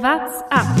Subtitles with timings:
[0.00, 0.76] What's up?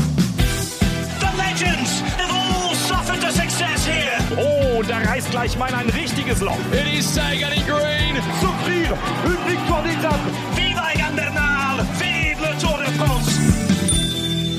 [1.18, 4.16] The legends have all suffered a success here.
[4.38, 6.56] Oh, da reißt gleich mal ein richtiges Loch.
[6.70, 8.14] It is Sagan in green.
[8.40, 10.20] Souffrir une victoire d'étape.
[10.54, 11.84] Viva Egan Bernal!
[11.98, 13.40] Vive le Tour de France!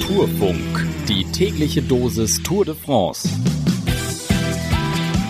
[0.05, 3.29] Tourfunk, die tägliche Dosis Tour de France.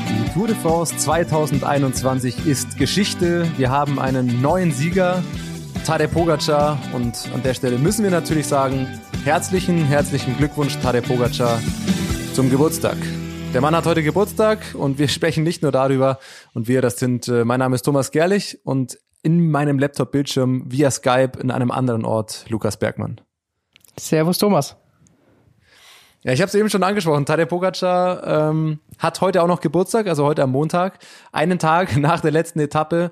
[0.09, 3.46] Die Tour de France 2021 ist Geschichte.
[3.57, 5.21] Wir haben einen neuen Sieger,
[5.86, 6.80] Tadej Pogacar.
[6.93, 8.88] Und an der Stelle müssen wir natürlich sagen,
[9.30, 11.61] herzlichen, herzlichen Glückwunsch, Tadej Pogacar,
[12.33, 12.97] zum Geburtstag.
[13.54, 16.18] Der Mann hat heute Geburtstag und wir sprechen nicht nur darüber.
[16.56, 20.89] Und wir, das sind, äh, mein Name ist Thomas Gerlich und in meinem Laptop-Bildschirm via
[20.89, 23.21] Skype in einem anderen Ort Lukas Bergmann.
[24.00, 24.78] Servus Thomas.
[26.23, 27.28] Ja, ich habe es eben schon angesprochen.
[27.28, 30.98] Tadej Pogacar ähm, hat heute auch noch Geburtstag, also heute am Montag,
[31.32, 33.11] einen Tag nach der letzten Etappe.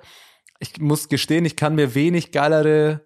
[0.57, 3.01] Ich muss gestehen, ich kann mir wenig geilere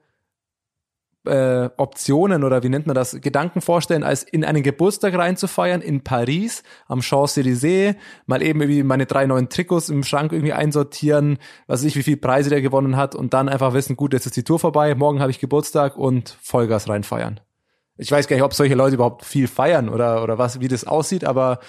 [1.25, 6.03] äh, Optionen oder wie nennt man das, Gedanken vorstellen, als in einen Geburtstag reinzufeiern in
[6.03, 11.81] Paris am Champs-Élysées, mal eben irgendwie meine drei neuen Trikots im Schrank irgendwie einsortieren, was
[11.81, 14.36] weiß ich, wie viele Preise der gewonnen hat und dann einfach wissen, gut, jetzt ist
[14.36, 17.39] die Tour vorbei, morgen habe ich Geburtstag und Vollgas reinfeiern.
[17.97, 20.86] Ich weiß gar nicht, ob solche Leute überhaupt viel feiern oder, oder was, wie das
[20.86, 21.59] aussieht, aber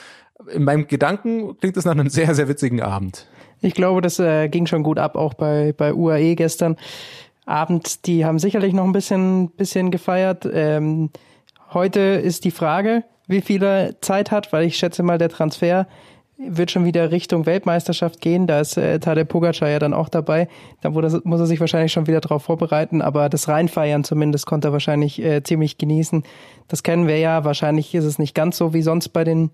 [0.50, 3.28] in meinem Gedanken klingt das nach einem sehr, sehr witzigen Abend.
[3.60, 6.76] Ich glaube, das äh, ging schon gut ab, auch bei, bei UAE gestern
[7.44, 8.06] Abend.
[8.06, 10.48] Die haben sicherlich noch ein bisschen, bisschen gefeiert.
[10.52, 11.10] Ähm,
[11.72, 15.86] heute ist die Frage, wie viel er Zeit hat, weil ich schätze mal, der Transfer
[16.48, 18.46] wird schon wieder Richtung Weltmeisterschaft gehen.
[18.46, 20.48] Da ist äh, Tadej Pogacar ja dann auch dabei.
[20.80, 23.02] Da muss er sich wahrscheinlich schon wieder darauf vorbereiten.
[23.02, 26.24] Aber das Reinfeiern zumindest konnte er wahrscheinlich äh, ziemlich genießen.
[26.68, 27.44] Das kennen wir ja.
[27.44, 29.50] Wahrscheinlich ist es nicht ganz so wie sonst bei den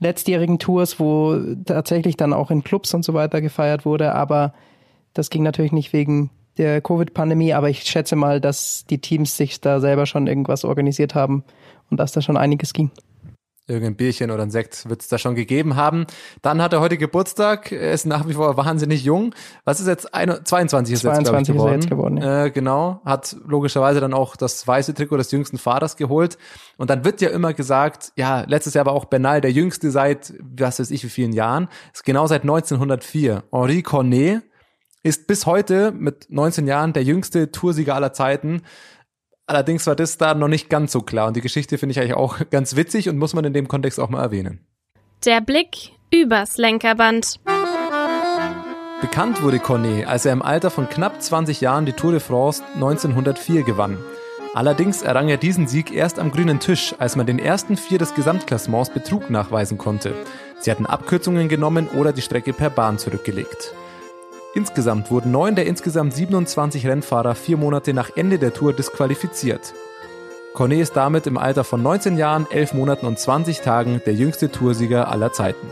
[0.00, 4.14] letztjährigen Tours, wo tatsächlich dann auch in Clubs und so weiter gefeiert wurde.
[4.14, 4.52] Aber
[5.14, 7.54] das ging natürlich nicht wegen der Covid-Pandemie.
[7.54, 11.44] Aber ich schätze mal, dass die Teams sich da selber schon irgendwas organisiert haben
[11.90, 12.90] und dass da schon einiges ging
[13.68, 16.06] irgendein Bierchen oder ein Sekt wird es da schon gegeben haben.
[16.42, 19.34] Dann hat er heute Geburtstag, er ist nach wie vor wahnsinnig jung.
[19.64, 20.12] Was ist jetzt?
[20.14, 21.78] Ein, 22 ist 22 jetzt, geworden.
[21.78, 22.46] Ist jetzt geworden ja.
[22.46, 26.38] äh, genau, hat logischerweise dann auch das weiße Trikot des jüngsten Fahrers geholt.
[26.76, 30.34] Und dann wird ja immer gesagt, ja, letztes Jahr war auch Bernal der jüngste seit,
[30.40, 31.68] was weiß ich, wie vielen Jahren.
[31.92, 33.44] Ist genau seit 1904.
[33.52, 34.42] Henri Cornet
[35.02, 38.62] ist bis heute mit 19 Jahren der jüngste Toursieger aller Zeiten.
[39.46, 42.14] Allerdings war das da noch nicht ganz so klar und die Geschichte finde ich eigentlich
[42.14, 44.60] auch ganz witzig und muss man in dem Kontext auch mal erwähnen.
[45.24, 47.40] Der Blick übers Lenkerband.
[49.00, 52.62] Bekannt wurde Cornet, als er im Alter von knapp 20 Jahren die Tour de France
[52.74, 53.98] 1904 gewann.
[54.54, 58.14] Allerdings errang er diesen Sieg erst am grünen Tisch, als man den ersten vier des
[58.14, 60.14] Gesamtklassements Betrug nachweisen konnte.
[60.60, 63.74] Sie hatten Abkürzungen genommen oder die Strecke per Bahn zurückgelegt.
[64.54, 69.72] Insgesamt wurden neun der insgesamt 27 Rennfahrer vier Monate nach Ende der Tour disqualifiziert.
[70.52, 74.52] Cornet ist damit im Alter von 19 Jahren, 11 Monaten und 20 Tagen der jüngste
[74.52, 75.66] Toursieger aller Zeiten.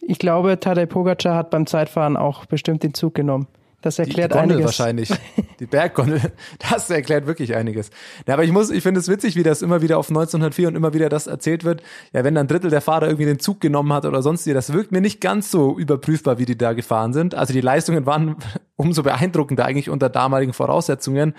[0.00, 3.48] Ich glaube, Tadej Pogacar hat beim Zeitfahren auch bestimmt den Zug genommen.
[3.80, 4.78] Das erklärt die, die Gondel einiges.
[4.78, 5.10] wahrscheinlich.
[5.60, 6.20] Die Berggondel.
[6.70, 7.90] Das erklärt wirklich einiges.
[8.26, 10.76] Ja, aber ich muss, ich finde es witzig, wie das immer wieder auf 1904 und
[10.76, 11.82] immer wieder das erzählt wird.
[12.12, 14.52] Ja, wenn dann ein Drittel der Fahrer irgendwie den Zug genommen hat oder sonst wie,
[14.52, 17.34] das wirkt mir nicht ganz so überprüfbar, wie die da gefahren sind.
[17.34, 18.36] Also die Leistungen waren
[18.78, 21.34] umso beeindruckender eigentlich unter damaligen Voraussetzungen.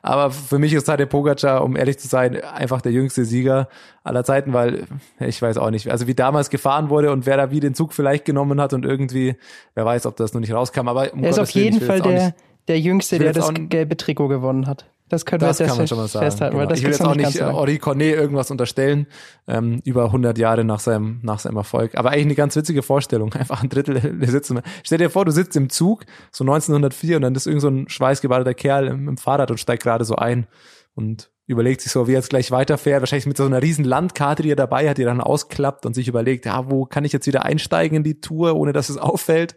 [0.00, 3.68] Aber für mich ist Tadej Pogacar, um ehrlich zu sein, einfach der jüngste Sieger
[4.04, 4.84] aller Zeiten, weil
[5.18, 7.92] ich weiß auch nicht, also wie damals gefahren wurde und wer da wie den Zug
[7.92, 9.36] vielleicht genommen hat und irgendwie,
[9.74, 10.88] wer weiß, ob das noch nicht rauskam.
[10.88, 12.34] Aber um er ist auf jeden Fall der,
[12.68, 14.86] der Jüngste, der das gelbe Trikot gewonnen hat.
[15.08, 16.24] Das können das wir kann man schon mal sagen.
[16.24, 16.56] festhalten.
[16.56, 16.72] Genau.
[16.72, 19.06] Ich will jetzt auch nicht äh, Ori Cornet irgendwas unterstellen,
[19.46, 21.94] ähm, über 100 Jahre nach seinem, nach seinem Erfolg.
[21.96, 23.32] Aber eigentlich eine ganz witzige Vorstellung.
[23.34, 24.60] Einfach ein Drittel der sitzen.
[24.82, 27.88] Stell dir vor, du sitzt im Zug, so 1904, und dann ist irgend so ein
[27.88, 30.46] schweißgebadeter Kerl im, im Fahrrad und steigt gerade so ein
[30.94, 33.02] und überlegt sich so, wie er jetzt gleich weiterfährt.
[33.02, 35.94] Wahrscheinlich mit so einer riesen Landkarte, die er dabei hat, die er dann ausklappt und
[35.94, 38.96] sich überlegt, ja, wo kann ich jetzt wieder einsteigen in die Tour, ohne dass es
[38.96, 39.54] auffällt.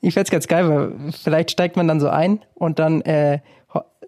[0.00, 3.40] Ich fände ganz geil, weil vielleicht steigt man dann so ein und dann äh,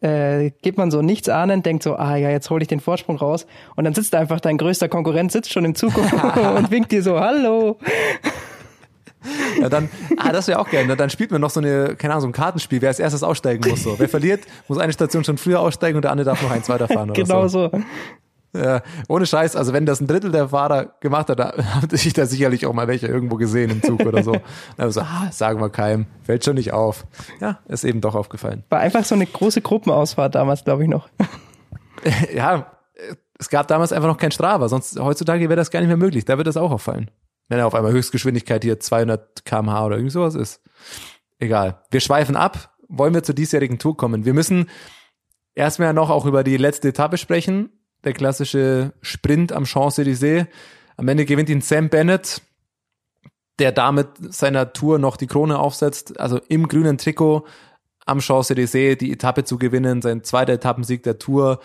[0.03, 3.17] äh, geht man so nichts ahnen, denkt so, ah ja, jetzt hole ich den Vorsprung
[3.17, 3.47] raus
[3.77, 5.97] und dann sitzt einfach dein größter Konkurrent, sitzt schon im Zug
[6.57, 7.79] und winkt dir so, hallo.
[9.61, 10.87] Ja, dann, ah, das wäre auch geil.
[10.97, 13.69] Dann spielt man noch so eine, keine Ahnung, so ein Kartenspiel, wer als erstes aussteigen
[13.69, 13.85] muss.
[13.85, 13.97] So.
[13.97, 17.11] Wer verliert, muss eine Station schon früher aussteigen und der andere darf noch eins weiterfahren.
[17.11, 17.71] Oder genau so.
[17.71, 17.83] so.
[18.55, 22.13] Ja, ohne Scheiß, also wenn das ein Drittel der Fahrer gemacht hat, da hat sich
[22.13, 24.37] da sicherlich auch mal welche irgendwo gesehen im Zug oder so.
[24.77, 27.07] Dann so, ah, sagen wir keinem, fällt schon nicht auf.
[27.41, 28.65] Ja, ist eben doch aufgefallen.
[28.69, 31.09] War einfach so eine große Gruppenausfahrt damals, glaube ich noch.
[32.35, 32.67] ja,
[33.39, 36.27] es gab damals einfach noch kein Strava, sonst heutzutage wäre das gar nicht mehr möglich.
[36.27, 37.11] Da wird das auch auffallen.
[37.49, 40.61] Wenn er auf einmal Höchstgeschwindigkeit hier 200 kmh oder irgendwie sowas ist.
[41.39, 41.83] Egal.
[41.91, 42.77] Wir schweifen ab.
[42.89, 44.27] Wollen wir zur diesjährigen Tour kommen?
[44.27, 44.69] Wir müssen
[45.55, 47.71] erstmal noch auch über die letzte Etappe sprechen.
[48.05, 50.47] Der klassische Sprint am Champs-Élysées.
[50.97, 52.43] Am Ende gewinnt ihn Sam Bennett,
[53.59, 56.19] der damit seiner Tour noch die Krone aufsetzt.
[56.19, 57.47] Also im grünen Trikot
[58.05, 61.61] am Champs-Élysées die Etappe zu gewinnen, sein zweiter Etappensieg der Tour,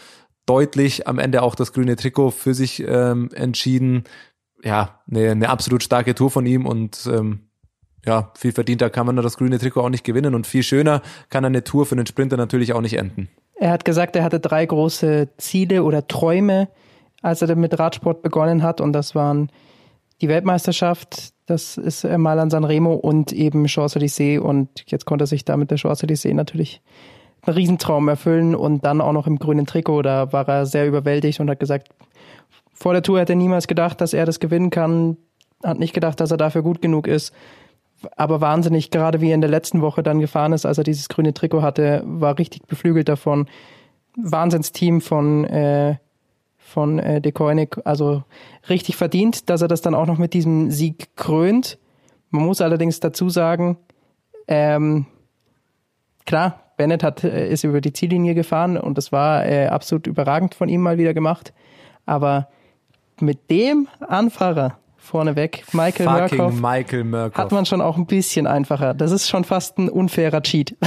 [0.46, 4.04] deutlich am Ende auch das grüne Trikot für sich ähm, entschieden.
[4.64, 7.50] Ja, eine, eine absolut starke Tour von ihm und ähm,
[8.06, 11.46] ja, viel verdienter kann man das grüne Trikot auch nicht gewinnen und viel schöner kann
[11.46, 13.30] eine Tour für den Sprinter natürlich auch nicht enden.
[13.60, 16.70] Er hat gesagt, er hatte drei große Ziele oder Träume,
[17.22, 18.82] als er mit Radsport begonnen hat.
[18.82, 19.50] Und das waren
[20.22, 25.46] die Weltmeisterschaft, das ist mal an Sanremo und eben Champs-Élysées und jetzt konnte er sich
[25.46, 26.82] damit der Champs-Élysées natürlich
[27.44, 31.40] einen Riesentraum erfüllen und dann auch noch im grünen Trikot, da war er sehr überwältigt
[31.40, 31.90] und hat gesagt,
[32.74, 35.18] vor der Tour hätte er niemals gedacht, dass er das gewinnen kann,
[35.64, 37.34] hat nicht gedacht, dass er dafür gut genug ist,
[38.16, 41.10] aber wahnsinnig, gerade wie er in der letzten Woche dann gefahren ist, als er dieses
[41.10, 43.48] grüne Trikot hatte, war richtig beflügelt davon.
[44.16, 45.98] Wahnsinnsteam von äh,
[46.68, 48.24] von äh, De Koenig, also
[48.70, 51.80] richtig verdient, dass er das dann auch noch mit diesem Sieg krönt.
[52.30, 53.78] Man muss allerdings dazu sagen,
[54.50, 55.06] ähm,
[56.26, 60.56] klar, Bennett hat, äh, ist über die Ziellinie gefahren und das war äh, absolut überragend
[60.56, 61.54] von ihm mal wieder gemacht.
[62.06, 62.50] Aber
[63.22, 68.94] mit dem Anfahrer vorneweg, Michael Murkoff, Michael Murkoff, hat man schon auch ein bisschen einfacher.
[68.94, 70.76] Das ist schon fast ein unfairer Cheat.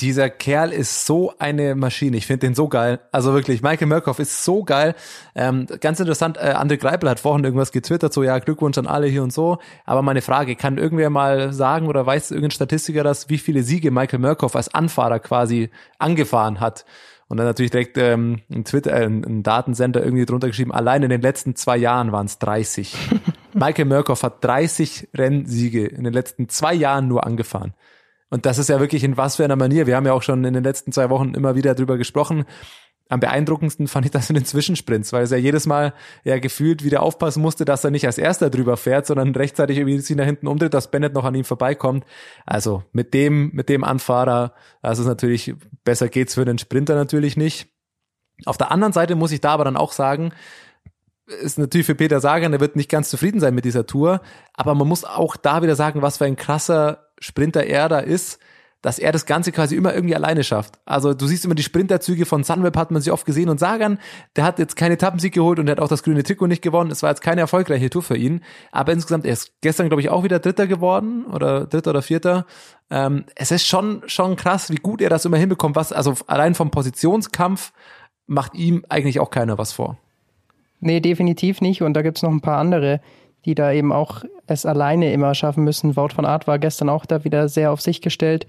[0.00, 2.18] Dieser Kerl ist so eine Maschine.
[2.18, 3.00] Ich finde den so geil.
[3.12, 4.94] Also wirklich, Michael Murkoff ist so geil.
[5.34, 9.06] Ähm, ganz interessant, äh, André Greipel hat vorhin irgendwas getwittert, so ja, Glückwunsch an alle
[9.06, 9.56] hier und so.
[9.86, 13.90] Aber meine Frage, kann irgendwer mal sagen oder weiß irgendein Statistiker das, wie viele Siege
[13.90, 16.84] Michael Murkoff als Anfahrer quasi angefahren hat?
[17.28, 21.10] Und dann natürlich direkt ähm, ein Twitter, äh, ein Datensender irgendwie drunter geschrieben, allein in
[21.10, 22.96] den letzten zwei Jahren waren es 30.
[23.54, 27.74] Michael Murkoff hat 30 Rennsiege in den letzten zwei Jahren nur angefahren.
[28.28, 29.86] Und das ist ja wirklich in was für einer Manier.
[29.86, 32.44] Wir haben ja auch schon in den letzten zwei Wochen immer wieder drüber gesprochen.
[33.08, 35.94] Am beeindruckendsten fand ich das in den Zwischensprints, weil es ja jedes Mal
[36.24, 39.98] ja gefühlt wieder aufpassen musste, dass er nicht als erster drüber fährt, sondern rechtzeitig irgendwie
[40.00, 42.04] sich nach hinten umdreht, dass Bennett noch an ihm vorbeikommt.
[42.46, 45.54] Also mit dem, mit dem Anfahrer, also ist natürlich,
[45.84, 47.68] besser geht's für den Sprinter natürlich nicht.
[48.44, 50.32] Auf der anderen Seite muss ich da aber dann auch sagen,
[51.26, 54.20] ist natürlich für Peter Sagan, der wird nicht ganz zufrieden sein mit dieser Tour,
[54.54, 58.40] aber man muss auch da wieder sagen, was für ein krasser Sprinter er da ist,
[58.86, 60.78] dass er das Ganze quasi immer irgendwie alleine schafft.
[60.84, 63.98] Also du siehst immer die Sprinterzüge von Sunweb hat man sie oft gesehen und Sagan,
[64.36, 66.92] der hat jetzt keine Etappensieg geholt und der hat auch das grüne Trikot nicht gewonnen.
[66.92, 70.08] Es war jetzt keine erfolgreiche Tour für ihn, aber insgesamt, er ist gestern glaube ich
[70.08, 72.46] auch wieder Dritter geworden oder Dritter oder Vierter.
[72.88, 76.54] Ähm, es ist schon, schon krass, wie gut er das immer hinbekommt, was, also allein
[76.54, 77.72] vom Positionskampf
[78.28, 79.98] macht ihm eigentlich auch keiner was vor.
[80.78, 83.00] Nee, definitiv nicht und da gibt's noch ein paar andere
[83.46, 85.96] die da eben auch es alleine immer schaffen müssen.
[85.96, 88.46] Wout von Art war gestern auch da wieder sehr auf sich gestellt,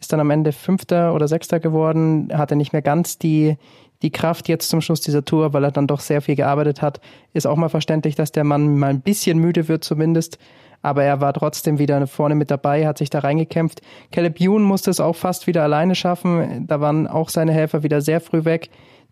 [0.00, 3.56] ist dann am Ende Fünfter oder Sechster geworden, hatte nicht mehr ganz die,
[4.02, 7.00] die Kraft jetzt zum Schluss dieser Tour, weil er dann doch sehr viel gearbeitet hat.
[7.32, 10.38] Ist auch mal verständlich, dass der Mann mal ein bisschen müde wird zumindest.
[10.82, 13.80] Aber er war trotzdem wieder vorne mit dabei, hat sich da reingekämpft.
[14.12, 16.66] Caleb Youn musste es auch fast wieder alleine schaffen.
[16.66, 18.68] Da waren auch seine Helfer wieder sehr früh weg.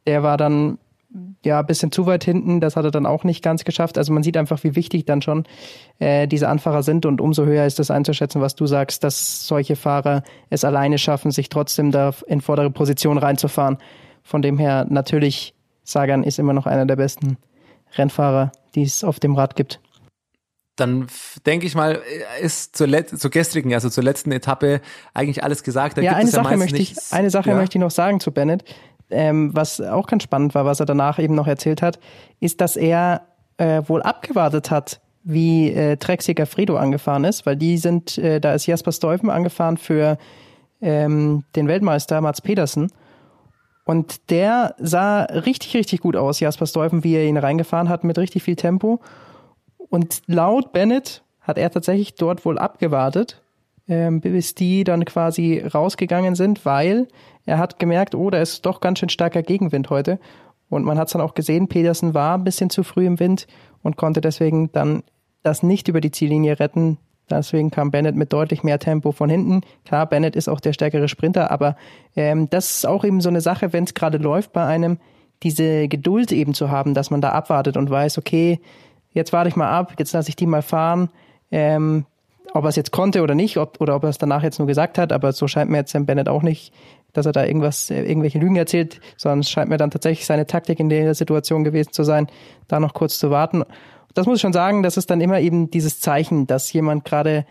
[0.06, 0.78] Der war dann
[1.44, 2.60] ja, ein bisschen zu weit hinten.
[2.60, 3.98] Das hat er dann auch nicht ganz geschafft.
[3.98, 5.44] Also man sieht einfach, wie wichtig dann schon
[5.98, 9.76] äh, diese Anfahrer sind und umso höher ist das einzuschätzen, was du sagst, dass solche
[9.76, 13.78] Fahrer es alleine schaffen, sich trotzdem da in vordere Position reinzufahren.
[14.22, 17.36] Von dem her natürlich, Sagan ist immer noch einer der besten
[17.96, 19.80] Rennfahrer, die es auf dem Rad gibt.
[20.76, 21.06] Dann
[21.46, 22.00] denke ich mal,
[22.40, 24.80] ist zur, Let zur gestrigen, also zur letzten Etappe
[25.12, 25.96] eigentlich alles gesagt.
[25.96, 27.54] Da ja, eine Sache, ja möchte ich, eine Sache ja.
[27.54, 28.64] möchte ich noch sagen zu Bennett
[29.14, 31.98] ähm, was auch ganz spannend war, was er danach eben noch erzählt hat,
[32.40, 33.22] ist, dass er
[33.56, 38.54] äh, wohl abgewartet hat, wie äh, Trexiger Fredo angefahren ist, weil die sind, äh, da
[38.54, 40.18] ist Jasper Stuyven angefahren für
[40.82, 42.92] ähm, den Weltmeister Mats Pedersen.
[43.86, 48.18] Und der sah richtig, richtig gut aus, Jasper Stuyven, wie er ihn reingefahren hat, mit
[48.18, 49.00] richtig viel Tempo.
[49.90, 53.42] Und laut Bennett hat er tatsächlich dort wohl abgewartet,
[53.88, 57.08] ähm, bis die dann quasi rausgegangen sind, weil
[57.46, 60.18] er hat gemerkt, oh, da ist doch ganz schön starker Gegenwind heute.
[60.70, 63.46] Und man hat es dann auch gesehen, Pedersen war ein bisschen zu früh im Wind
[63.82, 65.02] und konnte deswegen dann
[65.42, 66.98] das nicht über die Ziellinie retten.
[67.30, 69.62] Deswegen kam Bennett mit deutlich mehr Tempo von hinten.
[69.84, 71.76] Klar, Bennett ist auch der stärkere Sprinter, aber
[72.16, 74.98] ähm, das ist auch eben so eine Sache, wenn es gerade läuft bei einem,
[75.42, 78.60] diese Geduld eben zu haben, dass man da abwartet und weiß, okay,
[79.12, 81.10] jetzt warte ich mal ab, jetzt lasse ich die mal fahren.
[81.50, 82.06] Ähm,
[82.52, 84.68] ob er es jetzt konnte oder nicht, ob, oder ob er es danach jetzt nur
[84.68, 86.72] gesagt hat, aber so scheint mir jetzt Sam Bennett auch nicht,
[87.14, 90.46] dass er da irgendwas, äh, irgendwelche Lügen erzählt, sondern es scheint mir dann tatsächlich seine
[90.46, 92.26] Taktik in der Situation gewesen zu sein,
[92.68, 93.64] da noch kurz zu warten.
[94.12, 97.46] Das muss ich schon sagen, das ist dann immer eben dieses Zeichen, dass jemand gerade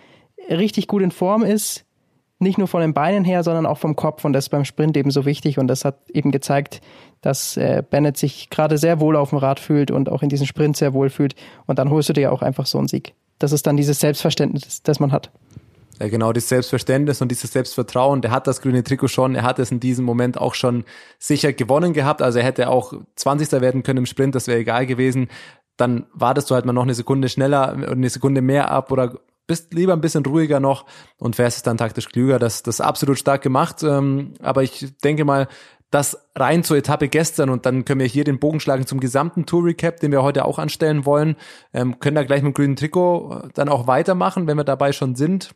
[0.49, 1.85] richtig gut in Form ist,
[2.39, 4.97] nicht nur von den Beinen her, sondern auch vom Kopf und das ist beim Sprint
[4.97, 6.81] eben so wichtig und das hat eben gezeigt,
[7.21, 10.45] dass äh, Bennett sich gerade sehr wohl auf dem Rad fühlt und auch in diesem
[10.45, 13.13] Sprint sehr wohl fühlt und dann holst du dir auch einfach so einen Sieg.
[13.39, 15.31] Das ist dann dieses Selbstverständnis, das man hat.
[15.99, 19.59] Ja, genau, das Selbstverständnis und dieses Selbstvertrauen, der hat das grüne Trikot schon, er hat
[19.59, 20.85] es in diesem Moment auch schon
[21.19, 23.61] sicher gewonnen gehabt, also er hätte auch 20.
[23.61, 25.27] werden können im Sprint, das wäre egal gewesen.
[25.77, 29.73] Dann wartest du halt mal noch eine Sekunde schneller, eine Sekunde mehr ab oder bist
[29.73, 30.85] lieber ein bisschen ruhiger noch
[31.17, 32.39] und fährst es dann taktisch klüger.
[32.39, 33.83] Das, das absolut stark gemacht.
[33.83, 35.47] Ähm, aber ich denke mal,
[35.93, 39.45] das rein zur Etappe gestern und dann können wir hier den Bogen schlagen zum gesamten
[39.45, 41.35] Tour Recap, den wir heute auch anstellen wollen.
[41.73, 44.91] Ähm, können da gleich mit dem grünen Trikot äh, dann auch weitermachen, wenn wir dabei
[44.91, 45.53] schon sind.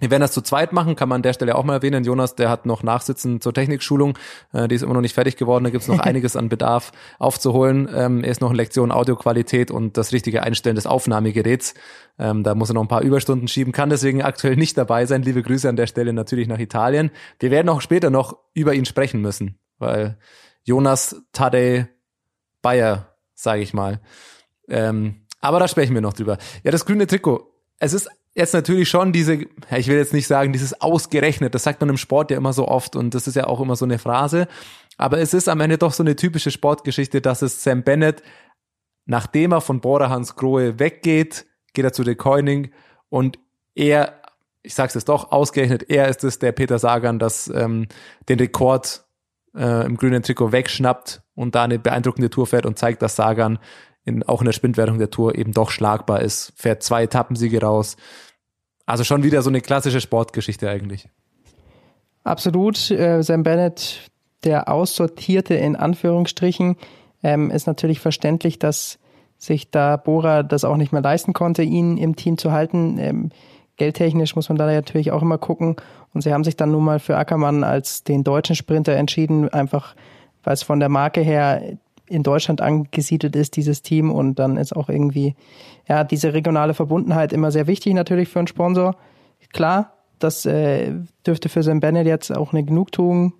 [0.00, 2.04] Wir werden das zu zweit machen, kann man an der Stelle auch mal erwähnen.
[2.04, 4.18] Jonas, der hat noch Nachsitzen zur Technikschulung,
[4.52, 7.88] äh, die ist immer noch nicht fertig geworden, da gibt's noch einiges an Bedarf aufzuholen.
[7.94, 11.74] Ähm, er ist noch in Lektion Audioqualität und das richtige Einstellen des Aufnahmegeräts.
[12.18, 15.22] Ähm, da muss er noch ein paar Überstunden schieben, kann deswegen aktuell nicht dabei sein.
[15.22, 17.10] Liebe Grüße an der Stelle natürlich nach Italien.
[17.38, 20.18] Wir werden auch später noch über ihn sprechen müssen, weil
[20.64, 21.86] Jonas Tadej
[22.62, 24.00] Bayer, sage ich mal.
[24.68, 26.38] Ähm, aber da sprechen wir noch drüber.
[26.62, 27.49] Ja, das grüne Trikot.
[27.80, 29.34] Es ist jetzt natürlich schon diese,
[29.76, 32.68] ich will jetzt nicht sagen, dieses ausgerechnet, das sagt man im Sport ja immer so
[32.68, 34.46] oft und das ist ja auch immer so eine Phrase,
[34.96, 38.22] aber es ist am Ende doch so eine typische Sportgeschichte, dass es Sam Bennett,
[39.06, 42.70] nachdem er von Bora Hans Grohe weggeht, geht er zu De Koenig
[43.08, 43.38] und
[43.74, 44.20] er,
[44.62, 47.88] ich sag's jetzt doch, ausgerechnet, er ist es, der Peter Sagan, das ähm,
[48.28, 49.04] den Rekord
[49.56, 53.58] äh, im grünen Trikot wegschnappt und da eine beeindruckende Tour fährt und zeigt, dass Sagan
[54.10, 57.96] in, auch in der Sprintwertung der Tour eben doch schlagbar ist, fährt zwei Etappensiege raus.
[58.86, 61.08] Also schon wieder so eine klassische Sportgeschichte eigentlich.
[62.24, 62.90] Absolut.
[62.90, 64.10] Äh, Sam Bennett,
[64.44, 66.76] der Aussortierte in Anführungsstrichen,
[67.22, 68.98] ähm, ist natürlich verständlich, dass
[69.38, 72.98] sich da Bora das auch nicht mehr leisten konnte, ihn im Team zu halten.
[72.98, 73.30] Ähm,
[73.76, 75.76] geldtechnisch muss man da natürlich auch immer gucken.
[76.12, 79.94] Und sie haben sich dann nun mal für Ackermann als den deutschen Sprinter entschieden, einfach
[80.42, 81.62] weil es von der Marke her
[82.10, 84.10] in Deutschland angesiedelt ist, dieses Team.
[84.10, 85.34] Und dann ist auch irgendwie,
[85.88, 88.96] ja, diese regionale Verbundenheit immer sehr wichtig natürlich für einen Sponsor.
[89.52, 90.92] Klar, das äh,
[91.26, 93.32] dürfte für Sam Bennett jetzt auch eine Genugtuung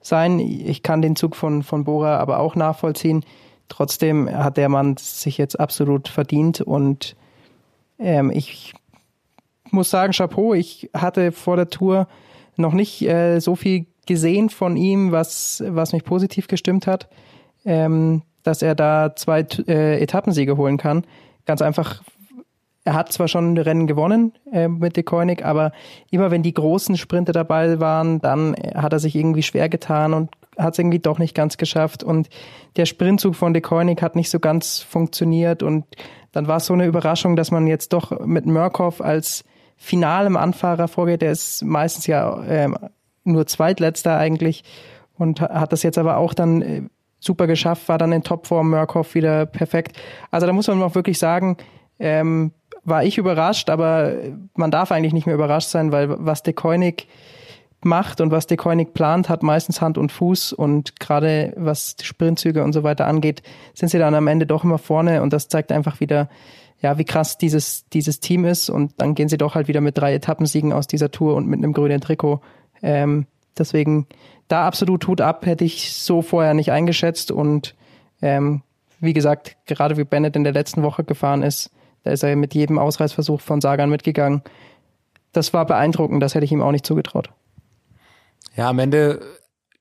[0.00, 0.38] sein.
[0.38, 3.24] Ich kann den Zug von, von Bora aber auch nachvollziehen.
[3.68, 7.16] Trotzdem hat der Mann sich jetzt absolut verdient und
[7.98, 8.72] ähm, ich
[9.70, 12.08] muss sagen, Chapeau, ich hatte vor der Tour
[12.56, 17.08] noch nicht äh, so viel gesehen von ihm, was, was mich positiv gestimmt hat
[17.68, 21.04] ähm, dass er da zwei äh, Etappensiege holen kann.
[21.44, 22.02] Ganz einfach,
[22.84, 25.72] er hat zwar schon Rennen gewonnen äh, mit De Koenig, aber
[26.10, 30.30] immer wenn die großen Sprinte dabei waren, dann hat er sich irgendwie schwer getan und
[30.56, 32.02] hat es irgendwie doch nicht ganz geschafft.
[32.02, 32.30] Und
[32.76, 35.62] der Sprintzug von De Koenig hat nicht so ganz funktioniert.
[35.62, 35.84] Und
[36.32, 39.44] dann war es so eine Überraschung, dass man jetzt doch mit Murkoff als
[39.76, 41.20] finalem Anfahrer vorgeht.
[41.20, 42.68] Der ist meistens ja äh,
[43.24, 44.64] nur Zweitletzter eigentlich
[45.18, 46.82] und hat das jetzt aber auch dann äh,
[47.20, 49.96] super geschafft, war dann in Topform, Murkoff wieder perfekt.
[50.30, 51.56] Also da muss man auch wirklich sagen,
[51.98, 52.52] ähm,
[52.84, 54.14] war ich überrascht, aber
[54.54, 57.08] man darf eigentlich nicht mehr überrascht sein, weil was De Koenig
[57.80, 62.04] macht und was De Koenig plant, hat meistens Hand und Fuß und gerade was die
[62.04, 63.42] Sprintzüge und so weiter angeht,
[63.74, 66.28] sind sie dann am Ende doch immer vorne und das zeigt einfach wieder,
[66.80, 69.98] ja, wie krass dieses, dieses Team ist und dann gehen sie doch halt wieder mit
[69.98, 72.40] drei Etappensiegen aus dieser Tour und mit einem grünen Trikot.
[72.82, 74.06] Ähm, deswegen
[74.48, 77.30] da absolut Hut ab, hätte ich so vorher nicht eingeschätzt.
[77.30, 77.74] Und
[78.22, 78.62] ähm,
[79.00, 81.70] wie gesagt, gerade wie Bennett in der letzten Woche gefahren ist,
[82.04, 84.42] da ist er mit jedem Ausreißversuch von Sagan mitgegangen.
[85.32, 87.30] Das war beeindruckend, das hätte ich ihm auch nicht zugetraut.
[88.56, 89.20] Ja, am Ende,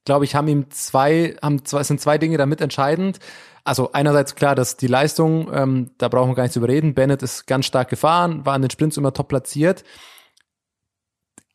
[0.06, 3.20] glaube ich, haben ihm zwei, haben zwei, sind zwei Dinge damit entscheidend.
[3.64, 6.94] Also einerseits klar, dass die Leistung, ähm, da brauchen wir gar nicht zu überreden.
[6.94, 9.84] Bennett ist ganz stark gefahren, war in den Sprints immer top platziert.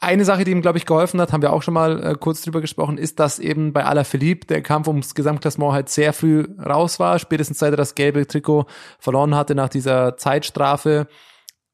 [0.02, 2.42] Eine Sache, die ihm, glaube ich, geholfen hat, haben wir auch schon mal äh, kurz
[2.42, 6.98] drüber gesprochen, ist, dass eben bei Alaphilippe der Kampf ums Gesamtklassement halt sehr früh raus
[6.98, 7.20] war.
[7.20, 8.66] Spätestens seit er das gelbe Trikot
[8.98, 11.06] verloren hatte nach dieser Zeitstrafe,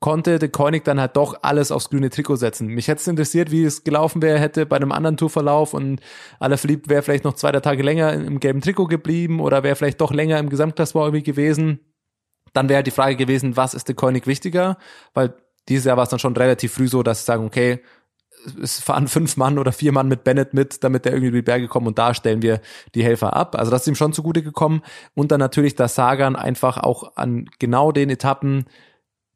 [0.00, 2.66] konnte der Koenig dann halt doch alles aufs grüne Trikot setzen.
[2.66, 6.00] Mich hätte es interessiert, wie es gelaufen wäre, hätte bei einem anderen Tourverlauf und
[6.38, 10.02] Alaphilippe wäre vielleicht noch zwei, drei Tage länger im gelben Trikot geblieben oder wäre vielleicht
[10.02, 11.80] doch länger im Gesamtklassement irgendwie gewesen.
[12.52, 14.76] Dann wäre halt die Frage gewesen, was ist der Koenig wichtiger?
[15.14, 15.34] Weil
[15.68, 17.80] dieses Jahr war es dann schon relativ früh so, dass sie sagen, okay,
[18.62, 21.68] es fahren fünf Mann oder vier Mann mit Bennett mit, damit der irgendwie die Berge
[21.68, 22.60] kommt und da stellen wir
[22.94, 23.56] die Helfer ab.
[23.56, 24.82] Also das ist ihm schon zugute gekommen.
[25.14, 28.66] Und dann natürlich, dass Sagan einfach auch an genau den Etappen,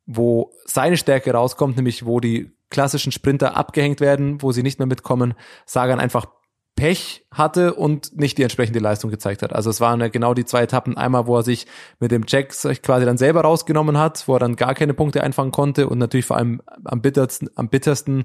[0.06, 4.86] wo seine Stärke rauskommt, nämlich wo die klassischen Sprinter abgehängt werden, wo sie nicht mehr
[4.86, 5.34] mitkommen,
[5.66, 6.26] Sagan einfach
[6.74, 9.52] Pech hatte und nicht die entsprechende Leistung gezeigt hat.
[9.52, 10.96] Also es waren ja genau die zwei Etappen.
[10.96, 11.66] Einmal, wo er sich
[12.00, 12.48] mit dem Jack
[12.82, 16.24] quasi dann selber rausgenommen hat, wo er dann gar keine Punkte einfangen konnte und natürlich
[16.24, 18.24] vor allem am bittersten, am bittersten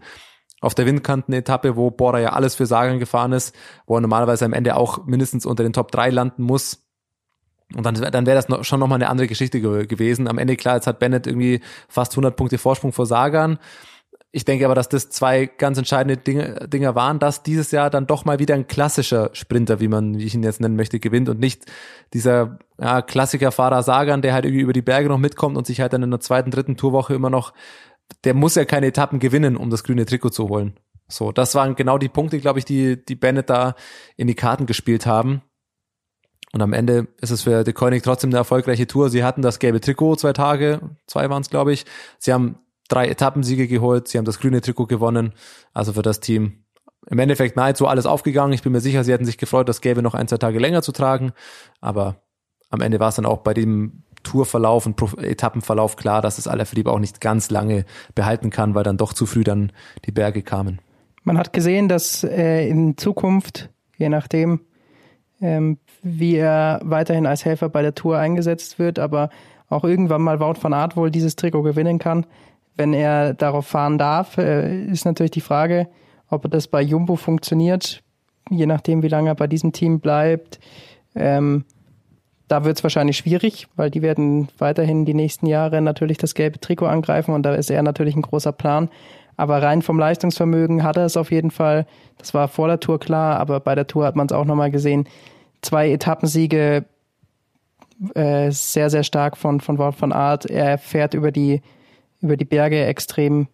[0.60, 4.54] auf der Windkanten-Etappe, wo Bora ja alles für Sagan gefahren ist, wo er normalerweise am
[4.54, 6.84] Ende auch mindestens unter den Top 3 landen muss.
[7.76, 10.28] Und dann, dann wäre das noch, schon nochmal eine andere Geschichte ge gewesen.
[10.28, 13.60] Am Ende, klar, jetzt hat Bennett irgendwie fast 100 Punkte Vorsprung vor Sagan.
[14.32, 18.08] Ich denke aber, dass das zwei ganz entscheidende Dinge, Dinger waren, dass dieses Jahr dann
[18.08, 21.30] doch mal wieder ein klassischer Sprinter, wie man, wie ich ihn jetzt nennen möchte, gewinnt
[21.30, 21.66] und nicht
[22.14, 25.94] dieser ja, Klassikerfahrer Sagan, der halt irgendwie über die Berge noch mitkommt und sich halt
[25.94, 27.54] dann in der zweiten, dritten Tourwoche immer noch,
[28.24, 30.80] der muss ja keine Etappen gewinnen, um das grüne Trikot zu holen.
[31.08, 33.76] So, das waren genau die Punkte, glaube ich, die, die Bennett da
[34.18, 35.42] in die Karten gespielt haben.
[36.54, 39.10] Und am Ende ist es für De Koenig trotzdem eine erfolgreiche Tour.
[39.10, 41.86] Sie hatten das gelbe Trikot zwei Tage, zwei waren es, glaube ich.
[42.20, 42.58] Sie haben
[42.90, 45.34] drei Etappensiege geholt, sie haben das grüne Trikot gewonnen.
[45.74, 46.64] Also für das Team
[47.10, 48.54] im Endeffekt nahezu alles aufgegangen.
[48.54, 50.82] Ich bin mir sicher, sie hätten sich gefreut, das Gelbe noch ein, zwei Tage länger
[50.82, 51.32] zu tragen.
[51.80, 52.22] Aber
[52.70, 56.92] am Ende war es dann auch bei dem Tourverlauf und Etappenverlauf klar, dass es Alaphilippe
[56.92, 59.72] auch nicht ganz lange behalten kann, weil dann doch zu früh dann
[60.06, 60.80] die Berge kamen.
[61.24, 64.62] Man hat gesehen, dass äh, in Zukunft, je nachdem,
[65.42, 69.30] ähm, wie er weiterhin als Helfer bei der Tour eingesetzt wird, aber
[69.70, 72.26] auch irgendwann mal Wout van Aert wohl dieses Trikot gewinnen kann,
[72.76, 75.88] wenn er darauf fahren darf, äh, ist natürlich die Frage,
[76.30, 78.04] ob das bei Jumbo funktioniert,
[78.50, 80.60] je nachdem, wie lange er bei diesem Team bleibt.
[81.16, 81.66] Ähm,
[82.48, 86.60] da wird es wahrscheinlich schwierig, weil die werden weiterhin die nächsten Jahre natürlich das gelbe
[86.60, 88.90] Trikot angreifen und da ist er natürlich ein großer Plan.
[89.36, 91.86] Aber rein vom Leistungsvermögen hat er es auf jeden Fall.
[92.18, 94.72] Das war vor der Tour klar, aber bei der Tour hat man es auch nochmal
[94.72, 95.08] gesehen.
[95.62, 96.86] Zwei Etappensiege,
[98.16, 100.46] äh, sehr, sehr stark von, von Wort von Art.
[100.46, 101.62] Er fährt über die,
[102.22, 103.48] über die Berge extrem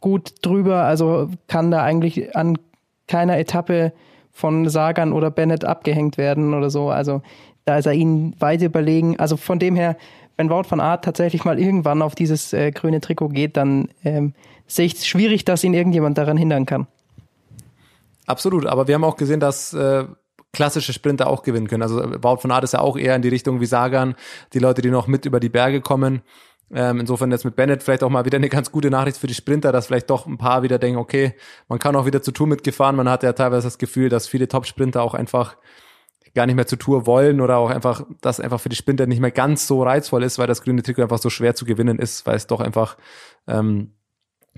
[0.00, 2.58] gut drüber, also kann da eigentlich an
[3.06, 3.92] keiner Etappe
[4.30, 6.88] von Sagan oder Bennett abgehängt werden oder so.
[6.88, 7.22] Also
[7.64, 9.18] da ist er ihnen weit überlegen.
[9.18, 9.96] Also von dem her,
[10.36, 14.34] wenn Wout von Art tatsächlich mal irgendwann auf dieses äh, grüne Trikot geht, dann ähm,
[14.66, 16.86] sehe ich es schwierig, dass ihn irgendjemand daran hindern kann.
[18.26, 20.04] Absolut, aber wir haben auch gesehen, dass äh,
[20.52, 21.82] klassische Sprinter auch gewinnen können.
[21.82, 24.14] Also Wout von Art ist ja auch eher in die Richtung wie Sagan,
[24.52, 26.22] die Leute, die noch mit über die Berge kommen.
[26.74, 29.34] Ähm, insofern jetzt mit Bennett vielleicht auch mal wieder eine ganz gute Nachricht für die
[29.34, 31.34] Sprinter, dass vielleicht doch ein paar wieder denken, okay,
[31.68, 32.96] man kann auch wieder zur Tour mitgefahren.
[32.96, 35.56] Man hat ja teilweise das Gefühl, dass viele Top-Sprinter auch einfach
[36.34, 39.20] gar nicht mehr zur Tour wollen oder auch einfach, dass einfach für die Sprinter nicht
[39.20, 42.26] mehr ganz so reizvoll ist, weil das grüne Trikot einfach so schwer zu gewinnen ist,
[42.26, 42.96] weil es doch einfach
[43.46, 43.92] ähm,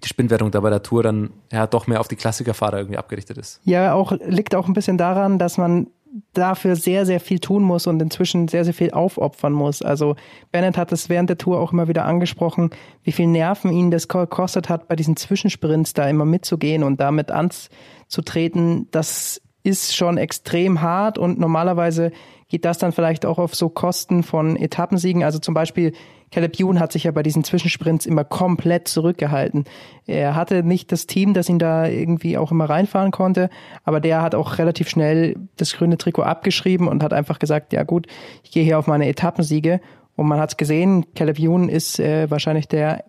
[0.02, 3.38] die Spinnwertung da bei der Tour dann ja doch mehr auf die Klassikerfahrer irgendwie abgerichtet
[3.38, 3.60] ist.
[3.64, 5.88] Ja, auch liegt auch ein bisschen daran, dass man
[6.32, 9.82] dafür sehr, sehr viel tun muss und inzwischen sehr, sehr viel aufopfern muss.
[9.82, 10.14] Also
[10.52, 12.70] Bennett hat es während der Tour auch immer wieder angesprochen,
[13.02, 17.32] wie viel Nerven ihn das gekostet hat, bei diesen Zwischensprints da immer mitzugehen und damit
[17.32, 18.88] anzutreten.
[18.92, 22.12] Das ist schon extrem hart und normalerweise
[22.48, 25.24] geht das dann vielleicht auch auf so Kosten von Etappensiegen.
[25.24, 25.92] Also zum Beispiel
[26.30, 29.64] Caleb Ewan hat sich ja bei diesen Zwischensprints immer komplett zurückgehalten.
[30.06, 33.50] Er hatte nicht das Team, das ihn da irgendwie auch immer reinfahren konnte,
[33.84, 37.84] aber der hat auch relativ schnell das grüne Trikot abgeschrieben und hat einfach gesagt, ja
[37.84, 38.06] gut,
[38.42, 39.80] ich gehe hier auf meine Etappensiege.
[40.16, 43.04] Und man hat es gesehen, Caleb Ewan ist äh, wahrscheinlich der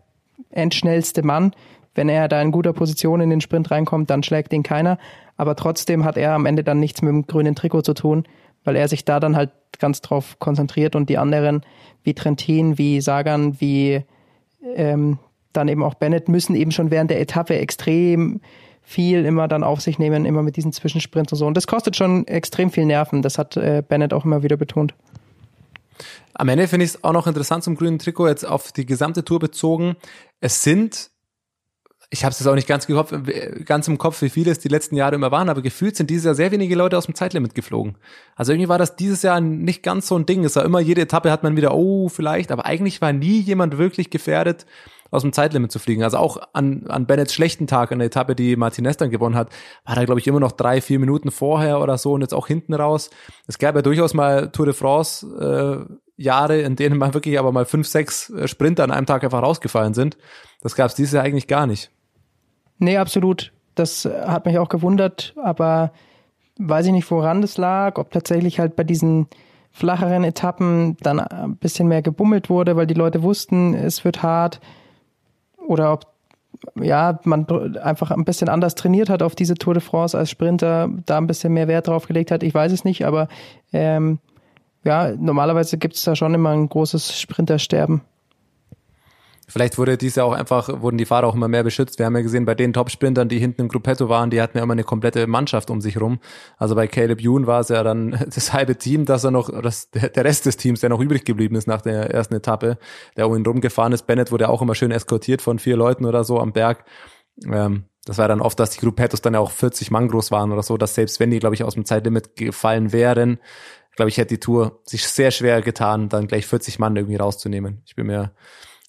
[0.51, 1.51] endschnellste Mann.
[1.93, 4.97] Wenn er da in guter Position in den Sprint reinkommt, dann schlägt ihn keiner.
[5.37, 8.23] Aber trotzdem hat er am Ende dann nichts mit dem grünen Trikot zu tun,
[8.63, 11.61] weil er sich da dann halt ganz drauf konzentriert und die anderen
[12.03, 14.03] wie Trentin, wie Sagan, wie
[14.75, 15.19] ähm,
[15.53, 18.41] dann eben auch Bennett müssen eben schon während der Etappe extrem
[18.81, 21.47] viel immer dann auf sich nehmen, immer mit diesen Zwischensprints und so.
[21.47, 23.21] Und das kostet schon extrem viel Nerven.
[23.21, 24.93] Das hat äh, Bennett auch immer wieder betont.
[26.35, 29.23] Am Ende finde ich es auch noch interessant zum grünen Trikot jetzt auf die gesamte
[29.23, 29.95] Tour bezogen.
[30.39, 31.09] Es sind
[32.09, 33.13] ich habe es jetzt auch nicht ganz, gekopf,
[33.65, 36.25] ganz im Kopf, wie viele es die letzten Jahre immer waren, aber gefühlt sind dieses
[36.25, 37.95] Jahr sehr wenige Leute aus dem Zeitlimit geflogen.
[38.35, 40.43] Also irgendwie war das dieses Jahr nicht ganz so ein Ding.
[40.43, 43.77] Es war immer, jede Etappe hat man wieder, oh, vielleicht, aber eigentlich war nie jemand
[43.77, 44.65] wirklich gefährdet,
[45.11, 46.03] aus dem Zeitlimit zu fliegen.
[46.03, 49.49] Also auch an, an Bennetts schlechten Tag, an der Etappe, die Martinez dann gewonnen hat,
[49.85, 52.47] war da, glaube ich, immer noch drei, vier Minuten vorher oder so und jetzt auch
[52.47, 53.09] hinten raus.
[53.47, 57.51] Es gab ja durchaus mal Tour de France äh, Jahre, in denen man wirklich aber
[57.51, 60.17] mal fünf, sechs äh, Sprinter an einem Tag einfach rausgefallen sind.
[60.61, 61.91] Das gab es dieses Jahr eigentlich gar nicht.
[62.79, 63.51] Nee, absolut.
[63.75, 65.91] Das hat mich auch gewundert, aber
[66.57, 69.27] weiß ich nicht, woran das lag, ob tatsächlich halt bei diesen
[69.71, 74.61] flacheren Etappen dann ein bisschen mehr gebummelt wurde, weil die Leute wussten, es wird hart
[75.67, 76.15] oder ob
[76.75, 80.89] ja, man einfach ein bisschen anders trainiert hat auf diese Tour de France als Sprinter,
[81.05, 82.43] da ein bisschen mehr Wert drauf gelegt hat.
[82.43, 83.27] Ich weiß es nicht, aber
[83.73, 84.19] ähm,
[84.85, 88.01] ja, normalerweise gibt es da schon immer ein großes Sprintersterben.
[89.47, 91.99] Vielleicht wurde dies ja auch einfach, wurden die Fahrer auch immer mehr beschützt.
[91.99, 94.63] Wir haben ja gesehen, bei den Top-Sprintern, die hinten im Gruppetto waren, die hatten ja
[94.63, 96.19] immer eine komplette Mannschaft um sich rum.
[96.57, 99.89] Also bei Caleb Ewan war es ja dann das halbe Team, dass er noch, das,
[99.91, 102.77] der Rest des Teams, der noch übrig geblieben ist nach der ersten Etappe,
[103.15, 104.07] der um ihn rumgefahren ist.
[104.07, 106.85] Bennett wurde auch immer schön eskortiert von vier Leuten oder so am Berg.
[107.45, 110.51] Ähm, das war dann oft, dass die Gruppettos dann ja auch 40 Mann groß waren
[110.51, 113.39] oder so, dass selbst wenn die, glaube ich, aus dem Zeitlimit gefallen wären,
[113.95, 117.81] glaube ich, hätte die Tour sich sehr schwer getan, dann gleich 40 Mann irgendwie rauszunehmen.
[117.85, 118.31] Ich bin mir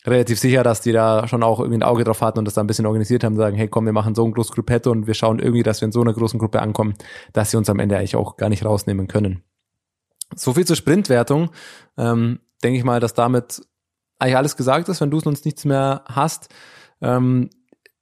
[0.07, 2.61] relativ sicher, dass die da schon auch irgendwie ein Auge drauf hatten und das da
[2.63, 5.15] ein bisschen organisiert haben, sagen, hey komm, wir machen so ein großes Gruppetto und wir
[5.15, 6.95] schauen irgendwie, dass wir in so einer großen Gruppe ankommen,
[7.33, 9.43] dass sie uns am Ende eigentlich auch gar nicht rausnehmen können.
[10.35, 11.51] So viel zur Sprintwertung.
[11.97, 13.63] Ähm, Denke ich mal, dass damit
[14.19, 16.49] eigentlich alles gesagt ist, wenn du sonst nichts mehr hast.
[17.01, 17.51] Ähm,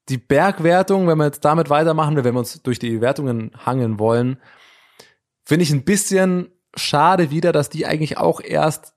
[0.08, 4.38] die Bergwertung, wenn wir jetzt damit weitermachen, wenn wir uns durch die Wertungen hangeln wollen,
[5.44, 8.94] finde ich ein bisschen schade wieder, dass die eigentlich auch erst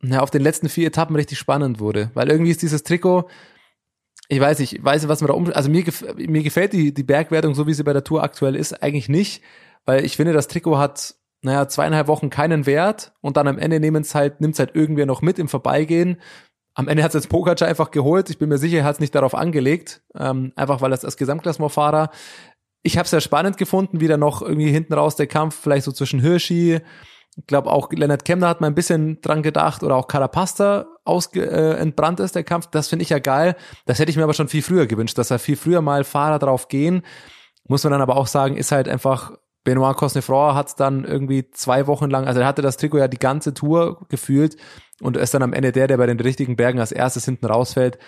[0.00, 2.10] na, auf den letzten vier Etappen richtig spannend wurde.
[2.14, 3.28] Weil irgendwie ist dieses Trikot,
[4.28, 6.92] ich weiß nicht, ich weiß was man da um, also mir, gef mir gefällt die,
[6.92, 9.42] die Bergwertung, so wie sie bei der Tour aktuell ist, eigentlich nicht,
[9.84, 13.78] weil ich finde, das Trikot hat, naja, zweieinhalb Wochen keinen Wert und dann am Ende
[13.78, 16.20] nehmen es halt, nimmt es halt irgendwer noch mit im Vorbeigehen.
[16.74, 18.28] Am Ende hat es jetzt Pogacar einfach geholt.
[18.28, 21.16] Ich bin mir sicher, er hat es nicht darauf angelegt, ähm, einfach weil er als
[21.16, 22.10] Gesamtklassementfahrer.
[22.82, 25.84] Ich habe es sehr spannend gefunden, wie da noch irgendwie hinten raus der Kampf, vielleicht
[25.84, 26.80] so zwischen Hirschi,
[27.36, 31.44] ich glaube auch Leonard Kemner hat mal ein bisschen dran gedacht oder auch Carapasta ausge,
[31.44, 32.68] äh, entbrannt ist, der Kampf.
[32.68, 33.56] Das finde ich ja geil.
[33.84, 36.38] Das hätte ich mir aber schon viel früher gewünscht, dass er viel früher mal Fahrer
[36.38, 37.02] drauf gehen.
[37.68, 39.32] Muss man dann aber auch sagen, ist halt einfach,
[39.64, 43.18] Benoit Cosnefroy hat dann irgendwie zwei Wochen lang, also er hatte das Trikot ja die
[43.18, 44.56] ganze Tour gefühlt
[45.00, 47.98] und ist dann am Ende der, der bei den richtigen Bergen als erstes hinten rausfällt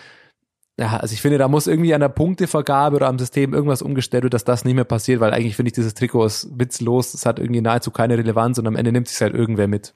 [0.78, 4.22] ja, also ich finde, da muss irgendwie an der Punktevergabe oder am System irgendwas umgestellt
[4.22, 7.26] werden, dass das nicht mehr passiert, weil eigentlich finde ich, dieses Trikot ist witzlos, es
[7.26, 9.94] hat irgendwie nahezu keine Relevanz und am Ende nimmt sich halt irgendwer mit.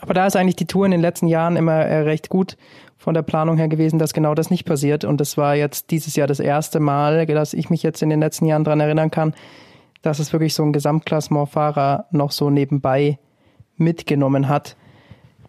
[0.00, 2.56] Aber da ist eigentlich die Tour in den letzten Jahren immer äh, recht gut
[2.98, 5.04] von der Planung her gewesen, dass genau das nicht passiert.
[5.04, 8.20] Und das war jetzt dieses Jahr das erste Mal, dass ich mich jetzt in den
[8.20, 9.34] letzten Jahren dran erinnern kann,
[10.02, 13.18] dass es wirklich so ein Gesamtklassementfahrer noch so nebenbei
[13.76, 14.76] mitgenommen hat.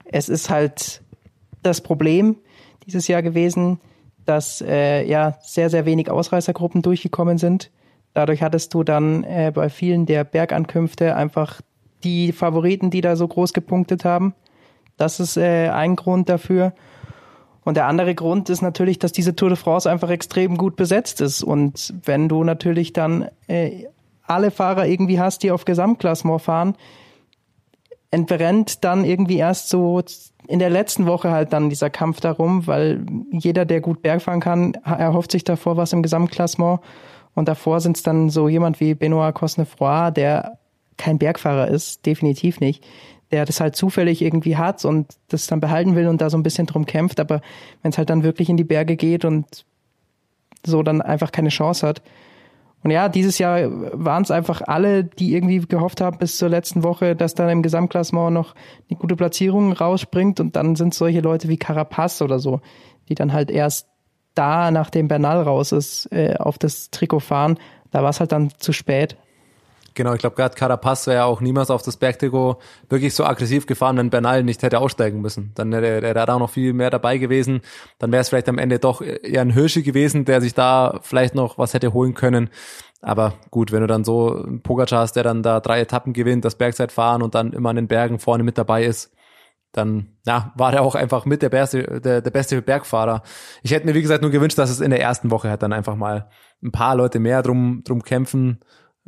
[0.05, 1.03] Es ist halt
[1.61, 2.37] das Problem
[2.85, 3.79] dieses Jahr gewesen,
[4.25, 7.71] dass äh, ja sehr, sehr wenig Ausreißergruppen durchgekommen sind.
[8.13, 11.61] Dadurch hattest du dann äh, bei vielen der Bergankünfte einfach
[12.03, 14.33] die Favoriten, die da so groß gepunktet haben.
[14.97, 16.73] Das ist äh, ein Grund dafür.
[17.63, 21.21] Und der andere Grund ist natürlich, dass diese Tour de France einfach extrem gut besetzt
[21.21, 21.43] ist.
[21.43, 23.85] Und wenn du natürlich dann äh,
[24.23, 26.75] alle Fahrer irgendwie hast, die auf Gesamtklassement fahren,
[28.11, 30.03] entbrennt dann irgendwie erst so
[30.47, 34.39] in der letzten Woche halt dann dieser Kampf darum, weil jeder, der gut Berg fahren
[34.39, 36.81] kann, erhofft sich davor was im Gesamtklassement.
[37.35, 40.59] Und davor sind es dann so jemand wie Benoit Cosnefroy, der
[40.97, 42.85] kein Bergfahrer ist, definitiv nicht,
[43.31, 46.43] der das halt zufällig irgendwie hat und das dann behalten will und da so ein
[46.43, 47.19] bisschen drum kämpft.
[47.19, 47.41] Aber
[47.81, 49.65] wenn es halt dann wirklich in die Berge geht und
[50.65, 52.01] so dann einfach keine Chance hat,
[52.83, 53.61] und ja, dieses Jahr
[53.93, 57.63] waren es einfach alle, die irgendwie gehofft haben bis zur letzten Woche, dass dann im
[57.63, 58.55] Gesamtklassement noch
[58.89, 60.41] eine gute Platzierung rausspringt.
[60.41, 62.59] Und dann sind solche Leute wie Carapaz oder so,
[63.07, 63.87] die dann halt erst
[64.35, 67.57] da, nachdem Bernal raus ist, äh, auf das Trikot fahren.
[67.91, 69.15] Da war es halt dann zu spät.
[69.95, 72.57] Genau, ich glaube, gerade Carapaz wäre ja auch niemals auf das Bergtrikot
[72.89, 75.51] wirklich so aggressiv gefahren, wenn Bernal nicht hätte aussteigen müssen.
[75.55, 77.61] Dann wäre er da noch viel mehr dabei gewesen.
[77.99, 81.35] Dann wäre es vielleicht am Ende doch eher ein Hirschi gewesen, der sich da vielleicht
[81.35, 82.49] noch was hätte holen können.
[83.01, 86.55] Aber gut, wenn du dann so Pogacar hast, der dann da drei Etappen gewinnt, das
[86.55, 89.13] Bergzeitfahren und dann immer an den Bergen vorne mit dabei ist,
[89.73, 93.23] dann ja, war der auch einfach mit der beste, der, der beste Bergfahrer.
[93.63, 95.73] Ich hätte mir, wie gesagt, nur gewünscht, dass es in der ersten Woche halt dann
[95.73, 96.29] einfach mal
[96.63, 98.59] ein paar Leute mehr drum, drum kämpfen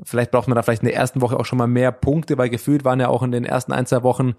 [0.03, 2.49] Vielleicht braucht man da vielleicht in der ersten Woche auch schon mal mehr Punkte, weil
[2.49, 4.35] gefühlt waren ja auch in den ersten ein, zwei Wochen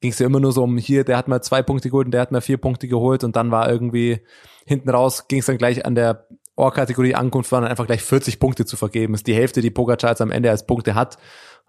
[0.00, 2.10] ging es ja immer nur so um hier, der hat mal zwei Punkte geholt und
[2.10, 4.20] der hat mal vier Punkte geholt und dann war irgendwie
[4.66, 8.38] hinten raus, ging es dann gleich an der Ohr-Kategorie Ankunft, waren dann einfach gleich 40
[8.38, 9.14] Punkte zu vergeben.
[9.14, 11.18] Das ist die Hälfte, die Pogacar jetzt am Ende als Punkte hat.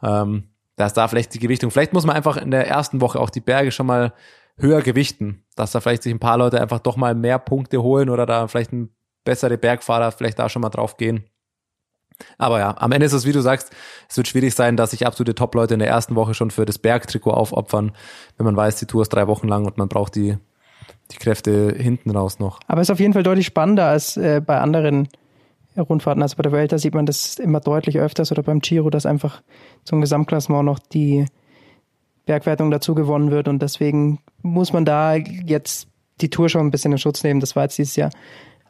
[0.03, 1.71] Ähm, da ist da vielleicht die Gewichtung.
[1.71, 4.13] Vielleicht muss man einfach in der ersten Woche auch die Berge schon mal
[4.57, 8.09] höher gewichten, dass da vielleicht sich ein paar Leute einfach doch mal mehr Punkte holen
[8.09, 8.93] oder da vielleicht ein
[9.23, 11.25] bessere Bergfahrer vielleicht da schon mal drauf gehen.
[12.38, 13.71] Aber ja, am Ende ist es, wie du sagst,
[14.10, 16.78] es wird schwierig sein, dass sich absolute Top-Leute in der ersten Woche schon für das
[16.78, 17.91] Bergtrikot aufopfern,
[18.38, 20.38] wenn man weiß, die Tour ist drei Wochen lang und man braucht die,
[21.12, 22.60] die Kräfte hinten raus noch.
[22.67, 25.10] Aber es ist auf jeden Fall deutlich spannender als äh, bei anderen
[25.78, 26.21] Rundfahrten.
[26.21, 29.06] Also bei der Welt, da sieht man das immer deutlich öfters oder beim Giro, dass
[29.06, 29.41] einfach
[29.84, 31.25] zum Gesamtklassement noch die
[32.25, 35.88] Bergwertung dazu gewonnen wird und deswegen muss man da jetzt
[36.21, 37.39] die Tour schon ein bisschen in Schutz nehmen.
[37.39, 38.10] Das war jetzt dieses Jahr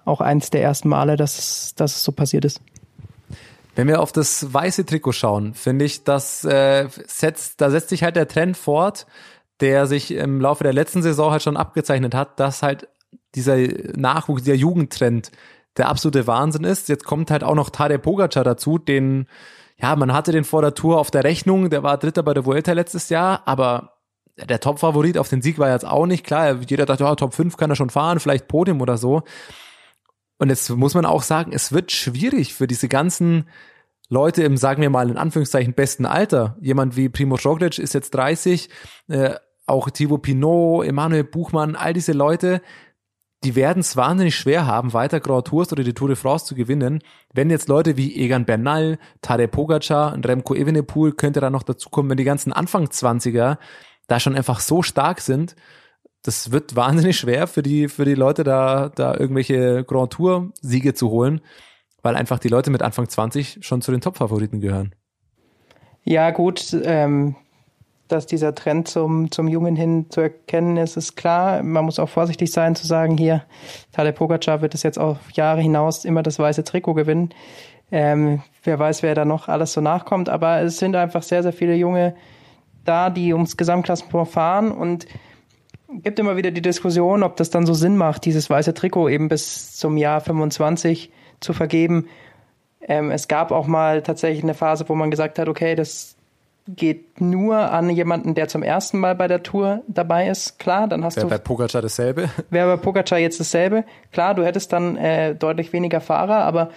[0.04, 2.62] auch eins der ersten Male, dass, dass es so passiert ist.
[3.76, 8.04] Wenn wir auf das weiße Trikot schauen, finde ich, das äh, setzt, da setzt sich
[8.04, 9.06] halt der Trend fort,
[9.60, 12.88] der sich im Laufe der letzten Saison halt schon abgezeichnet hat, dass halt
[13.36, 13.58] dieser
[13.96, 15.32] Nachwuchs, dieser Jugendtrend
[15.78, 16.88] der absolute Wahnsinn ist.
[16.90, 19.28] Jetzt kommt halt auch noch Tadej Pogacar dazu, den,
[19.78, 22.46] ja, man hatte den vor der Tour auf der Rechnung, der war Dritter bei der
[22.46, 23.96] Vuelta letztes Jahr, aber
[24.38, 26.60] der Top-Favorit auf den Sieg war jetzt auch nicht klar.
[26.68, 29.24] Jeder dachte, ja, Top 5 kann er schon fahren, vielleicht Podium oder so.
[30.38, 33.46] Und jetzt muss man auch sagen, es wird schwierig für diese ganzen
[34.10, 36.58] Leute im, sagen wir mal, in Anführungszeichen besten Alter.
[36.62, 38.70] Jemand wie Primo Roglic ist jetzt 30,
[39.08, 42.62] äh, auch Thibaut Pinot, Emanuel Buchmann, all diese Leute,
[43.44, 46.56] die werden es wahnsinnig schwer haben, weiter Grand Tours oder die Tour de France zu
[46.56, 47.02] gewinnen.
[47.34, 52.10] Wenn jetzt Leute wie Egan Bernal, Tadej Pogacar und Remco Evenepoel könnte da noch dazukommen,
[52.10, 53.58] wenn die ganzen Anfang 20er
[54.08, 55.56] da schon einfach so stark sind,
[56.26, 60.96] das wird wahnsinnig schwer für die, für die Leute da, da irgendwelche Grand Tour Siege
[60.96, 61.40] zu holen,
[62.02, 64.96] weil einfach die Leute mit Anfang 20 schon zu den Top-Favoriten gehören.
[66.04, 67.36] Ja, gut, ähm,
[68.08, 71.62] dass dieser Trend zum, zum Jungen hin zu erkennen ist, ist klar.
[71.62, 73.44] Man muss auch vorsichtig sein zu sagen, hier,
[73.92, 77.34] Tadej Pogacar wird es jetzt auf Jahre hinaus immer das weiße Trikot gewinnen.
[77.92, 81.54] Ähm, wer weiß, wer da noch alles so nachkommt, aber es sind einfach sehr, sehr
[81.54, 82.16] viele Junge
[82.84, 85.06] da, die ums Gesamtklassenpunkt fahren und
[85.90, 89.28] gibt immer wieder die Diskussion, ob das dann so Sinn macht, dieses weiße Trikot eben
[89.28, 92.08] bis zum Jahr 25 zu vergeben.
[92.82, 96.16] Ähm, es gab auch mal tatsächlich eine Phase, wo man gesagt hat, okay, das
[96.68, 100.58] geht nur an jemanden, der zum ersten Mal bei der Tour dabei ist.
[100.58, 101.30] Klar, dann hast Wäre du.
[101.30, 102.30] bei Pogacar dasselbe?
[102.50, 103.86] Wäre bei Pogacar jetzt dasselbe.
[104.12, 106.70] Klar, du hättest dann äh, deutlich weniger Fahrer, aber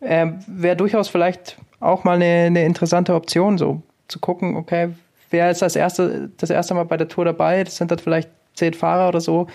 [0.00, 4.90] äh, wäre durchaus vielleicht auch mal eine, eine interessante Option, so zu gucken, okay,
[5.30, 7.62] wer ist das erste, das erste Mal bei der Tour dabei?
[7.62, 9.46] Das sind dann vielleicht zehn Fahrer oder so.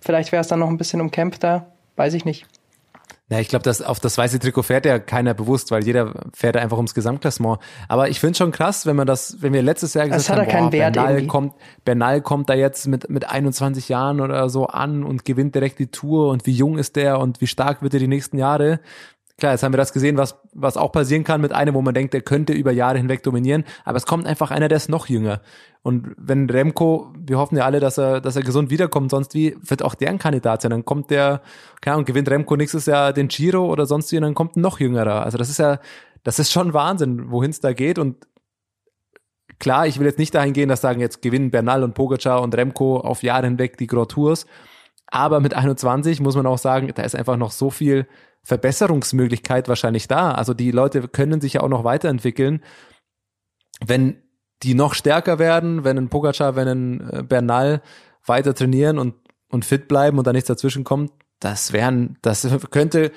[0.00, 2.46] Vielleicht wäre es dann noch ein bisschen umkämpfter, weiß ich nicht.
[3.30, 6.56] Ja, ich glaube, dass auf das weiße Trikot fährt ja keiner bewusst, weil jeder fährt
[6.56, 7.58] einfach ums Gesamtklassement.
[7.86, 10.38] Aber ich finde schon krass, wenn man das, wenn wir letztes Jahr gesagt Das hat
[10.38, 11.26] haben, keinen Wert Bernal irgendwie.
[11.26, 15.78] kommt, Bernal kommt da jetzt mit mit 21 Jahren oder so an und gewinnt direkt
[15.78, 18.80] die Tour und wie jung ist der und wie stark wird er die nächsten Jahre.
[19.38, 21.94] Klar, jetzt haben wir das gesehen, was, was auch passieren kann mit einem, wo man
[21.94, 25.06] denkt, der könnte über Jahre hinweg dominieren, aber es kommt einfach einer, der ist noch
[25.06, 25.40] jünger.
[25.82, 29.56] Und wenn Remco, wir hoffen ja alle, dass er, dass er gesund wiederkommt, sonst wie,
[29.60, 30.72] wird auch der ein Kandidat sein.
[30.72, 31.40] Dann kommt der,
[31.80, 34.60] keine Ahnung, gewinnt Remco nächstes Jahr den Giro oder sonst wie, und dann kommt ein
[34.60, 35.22] noch jüngerer.
[35.22, 35.78] Also das ist ja,
[36.24, 38.00] das ist schon Wahnsinn, wohin es da geht.
[38.00, 38.26] Und
[39.60, 42.56] klar, ich will jetzt nicht dahin gehen, dass sagen, jetzt gewinnen Bernal und Pogacar und
[42.56, 44.46] Remco auf Jahre hinweg die Grand Tours.
[45.06, 48.08] Aber mit 21 muss man auch sagen, da ist einfach noch so viel
[48.48, 50.32] Verbesserungsmöglichkeit wahrscheinlich da.
[50.32, 52.64] Also die Leute können sich ja auch noch weiterentwickeln.
[53.84, 54.22] Wenn
[54.62, 57.82] die noch stärker werden, wenn ein Pogacar, wenn ein äh, Bernal
[58.24, 59.14] weiter trainieren und,
[59.50, 63.12] und fit bleiben und da nichts dazwischen kommt, das wären, das könnte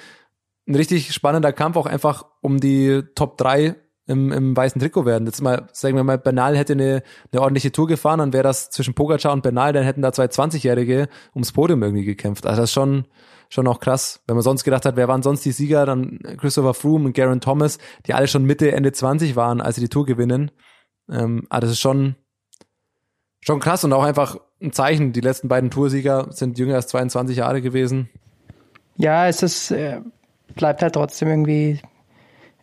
[0.68, 3.76] ein richtig spannender Kampf auch einfach um die Top 3
[4.08, 5.26] im, im weißen Trikot werden.
[5.28, 8.70] Jetzt mal, sagen wir mal, Bernal hätte eine, eine ordentliche Tour gefahren, dann wäre das
[8.70, 12.46] zwischen Pogacar und Bernal, dann hätten da zwei 20-Jährige ums Podium irgendwie gekämpft.
[12.46, 13.06] Also das ist schon,
[13.52, 14.22] schon auch krass.
[14.26, 17.42] Wenn man sonst gedacht hat, wer waren sonst die Sieger, dann Christopher Froome und Garen
[17.42, 20.52] Thomas, die alle schon Mitte, Ende 20 waren, als sie die Tour gewinnen.
[21.12, 22.16] Ähm, aber das ist schon,
[23.42, 25.12] schon krass und auch einfach ein Zeichen.
[25.12, 28.10] Die letzten beiden Toursieger sind jünger als 22 Jahre gewesen.
[28.96, 30.00] Ja, es ist, äh,
[30.56, 31.82] bleibt halt trotzdem irgendwie,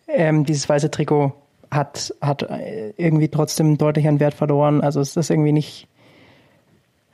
[0.07, 1.35] ähm, dieses weiße Trikot
[1.70, 4.81] hat, hat äh, irgendwie trotzdem deutlich an Wert verloren.
[4.81, 5.87] Also es ist irgendwie nicht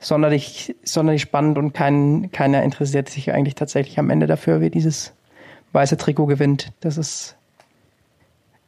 [0.05, 5.13] sonderlich, sonderlich spannend und kein, keiner interessiert sich eigentlich tatsächlich am Ende dafür, wie dieses
[5.73, 6.71] weiße Trikot gewinnt.
[6.79, 7.35] Das ist,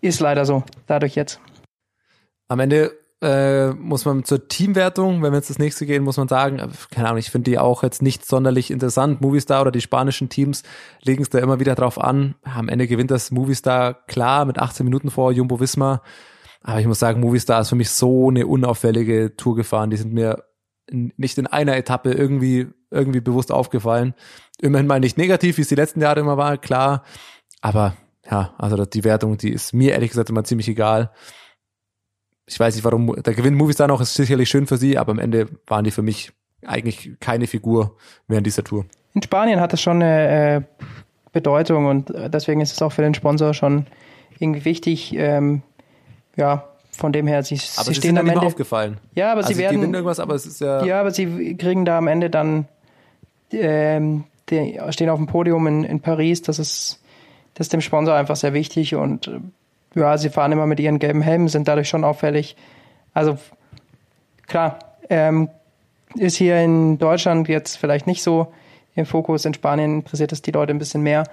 [0.02, 1.40] ist leider so, dadurch jetzt.
[2.48, 6.28] Am Ende äh, muss man zur Teamwertung, wenn wir jetzt das nächste gehen, muss man
[6.28, 9.22] sagen, äh, keine Ahnung, ich finde die auch jetzt nicht sonderlich interessant.
[9.22, 10.64] Movistar oder die spanischen Teams
[11.04, 12.36] legen es da immer wieder drauf an.
[12.44, 16.02] Am Ende gewinnt das Movistar klar mit 18 Minuten vor Jumbo Visma.
[16.62, 19.90] Aber ich muss sagen, Movistar ist für mich so eine unauffällige Tour gefahren.
[19.90, 20.44] Die sind mir
[20.90, 24.14] nicht in einer Etappe irgendwie, irgendwie bewusst aufgefallen.
[24.60, 27.04] Immerhin mal nicht negativ, wie es die letzten Jahre immer war, klar.
[27.62, 27.96] Aber
[28.30, 31.12] ja, also die Wertung, die ist mir ehrlich gesagt immer ziemlich egal
[32.48, 35.20] ich weiß nicht warum, der Gewinn Movistar noch ist sicherlich schön für sie, aber am
[35.20, 36.32] Ende waren die für mich
[36.66, 37.98] eigentlich keine Figur
[38.28, 38.86] während dieser Tour.
[39.14, 40.62] In Spanien hat es schon eine äh,
[41.34, 43.86] Bedeutung und deswegen ist es auch für den Sponsor schon
[44.40, 45.14] irgendwie wichtig.
[45.14, 45.62] Ähm,
[46.36, 48.48] ja, von dem her, sie, aber sie stehen sind am nicht Ende.
[48.48, 48.98] aufgefallen.
[49.16, 49.82] Ja, aber also sie werden.
[49.94, 52.68] irgendwas, aber es ist ja, Ja, aber sie kriegen da am Ende dann,
[53.52, 56.42] ähm, die stehen auf dem Podium in, in Paris.
[56.42, 57.02] Das ist,
[57.54, 59.40] das ist dem Sponsor einfach sehr wichtig und äh,
[60.00, 62.56] ja, sie fahren immer mit ihren gelben Helmen, sind dadurch schon auffällig.
[63.14, 63.38] Also
[64.48, 64.80] klar,
[65.10, 65.50] ähm,
[66.16, 68.54] ist hier in Deutschland jetzt vielleicht nicht so
[68.96, 69.46] im Fokus.
[69.46, 71.24] In Spanien interessiert es die Leute ein bisschen mehr.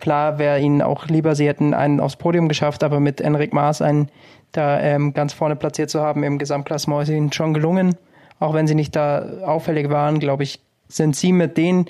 [0.00, 3.80] Klar wäre ihnen auch lieber, sie hätten einen aufs Podium geschafft, aber mit Enric Maas
[3.80, 4.08] einen
[4.56, 7.96] da ähm, ganz vorne platziert zu haben im Gesamtklassement ist ihnen schon gelungen.
[8.38, 11.86] Auch wenn sie nicht da auffällig waren, glaube ich, sind sie mit den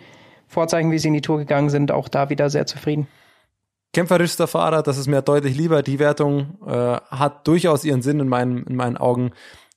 [0.47, 3.09] Vorzeichen, wie sie in die Tour gegangen sind, auch da wieder sehr zufrieden.
[3.93, 5.83] kämpferischster Fahrer, das ist mir deutlich lieber.
[5.83, 9.33] Die Wertung äh, hat durchaus ihren Sinn in meinen, in meinen Augen,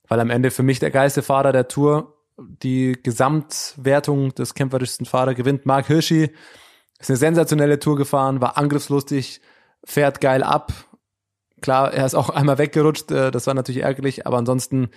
[0.07, 5.33] weil am Ende für mich der geilste Fahrer der Tour die Gesamtwertung des kämpferischsten Fahrer
[5.33, 5.65] gewinnt.
[5.65, 6.31] Mark Hirschi
[6.99, 9.41] Ist eine sensationelle Tour gefahren, war angriffslustig,
[9.83, 10.71] fährt geil ab.
[11.67, 14.87] Klar, er ist auch einmal weggerutscht, äh, das war natürlich ärgerlich, aber ansonsten,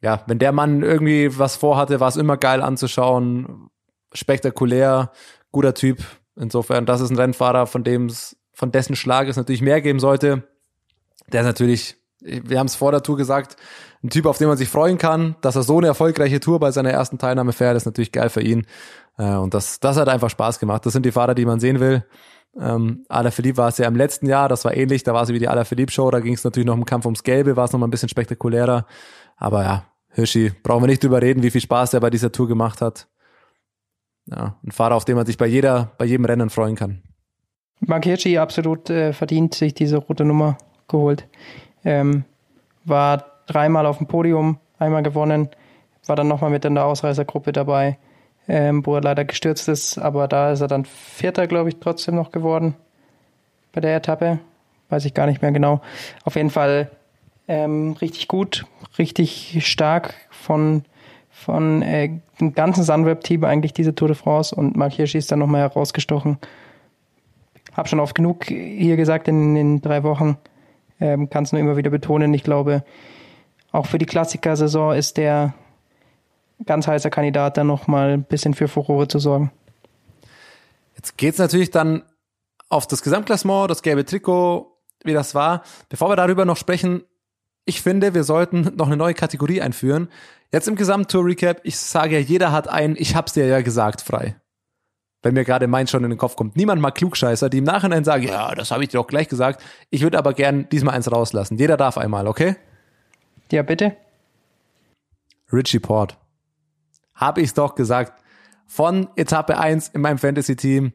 [0.00, 3.70] ja, wenn der Mann irgendwie was vorhatte, war es immer geil anzuschauen,
[4.12, 5.12] spektakulär,
[5.52, 6.00] guter Typ.
[6.34, 8.10] Insofern, das ist ein Rennfahrer, von dem
[8.52, 10.42] von dessen Schlag es natürlich mehr geben sollte.
[11.32, 13.54] Der ist natürlich, wir haben es vor der Tour gesagt,
[14.02, 16.72] ein Typ, auf den man sich freuen kann, dass er so eine erfolgreiche Tour bei
[16.72, 18.66] seiner ersten Teilnahme fährt, ist natürlich geil für ihn.
[19.18, 20.84] Äh, und das, das hat einfach Spaß gemacht.
[20.84, 22.04] Das sind die Fahrer, die man sehen will.
[22.58, 25.38] Ähm, Alaphilippe war es ja im letzten Jahr, das war ähnlich, da war sie wie
[25.38, 27.80] die Alaphilippe Show, da ging es natürlich noch im Kampf ums Gelbe, war es noch
[27.80, 28.86] mal ein bisschen spektakulärer.
[29.36, 32.48] Aber ja, Hirschi, brauchen wir nicht drüber reden, wie viel Spaß er bei dieser Tour
[32.48, 33.08] gemacht hat.
[34.26, 37.02] Ja, ein Fahrer, auf den man sich bei jeder, bei jedem Rennen freuen kann.
[37.80, 40.58] Mark Hirschi absolut äh, verdient sich diese rote Nummer
[40.88, 41.28] geholt.
[41.84, 42.24] Ähm,
[42.84, 45.48] war dreimal auf dem Podium, einmal gewonnen,
[46.06, 47.98] war dann nochmal mit in der Ausreißergruppe dabei,
[48.48, 52.14] ähm, wo er leider gestürzt ist, aber da ist er dann Vierter, glaube ich, trotzdem
[52.14, 52.74] noch geworden
[53.72, 54.38] bei der Etappe.
[54.88, 55.82] Weiß ich gar nicht mehr genau.
[56.24, 56.90] Auf jeden Fall
[57.46, 58.64] ähm, richtig gut,
[58.98, 60.84] richtig stark von,
[61.30, 65.40] von äh, dem ganzen Sunweb-Team eigentlich diese Tour de France und Mark Hirschi ist dann
[65.40, 66.38] nochmal herausgestochen.
[67.76, 70.38] Hab schon oft genug hier gesagt in den drei Wochen,
[71.00, 72.32] ähm, kann es nur immer wieder betonen.
[72.32, 72.82] Ich glaube,
[73.72, 75.52] auch für die Klassiker-Saison ist der
[76.66, 79.52] ganz heißer Kandidat, da nochmal ein bisschen für Furore zu sorgen.
[80.96, 82.02] Jetzt geht's natürlich dann
[82.68, 85.62] auf das Gesamtklassement, das gelbe Trikot, wie das war.
[85.88, 87.04] Bevor wir darüber noch sprechen,
[87.64, 90.08] ich finde, wir sollten noch eine neue Kategorie einführen.
[90.52, 94.36] Jetzt im Gesamttour-Recap, ich sage ja, jeder hat einen, ich hab's dir ja gesagt, frei.
[95.22, 96.56] Wenn mir gerade meins schon in den Kopf kommt.
[96.56, 99.62] Niemand mag Klugscheißer, die im Nachhinein sagen, ja, das habe ich dir doch gleich gesagt.
[99.90, 101.58] Ich würde aber gern diesmal eins rauslassen.
[101.58, 102.56] Jeder darf einmal, okay?
[103.50, 103.96] Ja, bitte.
[105.52, 106.16] Richie Port.
[107.18, 108.22] Habe ich's doch gesagt.
[108.66, 110.92] Von Etappe 1 in meinem Fantasy-Team.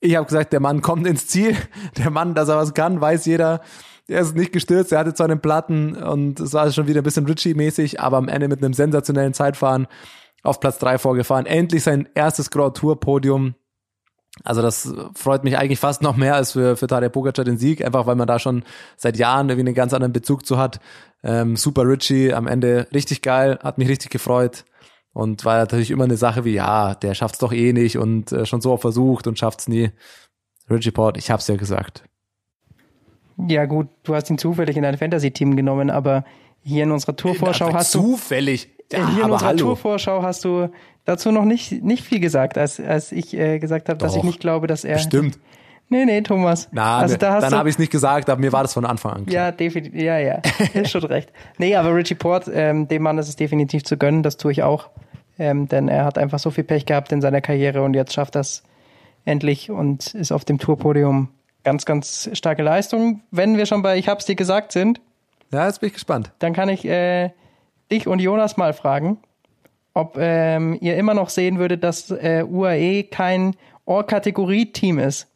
[0.00, 1.56] Ich habe gesagt, der Mann kommt ins Ziel.
[1.96, 3.62] Der Mann, dass er was kann, weiß jeder.
[4.06, 7.04] Er ist nicht gestürzt, er hatte zwar einen Platten und es war schon wieder ein
[7.04, 9.86] bisschen Richie-mäßig, aber am Ende mit einem sensationellen Zeitfahren
[10.42, 11.44] auf Platz 3 vorgefahren.
[11.44, 13.54] Endlich sein erstes Grand Tour-Podium.
[14.44, 17.84] Also das freut mich eigentlich fast noch mehr als für, für Tadej Pogacar den Sieg,
[17.84, 18.62] einfach weil man da schon
[18.96, 20.80] seit Jahren irgendwie einen ganz anderen Bezug zu hat.
[21.22, 24.64] Ähm, super Richie, am Ende richtig geil, hat mich richtig gefreut.
[25.18, 28.46] Und war natürlich immer eine Sache wie, ja, der schafft's doch eh nicht und äh,
[28.46, 29.90] schon so oft versucht und schafft's nie.
[30.70, 32.04] Richie Port, ich hab's ja gesagt.
[33.48, 36.24] Ja gut, du hast ihn zufällig in dein Fantasy-Team genommen, aber
[36.62, 38.68] hier in unserer Tourvorschau hast du Zufällig.
[38.92, 39.58] Ja, hier in unserer hallo.
[39.58, 40.68] Tourvorschau hast du
[41.04, 44.38] dazu noch nicht nicht viel gesagt, als als ich äh, gesagt habe, dass ich nicht
[44.38, 45.40] glaube, dass er Stimmt.
[45.88, 46.68] Nee, nee, Thomas.
[46.70, 48.84] Na, also da hast dann habe ich es nicht gesagt, aber mir war das von
[48.84, 49.46] Anfang an klar.
[49.46, 50.00] Ja, definitiv.
[50.00, 50.42] Ja, ja.
[50.74, 51.32] Ist schon recht.
[51.58, 54.62] Nee, aber Richie Port, ähm, dem Mann ist es definitiv zu gönnen, das tue ich
[54.62, 54.90] auch.
[55.38, 58.34] Ähm, denn er hat einfach so viel Pech gehabt in seiner Karriere und jetzt schafft
[58.34, 58.62] das
[59.24, 61.28] endlich und ist auf dem Tourpodium.
[61.64, 63.20] Ganz, ganz starke Leistung.
[63.30, 65.00] Wenn wir schon bei Ich hab's dir gesagt sind,
[65.52, 66.32] Ja, jetzt bin ich gespannt.
[66.38, 67.30] dann kann ich äh,
[67.90, 69.18] dich und Jonas mal fragen,
[69.94, 75.28] ob ähm, ihr immer noch sehen würdet, dass äh, UAE kein Ohr-Kategorie-Team ist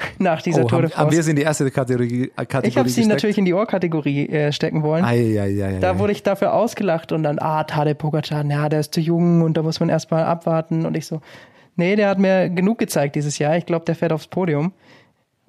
[0.18, 1.22] nach dieser Oh, Tour de haben wir France.
[1.24, 3.08] sie in die erste Kategorie, äh, Kategorie Ich habe sie gesteckt?
[3.14, 5.04] natürlich in die Ohr-Kategorie äh, stecken wollen.
[5.04, 8.80] Ei, ei, ei, Da wurde ich dafür ausgelacht und dann, ah, Tadej Pogacar, ja, der
[8.80, 10.86] ist zu jung und da muss man erstmal abwarten.
[10.86, 11.20] Und ich so,
[11.76, 13.56] nee, der hat mir genug gezeigt dieses Jahr.
[13.56, 14.72] Ich glaube, der fährt aufs Podium.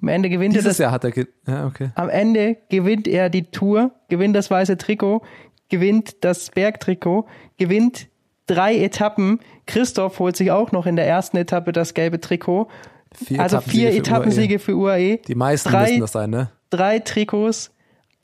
[0.00, 1.12] Am Ende gewinnt er Dieses das, Jahr hat er,
[1.46, 1.90] ja, okay.
[1.94, 5.22] am Ende gewinnt er die Tour, gewinnt das weiße Trikot,
[5.68, 8.08] gewinnt das Bergtrikot, gewinnt
[8.48, 9.38] drei Etappen.
[9.66, 12.68] Christoph holt sich auch noch in der ersten Etappe das gelbe Trikot.
[13.14, 15.16] Vier also vier Etappensiege für Etappensiege für UAE.
[15.26, 16.50] Die meisten drei, müssen das sein, ne?
[16.70, 17.70] drei Trikots.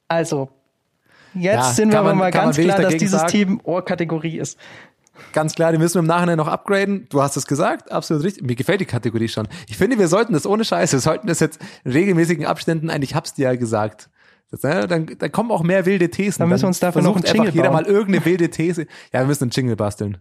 [0.08, 0.48] Also,
[1.34, 3.30] jetzt Ja, sind wir kann aber man- mal man ganz klar, dass dieses sagen.
[3.30, 4.58] Team Ohrkategorie ist.
[5.32, 7.06] Ganz klar, die müssen wir im Nachhinein noch upgraden.
[7.10, 8.44] Du hast es gesagt, absolut richtig.
[8.44, 9.48] Mir gefällt die Kategorie schon.
[9.68, 13.14] Ich finde, wir sollten das ohne Scheiße, wir sollten das jetzt in regelmäßigen Abständen, eigentlich
[13.14, 14.08] hab's dir ja gesagt.
[14.50, 16.38] Das, ne, dann, dann kommen auch mehr wilde Thesen.
[16.38, 17.82] Dann müssen wir uns dafür noch einen Jingle einfach jeder bauen.
[17.82, 18.86] mal irgendeine wilde These.
[19.12, 20.18] Ja, wir müssen einen Jingle basteln.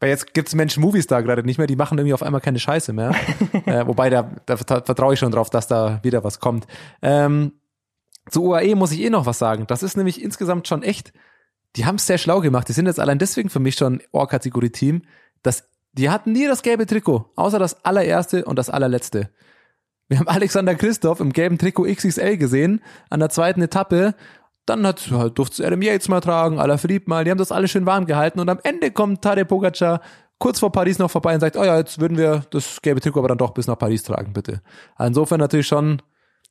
[0.00, 2.58] Weil jetzt gibt's Menschen Movies da gerade nicht mehr, die machen irgendwie auf einmal keine
[2.58, 3.14] Scheiße mehr.
[3.66, 6.66] äh, wobei, da, da vertra- vertraue ich schon drauf, dass da wieder was kommt.
[7.02, 7.52] Ähm,
[8.30, 9.66] zu UAE muss ich eh noch was sagen.
[9.66, 11.12] Das ist nämlich insgesamt schon echt,
[11.76, 12.68] die haben es sehr schlau gemacht.
[12.68, 15.02] Die sind jetzt allein deswegen für mich schon Ohr-Kategorie-Team,
[15.42, 19.30] dass die hatten nie das gelbe Trikot, außer das allererste und das allerletzte.
[20.08, 24.14] Wir haben Alexander Christoph im gelben Trikot XXL gesehen, an der zweiten Etappe.
[24.66, 27.86] Dann hat, ja, durfte Adam Yates mal tragen, Alaphilippe mal, die haben das alles schön
[27.86, 30.00] warm gehalten und am Ende kommt Tadej Pogacar
[30.38, 33.18] kurz vor Paris noch vorbei und sagt, oh ja, jetzt würden wir das gelbe Trikot
[33.18, 34.62] aber dann doch bis nach Paris tragen, bitte.
[34.98, 36.02] Insofern natürlich schon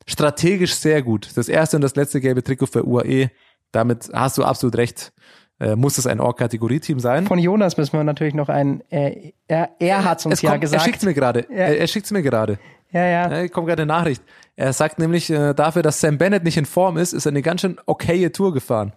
[0.06, 1.30] strategisch sehr gut.
[1.36, 3.32] Das erste und das letzte gelbe Trikot für UAE.
[3.72, 5.12] Damit hast du absolut recht.
[5.60, 7.28] äh, muss es ein Org-Kategorie-Team sein.
[7.28, 10.82] Von Jonas müssen wir natürlich noch ein, äh, er, er hat uns ja gesagt.
[10.82, 11.50] Er schickt's mir gerade.
[11.50, 12.60] Er, er schickt's mir gerade.
[12.92, 13.42] Ja, ja.
[13.42, 14.24] Ja, kommt gerade eine Nachricht.
[14.56, 17.42] Er sagt nämlich, äh, dafür, dass Sam Bennett nicht in Form ist, ist er eine
[17.42, 18.94] ganz schön okaye Tour gefahren.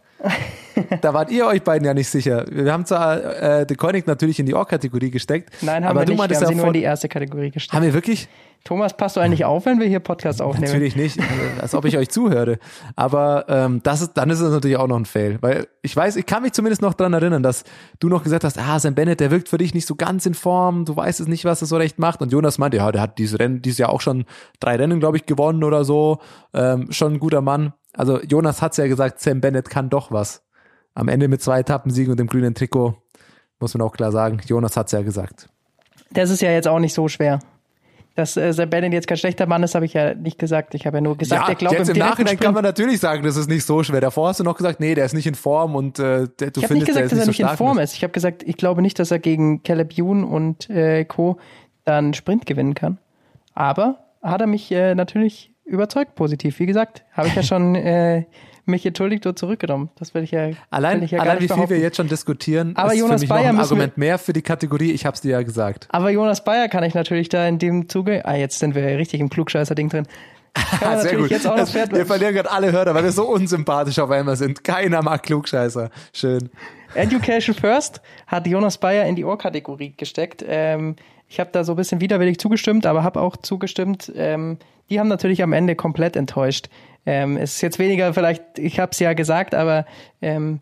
[1.00, 2.44] Da wart ihr euch beiden ja nicht sicher.
[2.50, 5.50] Wir haben zwar äh, The Koenig natürlich in die Org-Kategorie gesteckt.
[5.62, 6.18] Nein, haben aber wir du nicht.
[6.18, 7.74] Wir meintest haben sie ja nur in die erste Kategorie gestellt.
[7.74, 8.28] haben wir wirklich?
[8.64, 10.66] Thomas, passt du eigentlich auf, wenn wir hier Podcast aufnehmen?
[10.66, 11.18] Natürlich nicht,
[11.60, 12.58] als ob ich euch zuhöre.
[12.94, 15.38] Aber ähm, das ist, dann ist es natürlich auch noch ein Fail.
[15.40, 17.64] Weil ich weiß, ich kann mich zumindest noch dran erinnern, dass
[17.98, 20.34] du noch gesagt hast, ah, Sam Bennett, der wirkt für dich nicht so ganz in
[20.34, 22.22] Form, du weißt es nicht, was er so recht macht.
[22.22, 24.26] Und Jonas meinte, ja, der hat dieses Rennen, dieses Jahr auch schon
[24.60, 26.20] drei Rennen, glaube ich, gewonnen oder so.
[26.54, 27.72] Ähm, schon ein guter Mann.
[27.94, 30.42] Also Jonas hat's ja gesagt, Sam Bennett kann doch was.
[30.94, 32.94] Am Ende mit zwei Etappensiegen und dem grünen Trikot,
[33.60, 35.48] muss man auch klar sagen, Jonas hat's ja gesagt.
[36.10, 37.40] Das ist ja jetzt auch nicht so schwer.
[38.14, 40.74] Dass äh, Sam Bennett jetzt kein schlechter Mann ist, habe ich ja nicht gesagt.
[40.74, 42.62] Ich habe ja nur gesagt, ja, ich glaube jetzt im im Nachhinein Sprint, kann man
[42.62, 44.02] natürlich sagen, das ist nicht so schwer.
[44.02, 46.60] Davor hast du noch gesagt, nee, der ist nicht in Form und äh, der, du
[46.60, 47.56] Ich habe nicht findest, der gesagt, ist dass er nicht nicht so in stark.
[47.58, 47.94] Form ist.
[47.94, 51.38] Ich habe gesagt, ich glaube nicht, dass er gegen Caleb Youn und äh, Co.
[51.84, 52.98] dann Sprint gewinnen kann.
[53.54, 56.58] Aber hat er mich äh, natürlich überzeugt positiv.
[56.58, 58.24] Wie gesagt, habe ich ja schon äh,
[58.64, 59.90] mich entschuldigt und zurückgenommen.
[59.98, 62.92] Das will ich ja, Allein, ich ja allein wie viel wir jetzt schon diskutieren, Aber
[62.92, 64.92] ist Jonas für mich Bayer noch ein Argument mehr für die Kategorie.
[64.92, 65.88] Ich habe es dir ja gesagt.
[65.90, 69.20] Aber Jonas Bayer kann ich natürlich da in dem Zuge, ah, jetzt sind wir richtig
[69.20, 70.06] im Klugscheißer-Ding drin.
[70.80, 73.98] Man natürlich jetzt auch Also, Pferd wir verlieren gerade alle Hörer, weil wir so unsympathisch
[73.98, 74.62] auf einmal sind.
[74.62, 75.90] Keiner mag Klugscheißer.
[76.12, 76.50] Schön.
[76.94, 80.44] Education First hat Jonas Bayer in die Ohrkategorie gesteckt.
[80.46, 80.96] Ähm,
[81.26, 84.12] ich habe da so ein bisschen widerwillig zugestimmt, aber habe auch zugestimmt.
[84.14, 84.58] Ähm,
[84.92, 86.68] die haben natürlich am Ende komplett enttäuscht.
[87.06, 89.86] Ähm, es ist jetzt weniger vielleicht, ich habe es ja gesagt, aber
[90.20, 90.60] ähm,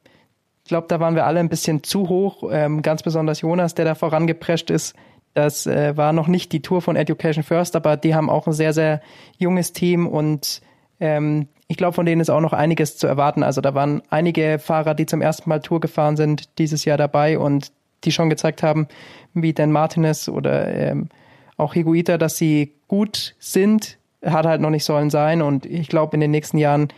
[0.62, 2.48] ich glaube, da waren wir alle ein bisschen zu hoch.
[2.52, 4.94] Ähm, ganz besonders Jonas, der da vorangeprescht ist.
[5.34, 8.52] Das äh, war noch nicht die Tour von Education First, aber die haben auch ein
[8.52, 9.00] sehr, sehr
[9.38, 10.62] junges Team und
[11.00, 13.42] ähm, ich glaube, von denen ist auch noch einiges zu erwarten.
[13.42, 17.36] Also da waren einige Fahrer, die zum ersten Mal Tour gefahren sind, dieses Jahr dabei
[17.36, 17.72] und
[18.04, 18.86] die schon gezeigt haben,
[19.34, 21.08] wie Dan Martinez oder ähm,
[21.56, 25.42] auch Higuita, dass sie gut sind, hat halt noch nicht sollen sein.
[25.42, 26.88] Und ich glaube, in den nächsten Jahren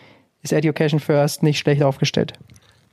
[0.42, 2.34] ist Education First nicht schlecht aufgestellt.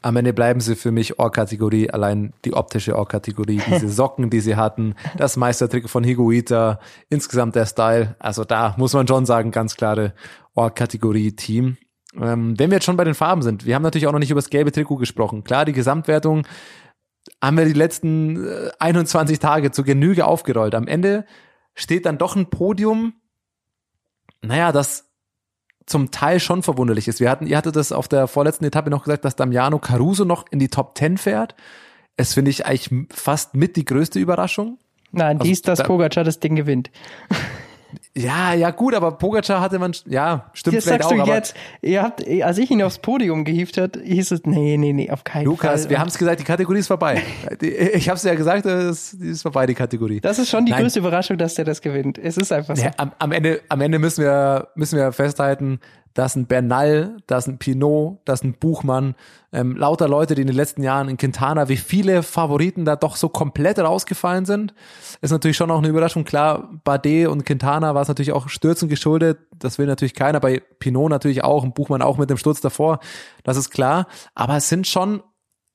[0.02, 4.56] Am Ende bleiben sie für mich Org-Kategorie, allein die optische Org-Kategorie, diese Socken, die sie
[4.56, 8.16] hatten, das Meistertrick von Higuita, insgesamt der Style.
[8.18, 10.14] Also da muss man schon sagen, ganz klare
[10.56, 11.78] Org-Kategorie-Team.
[12.16, 14.32] Ähm, wenn wir jetzt schon bei den Farben sind, wir haben natürlich auch noch nicht
[14.32, 15.44] über das gelbe Trikot gesprochen.
[15.44, 16.48] Klar, die Gesamtwertung
[17.44, 20.76] haben wir die letzten äh, 21 Tage zu Genüge aufgerollt.
[20.76, 21.26] Am Ende
[21.76, 23.14] steht dann doch ein Podium,
[24.42, 25.06] naja, das
[25.86, 27.20] zum Teil schon verwunderlich ist.
[27.20, 30.46] Wir hatten, ihr hattet das auf der vorletzten Etappe noch gesagt, dass Damiano Caruso noch
[30.52, 31.56] in die Top 10 fährt.
[32.16, 34.78] Es finde ich eigentlich fast mit die größte Überraschung.
[35.12, 36.92] Nein, Also dies, dass da- Pogacar das Ding gewinnt.
[38.18, 41.56] Ja, ja, gut, aber Pogacar hatte man, ja, stimmt Jetzt vielleicht sagst auch, du jetzt,
[41.82, 45.24] ihr habt, als ich ihn aufs Podium gehievt hat, hieß es, nee, nee, nee, auf
[45.24, 45.92] keinen Lukas, Fall.
[45.92, 47.22] wir haben es gesagt, die Kategorie ist vorbei.
[47.62, 50.20] Ich habe es ja gesagt, es ist vorbei, die Kategorie.
[50.20, 50.82] das ist schon die Nein.
[50.82, 52.18] größte Überraschung, dass der das gewinnt.
[52.18, 52.84] Es ist einfach so.
[52.84, 55.80] Ja, am, am Ende, am Ende müssen wir, müssen wir festhalten,
[56.20, 59.16] dass ein Bernal, dass ein Pinot, dass ein Buchmann,
[59.54, 63.16] ähm, lauter Leute, die in den letzten Jahren in Quintana, wie viele Favoriten da doch
[63.16, 64.74] so komplett rausgefallen sind,
[65.22, 66.26] ist natürlich schon auch eine Überraschung.
[66.26, 69.40] Klar, Bardet und Quintana war es natürlich auch Stürzen geschuldet.
[69.58, 70.42] Das will natürlich keiner.
[70.42, 73.00] Bei Pinot natürlich auch und Buchmann auch mit dem Sturz davor.
[73.46, 74.06] Das ist klar.
[74.36, 75.24] Aber es sind schon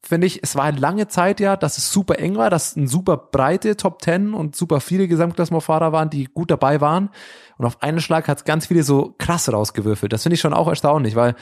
[0.04, 2.86] finde ich, es war eine lange Zeit ja, dass es super eng war, dass ein
[2.86, 7.10] super breite Top Ten und super viele Gesamtklassementfahrer waren, die gut dabei waren.
[7.58, 10.12] Und auf einen Schlag hat es ganz viele so krass rausgewürfelt.
[10.12, 11.34] Das finde ich schon auch erstaunlich, weil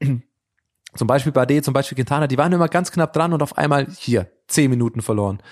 [0.94, 3.86] zum Beispiel Bardet, zum Beispiel Quintana, die waren immer ganz knapp dran und auf einmal
[3.96, 5.42] hier zehn Minuten verloren.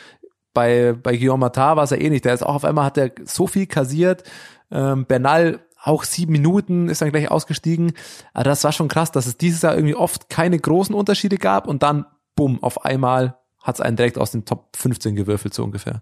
[0.53, 2.23] Bei, bei Guillaume Matar war es ja ähnlich.
[2.23, 4.25] Der ist auch auf einmal hat er so viel kassiert.
[4.71, 7.93] Ähm, Bernal auch sieben Minuten ist dann gleich ausgestiegen.
[8.35, 11.67] Aber das war schon krass, dass es dieses Jahr irgendwie oft keine großen Unterschiede gab
[11.67, 12.05] und dann,
[12.41, 16.01] bumm, auf einmal hat es einen direkt aus den Top 15 gewürfelt, so ungefähr.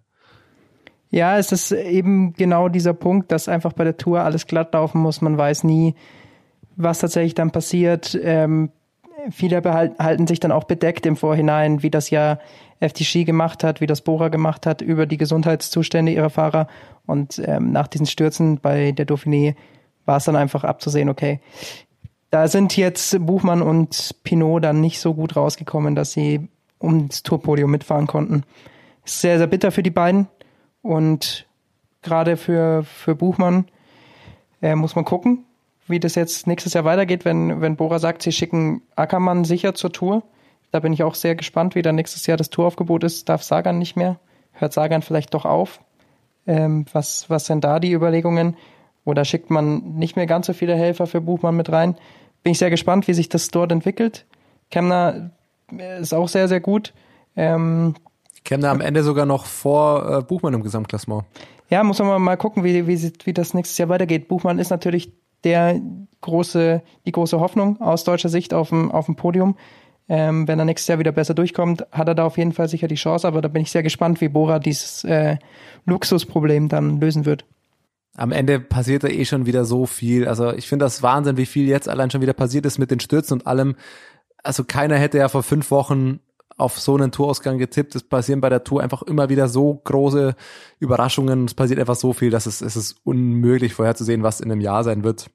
[1.11, 5.01] Ja, es ist eben genau dieser Punkt, dass einfach bei der Tour alles glatt laufen
[5.01, 5.21] muss.
[5.21, 5.97] Man weiß nie,
[6.77, 8.17] was tatsächlich dann passiert.
[8.23, 8.71] Ähm,
[9.33, 12.39] viele behalten, halten sich dann auch bedeckt im Vorhinein, wie das ja
[12.79, 16.69] FTG gemacht hat, wie das Bora gemacht hat, über die Gesundheitszustände ihrer Fahrer.
[17.05, 19.57] Und ähm, nach diesen Stürzen bei der Dauphiné
[20.05, 21.41] war es dann einfach abzusehen, okay,
[22.31, 26.49] da sind jetzt Buchmann und Pinot dann nicht so gut rausgekommen, dass sie
[26.81, 28.45] ums Tourpodium mitfahren konnten.
[29.05, 30.29] Sehr, sehr bitter für die beiden.
[30.83, 31.47] Und
[32.03, 33.67] gerade für, für Buchmann
[34.63, 35.45] äh, muss man gucken,
[35.87, 39.93] wie das jetzt nächstes Jahr weitergeht, wenn, wenn Bora sagt, sie schicken Ackermann sicher zur
[39.93, 40.23] Tour.
[40.71, 43.29] Da bin ich auch sehr gespannt, wie dann nächstes Jahr das Touraufgebot ist.
[43.29, 44.19] Darf Sagan nicht mehr?
[44.53, 45.81] Hört Sagan vielleicht doch auf?
[46.47, 48.57] Ähm, was, was sind da die Überlegungen?
[49.09, 51.95] Oder schickt man nicht mehr ganz so viele Helfer für Buchmann mit rein?
[52.43, 54.27] Bin ich sehr gespannt, wie sich das dort entwickelt.
[54.71, 55.31] Kemner
[55.99, 56.93] ist auch sehr, sehr gut.
[57.35, 57.95] Ähm,
[58.45, 61.25] da am Ende sogar noch vor äh, Buchmann im Gesamtklassement.
[61.71, 64.29] Ja, muss man mal gucken, wie, wie, wie das nächstes Jahr weitergeht.
[64.29, 65.11] Buchmann ist natürlich
[65.43, 65.81] der
[66.21, 69.57] große, die große Hoffnung aus deutscher Sicht auf dem, auf dem Podium.
[70.11, 72.89] Ähm, wenn er nächstes Jahr wieder besser durchkommt, hat er da auf jeden Fall sicher
[72.89, 75.39] die Chance, aber da bin ich sehr gespannt, wie Bora dieses äh,
[75.87, 77.47] Luxusproblem dann lösen wird.
[78.19, 80.27] Am Ende passiert da eh schon wieder so viel.
[80.27, 82.99] Also ich finde das Wahnsinn, wie viel jetzt allein schon wieder passiert ist mit den
[82.99, 83.77] Stürzen und allem.
[84.43, 86.19] Also keiner hätte ja vor fünf Wochen
[86.57, 87.95] auf so einen Tourausgang getippt.
[87.95, 90.35] Es passieren bei der Tour einfach immer wieder so große
[90.81, 91.45] Überraschungen.
[91.45, 94.83] Es passiert einfach so viel, dass es, es ist unmöglich vorherzusehen, was in einem Jahr
[94.83, 95.31] sein wird.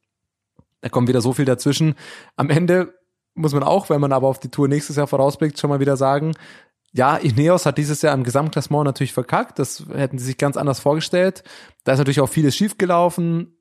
[0.82, 1.96] Da kommt wieder so viel dazwischen.
[2.36, 2.94] Am Ende
[3.34, 5.96] muss man auch, wenn man aber auf die Tour nächstes Jahr vorausblickt, schon mal wieder
[5.96, 6.34] sagen,
[6.94, 9.58] ja, Ineos hat dieses Jahr im Gesamtklassement natürlich verkackt.
[9.58, 11.44] Das hätten sie sich ganz anders vorgestellt.
[11.84, 13.58] Da ist natürlich auch vieles schiefgelaufen.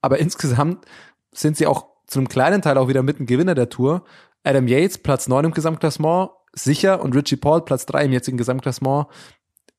[0.00, 0.84] Aber insgesamt
[1.32, 4.04] sind sie auch zu einem kleinen Teil auch wieder mit ein Gewinner der Tour.
[4.44, 7.02] Adam Yates, Platz 9 im Gesamtklassement, sicher.
[7.02, 9.08] Und Richie Paul, Platz 3 im jetzigen Gesamtklassement,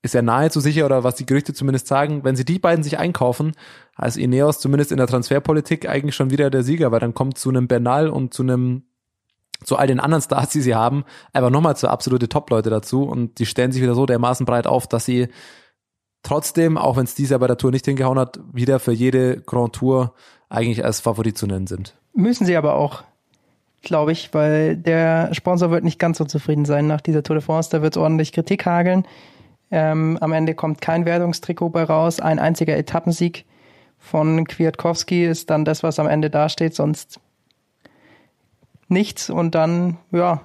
[0.02, 2.26] ist ja nahezu sicher oder was die Gerüchte zumindest sagen.
[2.26, 3.54] Wenn sie die beiden sich einkaufen,
[3.96, 7.48] als Ineos zumindest in der Transferpolitik eigentlich schon wieder der Sieger, weil dann kommt zu
[7.48, 8.84] einem Bernal und zu einem
[9.64, 11.04] zu all den anderen Stars, die sie haben,
[11.34, 14.88] einfach nochmal zu absolute Top-Leute dazu und die stellen sich wieder so dermaßen breit auf,
[14.88, 15.30] dass sie
[16.24, 19.42] trotzdem, auch wenn es dieses Jahr bei der Tour nicht hingehauen hat, wieder für jede
[19.42, 20.14] Grand Tour
[20.50, 21.96] eigentlich als Favorit zu nennen sind.
[22.14, 23.04] Müssen sie aber auch,
[23.82, 27.46] glaube ich, weil der Sponsor wird nicht ganz so zufrieden sein nach dieser Tour de
[27.46, 27.70] France.
[27.72, 29.06] Da wird es ordentlich Kritik hageln.
[29.70, 32.20] Ähm, am Ende kommt kein Wertungstrikot bei raus.
[32.20, 33.46] Ein einziger Etappensieg
[34.00, 37.20] von Kwiatkowski ist dann das, was am Ende dasteht, sonst
[38.88, 39.30] nichts.
[39.30, 40.42] Und dann, ja,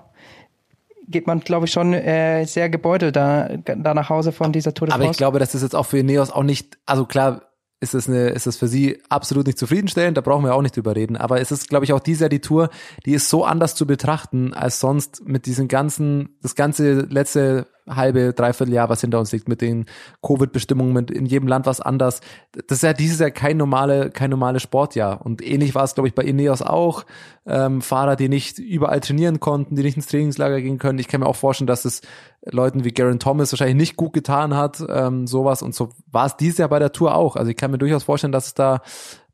[1.08, 4.88] geht man, glaube ich, schon äh, sehr gebeutelt da, da nach Hause von dieser Tour
[4.88, 7.42] de Aber ich glaube, das jetzt auch für Ineos auch nicht, also klar,
[7.80, 10.76] ist es eine, ist es für sie absolut nicht zufriedenstellend, da brauchen wir auch nicht
[10.76, 11.16] drüber reden.
[11.16, 12.70] Aber es ist, glaube ich, auch dieses Jahr die Tour,
[13.04, 18.32] die ist so anders zu betrachten als sonst mit diesen ganzen, das ganze letzte halbe,
[18.32, 19.86] dreiviertel Jahr, was hinter uns liegt, mit den
[20.22, 22.20] Covid-Bestimmungen, mit in jedem Land was anders.
[22.52, 25.24] Das ist ja dieses Jahr kein normale, kein normales Sportjahr.
[25.24, 27.04] Und ähnlich war es, glaube ich, bei Ineos auch.
[27.46, 30.98] Ähm, Fahrer, die nicht überall trainieren konnten, die nicht ins Trainingslager gehen können.
[30.98, 32.02] Ich kann mir auch vorstellen, dass es
[32.44, 35.62] Leuten wie Garen Thomas wahrscheinlich nicht gut getan hat, ähm, sowas.
[35.62, 37.36] Und so war es dieses Jahr bei der Tour auch.
[37.36, 38.82] Also ich kann mir durchaus vorstellen, dass es da,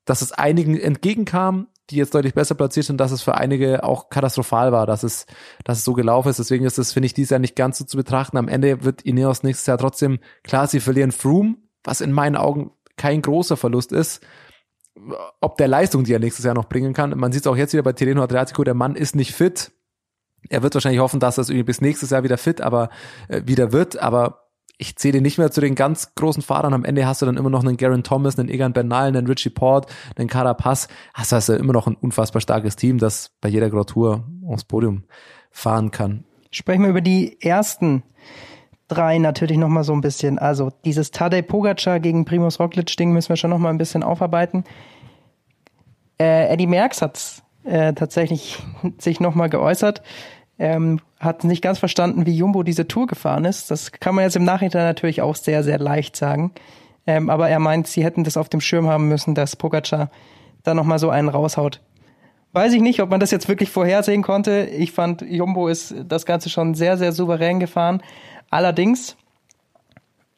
[0.05, 4.11] dass es einigen entgegenkam, die jetzt deutlich besser platziert sind, dass es für einige auch
[4.11, 5.27] katastrophal war, dass es,
[5.65, 6.39] dass es so gelaufen ist.
[6.39, 8.37] Deswegen ist es, finde ich, dieses Jahr nicht ganz so zu betrachten.
[8.37, 12.73] Am Ende wird Ineos nächstes Jahr trotzdem, klar, sie verlieren Froome, was in meinen Augen
[12.97, 14.23] kein großer Verlust ist.
[15.41, 17.17] Ob der Leistung, die er nächstes Jahr noch bringen kann.
[17.17, 19.71] Man sieht es auch jetzt wieder bei Tirreno Adriatico, der Mann ist nicht fit.
[20.49, 22.91] Er wird wahrscheinlich hoffen, dass er es irgendwie bis nächstes Jahr wieder fit, aber
[23.29, 24.48] äh, wieder wird, aber
[24.79, 26.73] ich zähle nicht mehr zu den ganz großen Fahrern.
[26.73, 29.51] Am Ende hast du dann immer noch einen Garen Thomas, einen Egan Bernal, einen Richie
[29.51, 30.87] Port, einen Carapaz.
[31.15, 33.93] Hast du also immer noch ein unfassbar starkes Team, das bei jeder Grand
[34.47, 35.05] aufs Podium
[35.51, 36.25] fahren kann.
[36.51, 38.05] Sprechen wir über die ersten
[38.87, 40.39] drei natürlich noch mal so ein bisschen.
[40.39, 44.03] Also dieses Tadej Pogacar gegen Primus Roglic Ding müssen wir schon noch mal ein bisschen
[44.03, 44.65] aufarbeiten.
[46.21, 48.63] Äh, Eddie Merckx hat äh, tatsächlich
[48.99, 50.03] sich noch mal geäußert,
[50.59, 53.71] ähm, hat nicht ganz verstanden, wie Jumbo diese Tour gefahren ist.
[53.71, 56.53] Das kann man jetzt im Nachhinein natürlich auch sehr, sehr leicht sagen.
[57.07, 60.11] Ähm, aber er meint, sie hätten das auf dem Schirm haben müssen, dass Pogacar
[60.63, 61.81] da noch mal so einen raushaut.
[62.53, 64.65] Weiß ich nicht, ob man das jetzt wirklich vorhersehen konnte.
[64.65, 68.03] Ich fand, Jumbo ist das Ganze schon sehr, sehr souverän gefahren.
[68.51, 69.17] Allerdings,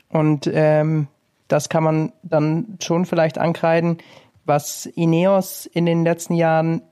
[0.09, 1.07] und ähm,
[1.49, 3.99] das kann man dann schon vielleicht ankreiden,
[4.45, 6.83] was Ineos in den letzten Jahren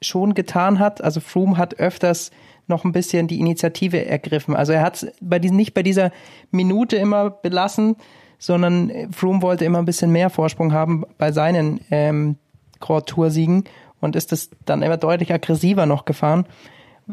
[0.00, 1.02] schon getan hat.
[1.02, 2.30] Also Froome hat öfters
[2.68, 4.54] noch ein bisschen die Initiative ergriffen.
[4.54, 6.10] Also er hat bei diesen, nicht bei dieser
[6.50, 7.96] Minute immer belassen,
[8.38, 12.36] sondern Froome wollte immer ein bisschen mehr Vorsprung haben bei seinen ähm,
[12.80, 13.64] Grand Tour Siegen
[14.00, 16.46] und ist das dann immer deutlich aggressiver noch gefahren.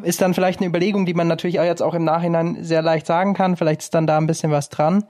[0.03, 3.07] Ist dann vielleicht eine Überlegung, die man natürlich auch jetzt auch im Nachhinein sehr leicht
[3.07, 3.55] sagen kann.
[3.55, 5.05] Vielleicht ist dann da ein bisschen was dran.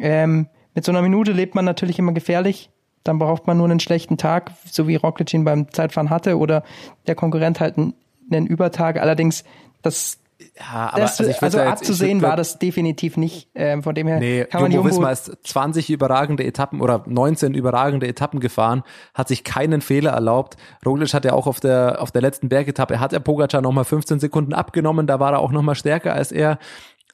[0.00, 2.70] Ähm, mit so einer Minute lebt man natürlich immer gefährlich.
[3.04, 6.64] Dann braucht man nur einen schlechten Tag, so wie Roglic ihn beim Zeitfahren hatte, oder
[7.06, 8.98] der Konkurrent halt einen Übertag.
[8.98, 9.44] Allerdings,
[9.84, 10.18] das,
[10.58, 13.48] Ja, das ich würd also da jetzt- ich abzusehen würd- war das definitiv nicht.
[13.54, 17.04] Ähm, von dem her Nee, kann man Jumbo Jumbo Visma ist 20 überragende Etappen oder
[17.06, 18.82] 19 überragende Etappen gefahren,
[19.14, 20.56] hat sich keinen Fehler erlaubt.
[20.84, 24.18] Roglic hat ja auch auf der, auf der letzten Bergetappe, hat er Pogacar nochmal 15
[24.18, 26.58] Sekunden abgenommen, da war er auch nochmal stärker als er.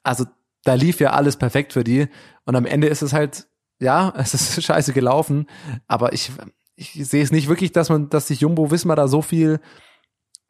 [0.02, 0.24] Also
[0.64, 2.08] da lief ja alles perfekt für die
[2.46, 3.46] und am Ende ist es halt,
[3.78, 5.46] ja, es ist scheiße gelaufen,
[5.86, 6.30] aber ich,
[6.74, 9.60] ich sehe es nicht wirklich, dass man, dass sich Jumbo Visma da so viel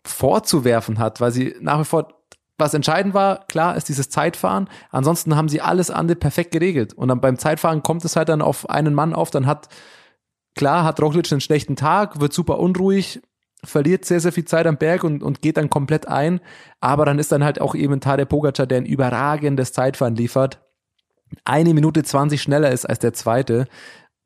[0.04, 2.08] vorzuwerfen hat, weil sie nach wie vor
[2.58, 4.68] was entscheidend war, klar, ist dieses Zeitfahren.
[4.90, 6.92] Ansonsten haben sie alles andere perfekt geregelt.
[6.92, 9.70] Und dann beim Zeitfahren kommt es halt dann auf einen Mann auf, dann hat,
[10.54, 13.22] klar, hat Roglic einen schlechten Tag, wird super unruhig,
[13.64, 16.40] verliert sehr, sehr viel Zeit am Berg und, und geht dann komplett ein.
[16.80, 20.60] Aber dann ist dann halt auch eben Tadej Pogacar, der ein überragendes Zeitfahren liefert.
[21.46, 23.68] Eine Minute zwanzig schneller ist als der zweite.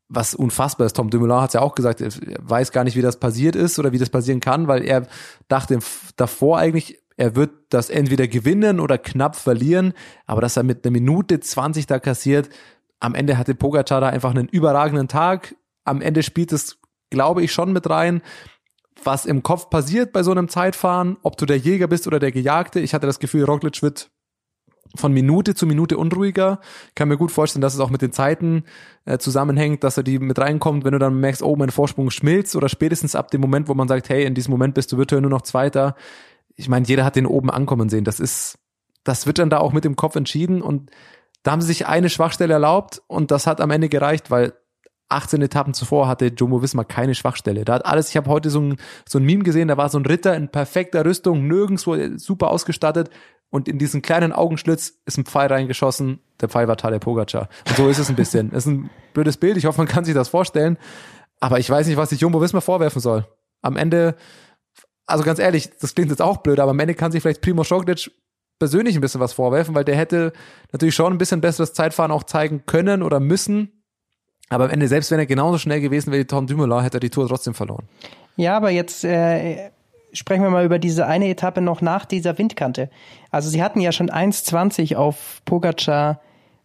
[0.08, 0.96] Was unfassbar ist.
[0.96, 3.78] Tom Dumoulin hat es ja auch gesagt, er weiß gar nicht, wie das passiert ist
[3.78, 5.06] oder wie das passieren kann, weil er
[5.48, 5.78] dachte
[6.16, 9.94] davor eigentlich, er wird das entweder gewinnen oder knapp verlieren.
[10.26, 12.50] Aber dass er mit einer Minute zwanzig da kassiert,
[13.00, 15.54] am Ende hatte Pogacar da einfach einen überragenden Tag.
[15.84, 16.78] Am Ende spielt es,
[17.10, 18.22] glaube ich, schon mit rein
[19.02, 22.32] was im Kopf passiert bei so einem Zeitfahren, ob du der Jäger bist oder der
[22.32, 22.80] Gejagte.
[22.80, 24.10] Ich hatte das Gefühl, Roglic wird
[24.94, 26.60] von Minute zu Minute unruhiger.
[26.94, 28.64] kann mir gut vorstellen, dass es auch mit den Zeiten
[29.04, 32.56] äh, zusammenhängt, dass er die mit reinkommt, wenn du dann merkst, oh, mein Vorsprung schmilzt
[32.56, 35.20] oder spätestens ab dem Moment, wo man sagt, hey, in diesem Moment bist du virtuell
[35.20, 35.96] nur noch Zweiter.
[36.56, 38.04] Ich meine, jeder hat den oben ankommen sehen.
[38.04, 38.58] Das ist,
[39.02, 40.90] das wird dann da auch mit dem Kopf entschieden und
[41.42, 44.54] da haben sie sich eine Schwachstelle erlaubt und das hat am Ende gereicht, weil
[45.10, 47.64] 18 Etappen zuvor hatte Jumbo Wismar keine Schwachstelle.
[47.64, 48.76] Da hat alles, ich habe heute so ein,
[49.06, 53.10] so ein Meme gesehen, da war so ein Ritter in perfekter Rüstung, nirgendwo super ausgestattet
[53.54, 56.18] und in diesen kleinen Augenschlitz ist ein Pfeil reingeschossen.
[56.40, 57.48] Der Pfeil war Tadej Pogacar.
[57.68, 58.50] Und so ist es ein bisschen.
[58.50, 59.56] Das ist ein blödes Bild.
[59.56, 60.76] Ich hoffe, man kann sich das vorstellen.
[61.38, 63.28] Aber ich weiß nicht, was sich Jumbo Wismar vorwerfen soll.
[63.62, 64.16] Am Ende,
[65.06, 67.62] also ganz ehrlich, das klingt jetzt auch blöd, aber am Ende kann sich vielleicht Primo
[67.62, 68.10] Roglic
[68.58, 70.32] persönlich ein bisschen was vorwerfen, weil der hätte
[70.72, 73.84] natürlich schon ein bisschen besseres Zeitfahren auch zeigen können oder müssen.
[74.48, 77.00] Aber am Ende, selbst wenn er genauso schnell gewesen wäre wie Tom Dumoulin, hätte er
[77.00, 77.88] die Tour trotzdem verloren.
[78.34, 79.70] Ja, aber jetzt äh,
[80.14, 82.88] sprechen wir mal über diese eine Etappe noch nach dieser Windkante.
[83.34, 86.20] Also sie hatten ja schon 1,20 auf Pogacar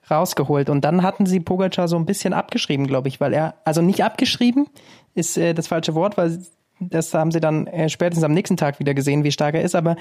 [0.10, 3.82] rausgeholt und dann hatten sie Pogacar so ein bisschen abgeschrieben, glaube ich, weil er, also
[3.82, 4.68] nicht abgeschrieben
[5.16, 6.40] ist äh, das falsche Wort, weil
[6.80, 9.74] das haben sie dann äh, spätestens am nächsten Tag wieder gesehen, wie stark er ist,
[9.74, 9.96] aber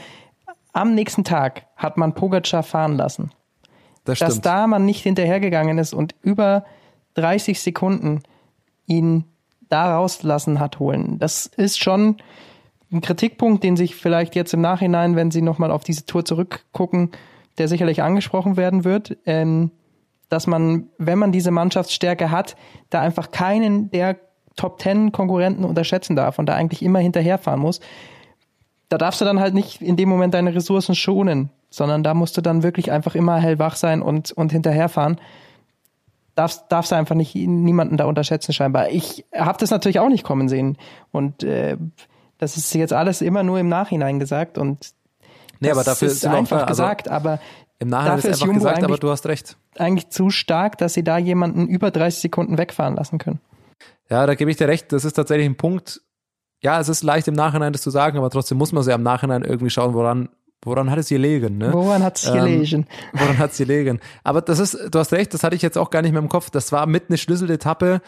[0.74, 3.30] am nächsten Tag hat man Pogacar fahren lassen.
[4.04, 4.18] Das.
[4.18, 6.64] Dass da man nicht hinterhergegangen ist und über
[7.14, 8.22] 30 Sekunden
[8.86, 9.24] ihn
[9.70, 11.18] da rauslassen hat holen.
[11.18, 12.16] Das ist schon
[12.90, 17.10] ein Kritikpunkt, den sich vielleicht jetzt im Nachhinein, wenn Sie nochmal auf diese Tour zurückgucken,
[17.58, 19.70] der sicherlich angesprochen werden wird, ähm,
[20.28, 22.56] dass man, wenn man diese Mannschaftsstärke hat,
[22.90, 24.16] da einfach keinen der
[24.56, 27.80] Top Ten Konkurrenten unterschätzen darf und da eigentlich immer hinterherfahren muss.
[28.88, 32.36] Da darfst du dann halt nicht in dem Moment deine Ressourcen schonen, sondern da musst
[32.36, 35.20] du dann wirklich einfach immer hellwach sein und, und hinterherfahren
[36.34, 38.90] darfst, darfst du einfach nicht niemanden da unterschätzen scheinbar.
[38.90, 40.78] Ich habe das natürlich auch nicht kommen sehen
[41.10, 41.76] und äh,
[42.38, 44.92] das ist jetzt alles immer nur im Nachhinein gesagt und
[45.60, 47.40] nee, aber dafür ist einfach also gesagt, aber
[47.78, 49.56] im Nachhinein ist einfach Jumbo gesagt, aber du hast recht.
[49.76, 53.40] Eigentlich zu stark, dass sie da jemanden über 30 Sekunden wegfahren lassen können.
[54.10, 54.92] Ja, da gebe ich dir recht.
[54.92, 56.00] Das ist tatsächlich ein Punkt.
[56.60, 59.02] Ja, es ist leicht im Nachhinein das zu sagen, aber trotzdem muss man ja im
[59.02, 60.28] Nachhinein irgendwie schauen, woran
[60.64, 61.58] Woran hat es gelegen?
[61.58, 61.72] Ne?
[61.72, 62.86] Woran hat es ähm, gelegen?
[63.12, 64.00] Woran hat es gelegen?
[64.24, 66.28] Aber das ist, du hast recht, das hatte ich jetzt auch gar nicht mehr im
[66.28, 66.50] Kopf.
[66.50, 68.00] Das war mit eine Schlüsseletappe,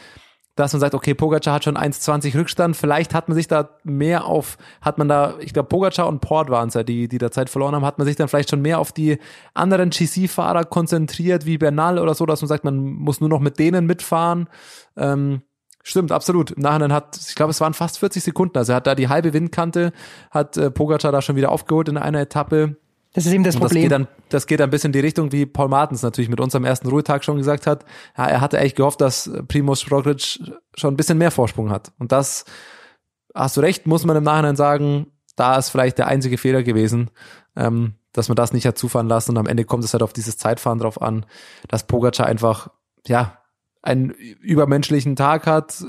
[0.60, 2.76] dass man sagt, okay, Pogacar hat schon 1,20 Rückstand.
[2.76, 6.50] Vielleicht hat man sich da mehr auf, hat man da, ich glaube, Pogacar und Port
[6.50, 8.62] waren es ja, die, die da Zeit verloren haben, hat man sich dann vielleicht schon
[8.62, 9.18] mehr auf die
[9.54, 13.58] anderen GC-Fahrer konzentriert, wie Bernal oder so, dass man sagt, man muss nur noch mit
[13.58, 14.48] denen mitfahren.
[14.96, 15.42] Ähm,
[15.82, 16.50] Stimmt, absolut.
[16.50, 18.58] Im Nachhinein hat, ich glaube, es waren fast 40 Sekunden.
[18.58, 19.92] Also er hat da die halbe Windkante,
[20.30, 22.76] hat äh, Pogacar da schon wieder aufgeholt in einer Etappe.
[23.12, 23.68] Das ist eben das Problem.
[23.68, 26.40] Das geht, dann, das geht ein bisschen in die Richtung, wie Paul Martens natürlich mit
[26.40, 27.84] unserem ersten Ruhetag schon gesagt hat.
[28.16, 30.38] Ja, er hatte echt gehofft, dass Primoz Roglic
[30.76, 31.92] schon ein bisschen mehr Vorsprung hat.
[31.98, 32.44] Und das,
[33.34, 37.10] hast du recht, muss man im Nachhinein sagen, da ist vielleicht der einzige Fehler gewesen,
[37.56, 39.32] ähm, dass man das nicht hat zufahren lassen.
[39.32, 41.26] Und am Ende kommt es halt auf dieses Zeitfahren drauf an,
[41.66, 42.70] dass Pogacar einfach,
[43.06, 43.38] ja,
[43.82, 45.82] einen übermenschlichen Tag hat,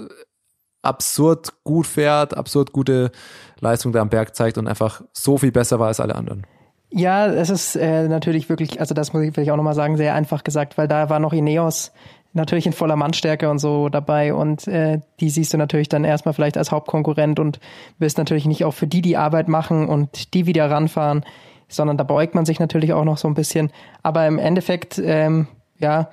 [0.82, 3.12] absurd gut fährt, absurd gute
[3.60, 6.48] Leistung da am Berg zeigt und einfach so viel besser war als alle anderen.
[6.92, 10.14] Ja, es ist äh, natürlich wirklich, also das muss ich vielleicht auch nochmal sagen, sehr
[10.14, 11.92] einfach gesagt, weil da war noch Ineos
[12.34, 16.34] natürlich in voller Mannstärke und so dabei und äh, die siehst du natürlich dann erstmal
[16.34, 17.60] vielleicht als Hauptkonkurrent und
[18.00, 21.26] wirst natürlich nicht auch für die die Arbeit machen und die wieder ranfahren,
[21.68, 23.72] sondern da beugt man sich natürlich auch noch so ein bisschen.
[24.04, 25.48] Aber im Endeffekt, ähm,
[25.80, 26.10] ja,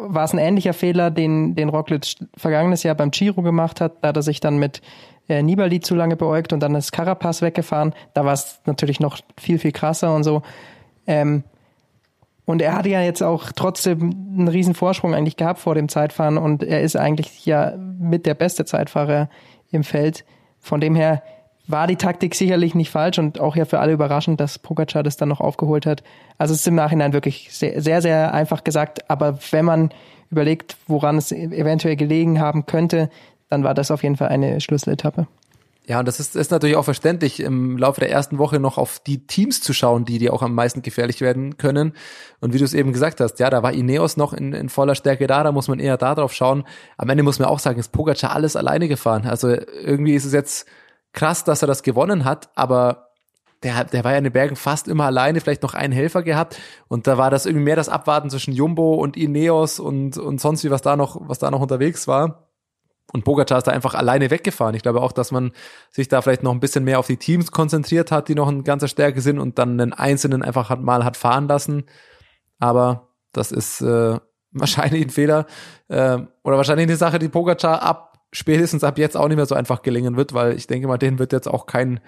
[0.00, 4.02] war es ein ähnlicher Fehler, den, den Roglic vergangenes Jahr beim Giro gemacht hat.
[4.02, 4.82] Da hat er sich dann mit
[5.28, 7.94] äh, Nibali zu lange beäugt und dann ist Carapaz weggefahren.
[8.14, 10.42] Da war es natürlich noch viel, viel krasser und so.
[11.06, 11.44] Ähm,
[12.44, 16.36] und er hatte ja jetzt auch trotzdem einen riesen Vorsprung eigentlich gehabt vor dem Zeitfahren
[16.36, 19.28] und er ist eigentlich ja mit der beste Zeitfahrer
[19.70, 20.24] im Feld.
[20.58, 21.22] Von dem her
[21.68, 25.16] war die Taktik sicherlich nicht falsch und auch ja für alle überraschend, dass Pogacar das
[25.16, 26.02] dann noch aufgeholt hat.
[26.38, 29.90] Also es ist im Nachhinein wirklich sehr, sehr, sehr einfach gesagt, aber wenn man
[30.30, 33.10] überlegt, woran es eventuell gelegen haben könnte,
[33.50, 35.26] dann war das auf jeden Fall eine Schlüsseletappe.
[35.86, 39.00] Ja, und das ist, ist natürlich auch verständlich, im Laufe der ersten Woche noch auf
[39.00, 41.94] die Teams zu schauen, die dir auch am meisten gefährlich werden können.
[42.40, 44.94] Und wie du es eben gesagt hast, ja, da war Ineos noch in, in voller
[44.94, 46.64] Stärke da, da muss man eher da drauf schauen.
[46.96, 49.26] Am Ende muss man auch sagen, ist Pogacar alles alleine gefahren.
[49.26, 50.68] Also irgendwie ist es jetzt
[51.12, 53.08] krass, dass er das gewonnen hat, aber
[53.64, 56.56] der, der war ja in den Bergen fast immer alleine, vielleicht noch einen Helfer gehabt
[56.86, 60.62] und da war das irgendwie mehr das Abwarten zwischen Jumbo und Ineos und, und sonst
[60.62, 62.49] wie, was da noch, was da noch unterwegs war.
[63.12, 64.74] Und Pogacar ist da einfach alleine weggefahren.
[64.74, 65.52] Ich glaube auch, dass man
[65.90, 68.64] sich da vielleicht noch ein bisschen mehr auf die Teams konzentriert hat, die noch in
[68.64, 71.84] ganzer Stärke sind und dann einen Einzelnen einfach hat, mal hat fahren lassen.
[72.58, 74.18] Aber das ist äh,
[74.52, 75.46] wahrscheinlich ein Fehler
[75.88, 79.56] äh, oder wahrscheinlich eine Sache, die Pogacar ab spätestens ab jetzt auch nicht mehr so
[79.56, 81.98] einfach gelingen wird, weil ich denke mal, den wird jetzt auch kein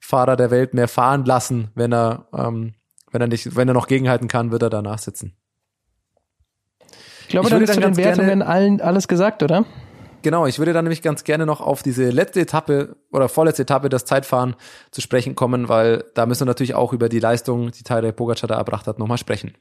[0.00, 2.74] Fahrer der Welt mehr fahren lassen, wenn er ähm,
[3.10, 5.36] wenn er nicht, wenn er noch gegenhalten kann, wird er danach sitzen.
[7.22, 9.64] Ich glaube, Ich dann würde ist zu dann den Wertungen allen alles gesagt, oder?
[10.22, 13.88] Genau, ich würde dann nämlich ganz gerne noch auf diese letzte Etappe oder vorletzte Etappe
[13.88, 14.56] das Zeitfahren
[14.90, 18.48] zu sprechen kommen, weil da müssen wir natürlich auch über die Leistung, die Tadej Pogacar
[18.48, 19.54] da erbracht hat, nochmal sprechen.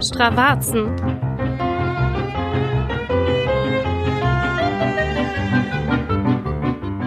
[0.00, 0.96] Stravazen.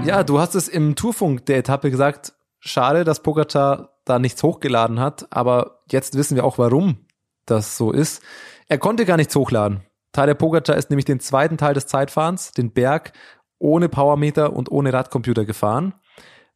[0.05, 5.01] Ja, du hast es im Tourfunk der Etappe gesagt, schade, dass Pogacar da nichts hochgeladen
[5.01, 7.07] hat, aber jetzt wissen wir auch, warum
[7.45, 8.23] das so ist.
[8.69, 9.83] Er konnte gar nichts hochladen.
[10.15, 13.11] Tadej Pogacar ist nämlich den zweiten Teil des Zeitfahrens, den Berg,
[13.59, 15.93] ohne Powermeter und ohne Radcomputer gefahren.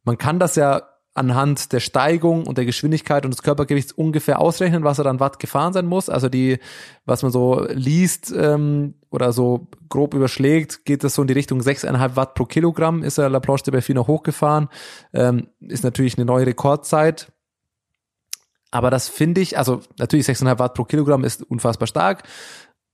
[0.02, 0.82] Man kann das ja
[1.12, 5.38] anhand der Steigung und der Geschwindigkeit und des Körpergewichts ungefähr ausrechnen, was er dann Watt
[5.38, 6.08] gefahren sein muss.
[6.08, 6.58] Also die,
[7.04, 11.60] was man so liest ähm, oder so grob überschlägt, geht das so in die Richtung
[11.60, 14.68] 6,5 Watt pro Kilogramm, ist er La Planche de Belfi noch hochgefahren.
[15.12, 17.32] Ähm, ist natürlich eine neue Rekordzeit.
[18.70, 22.22] Aber das finde ich, also natürlich 6,5 Watt pro Kilogramm ist unfassbar stark.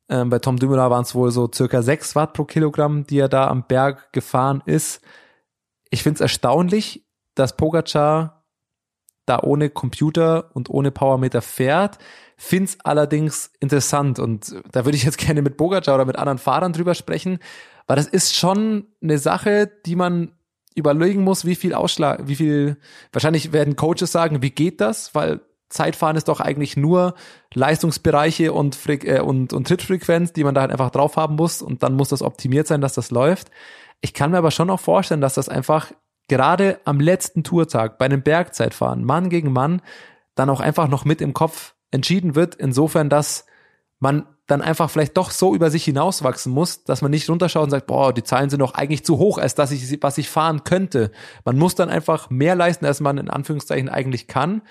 [0.08, 3.28] Ähm, bei Tom Dumoulin waren es wohl so circa 6 Watt pro Kilogramm, die er
[3.28, 5.00] da am Berg gefahren ist.
[5.90, 8.44] Ich finde es erstaunlich, dass Pogacar
[9.26, 11.98] da ohne Computer und ohne Powermeter fährt.
[12.36, 16.72] Find's allerdings interessant und da würde ich jetzt gerne mit Pogacar oder mit anderen Fahrern
[16.72, 17.38] drüber sprechen,
[17.86, 20.32] weil das ist schon eine Sache, die man
[20.74, 22.76] überlegen muss, wie viel Ausschlag, wie viel,
[23.10, 27.14] wahrscheinlich werden Coaches sagen, wie geht das, weil Zeitfahren ist doch eigentlich nur
[27.54, 31.62] Leistungsbereiche und, Freq äh, und, und Trittfrequenz, die man da halt einfach drauf haben muss
[31.62, 33.50] und dann muss das optimiert sein, dass das läuft.
[34.00, 35.92] Ich kann mir aber schon auch vorstellen, dass das einfach
[36.28, 39.82] gerade am letzten Tourtag bei einem Bergzeitfahren, Mann gegen Mann,
[40.34, 43.46] dann auch einfach noch mit im Kopf entschieden wird, insofern, dass
[43.98, 47.70] man dann einfach vielleicht doch so über sich hinauswachsen muss, dass man nicht runterschaut und
[47.70, 50.62] sagt, boah, die Zahlen sind doch eigentlich zu hoch, als dass ich, was ich fahren
[50.62, 51.10] könnte.
[51.44, 54.62] Man muss dann einfach mehr leisten, als man in Anführungszeichen eigentlich kann.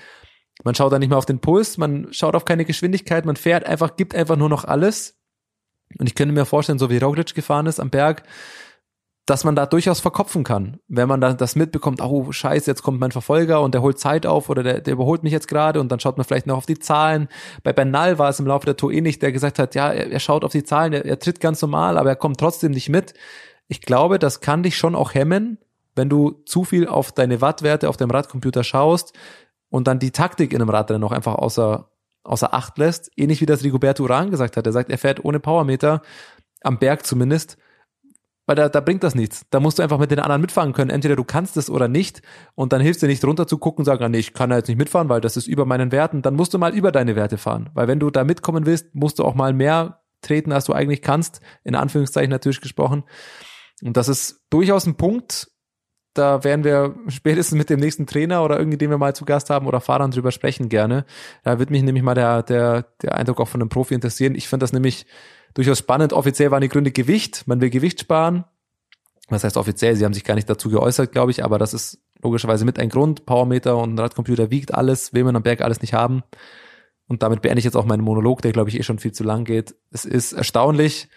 [0.66, 3.66] Man schaut dann nicht mehr auf den Puls, man schaut auf keine Geschwindigkeit, man fährt
[3.66, 5.16] einfach, gibt einfach nur noch alles.
[6.00, 8.24] Und ich könnte mir vorstellen, so wie Roglic gefahren ist am Berg,
[9.28, 13.00] dass man da durchaus verkopfen kann, wenn man dann das mitbekommt, oh scheiße, jetzt kommt
[13.00, 15.92] mein Verfolger und der holt Zeit auf oder der, der überholt mich jetzt gerade und
[15.92, 17.28] dann schaut man vielleicht noch auf die Zahlen.
[17.64, 20.20] Bei Bernal war es im Laufe der Tour ähnlich, der gesagt hat, ja, er, er
[20.20, 23.14] schaut auf die Zahlen, er, er tritt ganz normal, aber er kommt trotzdem nicht mit.
[23.68, 25.60] Ich glaube, das kann dich schon auch hemmen,
[25.96, 29.14] wenn du zu viel auf deine Wattwerte auf dem Radcomputer schaust
[29.76, 31.90] und dann die Taktik in einem Radrennen noch einfach außer,
[32.24, 33.12] außer Acht lässt.
[33.18, 34.66] Ähnlich wie das Rigoberto Uran gesagt hat.
[34.66, 36.02] Er sagt, er fährt ohne Powermeter,
[36.62, 37.58] am Berg zumindest,
[38.46, 39.46] weil da, da bringt das nichts.
[39.50, 40.92] Da musst du einfach mit den anderen mitfahren können.
[40.92, 42.22] Entweder du kannst es oder nicht.
[42.56, 44.56] Und dann hilft dir nicht runter zu gucken und sagen, ah, nee, ich kann da
[44.56, 46.22] jetzt nicht mitfahren, weil das ist über meinen Werten.
[46.22, 47.70] Dann musst du mal über deine Werte fahren.
[47.74, 51.02] Weil wenn du da mitkommen willst, musst du auch mal mehr treten, als du eigentlich
[51.02, 51.42] kannst.
[51.66, 53.04] In Anführungszeichen natürlich gesprochen.
[53.84, 55.52] Und das ist durchaus ein Punkt,
[56.18, 59.50] da werden wir spätestens mit dem nächsten Trainer oder irgendwie, den wir mal zu Gast
[59.50, 61.06] haben oder Fahrern drüber sprechen gerne.
[61.44, 64.34] Da wird mich nämlich mal der, der, der Eindruck auch von einem Profi interessieren.
[64.36, 65.06] Ich finde das nämlich
[65.54, 66.14] durchaus spannend.
[66.14, 67.44] Offiziell waren die Gründe Gewicht.
[67.48, 68.46] Man will Gewicht sparen.
[69.30, 69.96] Was heißt offiziell?
[69.96, 72.90] Sie haben sich gar nicht dazu geäußert, glaube ich, aber das ist logischerweise mit ein
[72.90, 73.26] Grund.
[73.26, 76.24] Powermeter und Radcomputer wiegt alles, will man am Berg alles nicht haben.
[77.08, 79.24] Und damit beende ich jetzt auch meinen Monolog, der glaube ich eh schon viel zu
[79.24, 79.76] lang geht.
[79.92, 81.10] Es ist erstaunlich,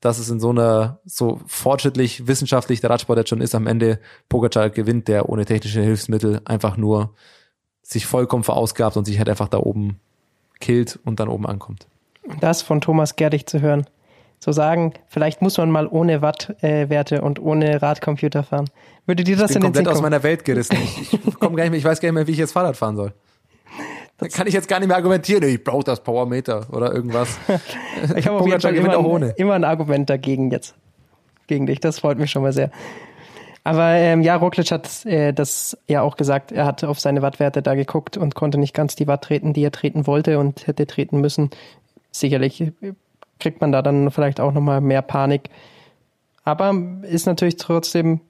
[0.00, 3.98] dass es in so einer, so fortschrittlich, wissenschaftlich der Radsport jetzt schon ist, am Ende
[4.28, 7.14] Pogacar gewinnt, der ohne technische Hilfsmittel einfach nur
[7.82, 10.00] sich vollkommen verausgabt und sich halt einfach da oben
[10.60, 11.86] killt und dann oben ankommt.
[12.40, 13.86] Das von Thomas Gerdig zu hören.
[14.38, 18.68] Zu sagen, vielleicht muss man mal ohne Wattwerte äh, und ohne Radcomputer fahren.
[19.06, 20.76] Würde dir das Ich in bin den Sinn komplett aus meiner Welt gerissen.
[20.82, 22.76] Ich, ich komme gar nicht mehr, ich weiß gar nicht mehr, wie ich jetzt Fahrrad
[22.76, 23.14] fahren soll.
[24.18, 27.38] Da kann ich jetzt gar nicht mehr argumentieren, ich brauche das Powermeter oder irgendwas.
[28.16, 30.74] Ich habe auf jeden Fall immer, auch ein, immer ein Argument dagegen jetzt.
[31.46, 31.80] Gegen dich.
[31.80, 32.70] Das freut mich schon mal sehr.
[33.64, 36.52] Aber ähm, ja, Roglic hat äh, das ja auch gesagt.
[36.52, 39.64] Er hat auf seine Wattwerte da geguckt und konnte nicht ganz die Watt treten, die
[39.64, 41.50] er treten wollte und hätte treten müssen.
[42.12, 42.72] Sicherlich
[43.40, 45.50] kriegt man da dann vielleicht auch nochmal mehr Panik.
[46.44, 48.20] Aber ist natürlich trotzdem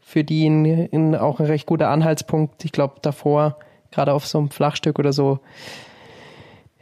[0.00, 2.64] für die ein, ein, auch ein recht guter Anhaltspunkt.
[2.64, 3.58] Ich glaube, davor,
[3.90, 5.40] gerade auf so einem Flachstück oder so,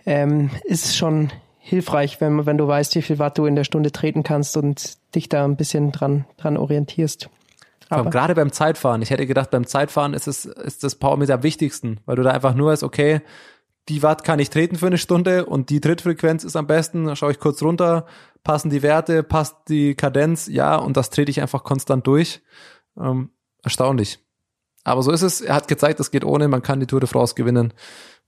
[0.04, 3.90] ähm, ist schon hilfreich, wenn, wenn du weißt, wie viel Watt du in der Stunde
[3.90, 7.28] treten kannst und dich da ein bisschen dran, dran orientierst.
[7.88, 9.02] Aber- gerade beim Zeitfahren.
[9.02, 12.22] Ich hätte gedacht, beim Zeitfahren ist es, ist das Power mit am wichtigsten, weil du
[12.22, 13.20] da einfach nur weißt, okay,
[13.88, 17.04] die Watt kann ich treten für eine Stunde und die Trittfrequenz ist am besten.
[17.06, 18.06] Da schaue ich kurz runter,
[18.42, 22.42] passen die Werte, passt die Kadenz, ja, und das trete ich einfach konstant durch.
[22.98, 23.30] Ähm,
[23.62, 24.18] erstaunlich.
[24.86, 25.40] Aber so ist es.
[25.40, 26.46] Er hat gezeigt, es geht ohne.
[26.46, 27.72] Man kann die Tour de France gewinnen,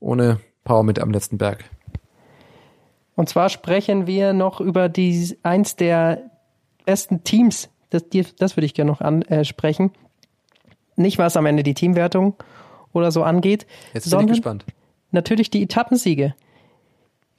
[0.01, 1.63] ohne Power mit am letzten Berg.
[3.15, 6.31] Und zwar sprechen wir noch über die, eins der
[6.85, 7.69] besten Teams.
[7.91, 8.03] Das,
[8.39, 9.93] das würde ich gerne noch ansprechen.
[10.97, 12.35] Nicht, was am Ende die Teamwertung
[12.93, 14.65] oder so angeht, Jetzt bin ich gespannt.
[15.13, 16.35] natürlich die Etappensiege.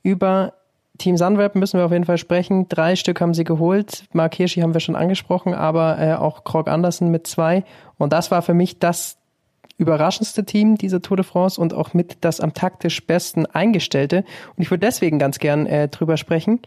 [0.02, 0.54] Über
[1.00, 2.70] Team Sunweb müssen wir auf jeden Fall sprechen.
[2.70, 4.04] Drei Stück haben sie geholt.
[4.14, 7.64] Mark Hirschi haben wir schon angesprochen, aber äh, auch Krog Andersen mit zwei.
[7.98, 9.18] Und das war für mich das
[9.78, 14.26] überraschendste Team dieser Tour de France und auch mit das am taktisch besten eingestellte.
[14.56, 16.60] Und ich würde deswegen ganz gern äh, drüber sprechen,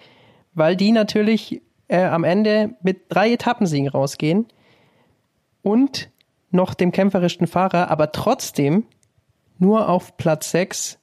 [0.55, 4.47] weil die natürlich äh, am Ende mit drei Etappensiegen rausgehen
[5.63, 6.11] und
[6.51, 8.85] noch dem kämpferischsten Fahrer, aber trotzdem
[9.59, 10.99] nur auf Platz 6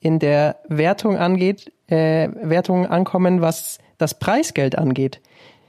[0.00, 5.20] in der Wertung angeht, äh, Wertung ankommen, was das Preisgeld angeht.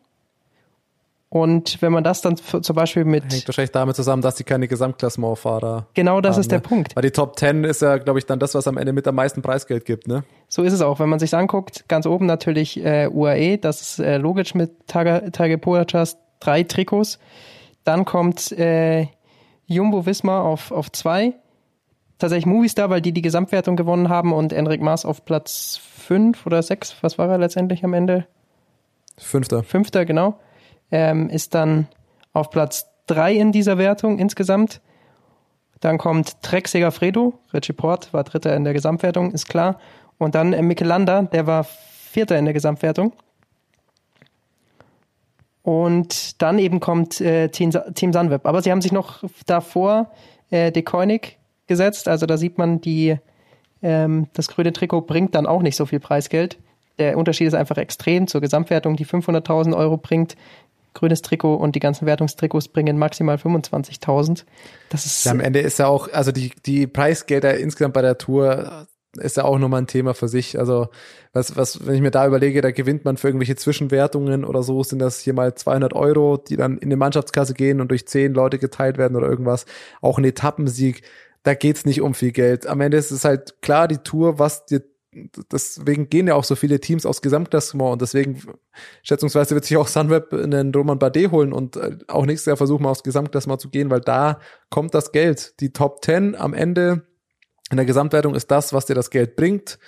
[1.30, 4.70] Und wenn man das dann zum Beispiel mit, Hängt wahrscheinlich damit zusammen, dass die keine
[4.70, 6.64] Gesamtklassementfahrer genau das haben, ist der ne?
[6.64, 6.96] Punkt.
[6.96, 9.16] Weil die Top 10 ist ja, glaube ich, dann das, was am Ende mit am
[9.16, 10.24] meisten Preisgeld gibt, ne?
[10.48, 11.02] So ist es auch.
[11.02, 15.30] Wenn man sich anguckt, ganz oben natürlich äh, UAE, das ist äh, logisch mit Tage,
[15.34, 17.20] Tage Pogacars drei Trikots.
[17.84, 19.08] Dann kommt äh,
[19.68, 21.34] Jumbo Visma auf, auf zwei.
[22.18, 26.64] Tatsächlich Movistar, weil die die Gesamtwertung gewonnen haben und Enric Maas auf Platz fünf oder
[26.64, 26.96] sechs.
[27.02, 28.26] Was war er letztendlich am Ende?
[29.18, 29.64] Fünfter.
[29.64, 30.40] Fünfter, genau.
[30.90, 31.88] Ähm, ist dann
[32.34, 34.82] auf Platz drei in dieser Wertung insgesamt.
[35.80, 39.80] Dann kommt Trek Segafredo, Richie Port war Dritter in der Gesamtwertung, ist klar.
[40.18, 43.14] Und dann äh, Michelanda, der war Vierter in der Gesamtwertung.
[45.68, 48.46] Und dann eben kommt äh, Team, Team Sunweb.
[48.46, 50.10] Aber sie haben sich noch davor
[50.50, 50.82] äh, De
[51.68, 52.08] gesetzt.
[52.08, 53.18] Also da sieht man, die,
[53.82, 56.58] ähm, das grüne Trikot bringt dann auch nicht so viel Preisgeld.
[57.00, 60.38] Der Unterschied ist einfach extrem zur Gesamtwertung, die 500.000 Euro bringt.
[60.94, 64.46] Grünes Trikot und die ganzen Wertungstrikots bringen maximal 25.000.
[64.90, 68.18] Das ist Ja, am Ende ist ja auch, also die, die Preisgelder insgesamt bei der
[68.18, 68.88] Tour
[69.20, 70.60] ist ja auch nochmal ein Thema für sich.
[70.60, 70.90] Also
[71.34, 74.84] was, was, wenn ich mir da überlege, da gewinnt man für irgendwelche Zwischenwertungen oder so,
[74.84, 78.34] sind das hier mal 200 Euro, die dann in die Mannschaftskasse gehen und durch zehn
[78.34, 79.66] Leute geteilt werden oder irgendwas.
[80.02, 81.04] Auch ein Etappensieg,
[81.44, 82.68] da geht's nicht um viel Geld.
[82.68, 84.84] Am Ende ist es halt klar die Tour, was dir
[85.52, 88.42] deswegen gehen ja auch so viele Teams aufs Gesamtklassement und deswegen
[89.04, 92.84] schätzungsweise wird sich auch Sunweb einen Roman Bardet holen und äh, auch nächstes Jahr versuchen
[92.84, 94.40] mal aufs Gesamtklassement zu gehen, weil da
[94.70, 95.60] kommt das Geld.
[95.60, 97.04] Die Top 10 am Ende
[97.70, 99.80] in der Gesamtwertung ist das, was dir das Geld bringt,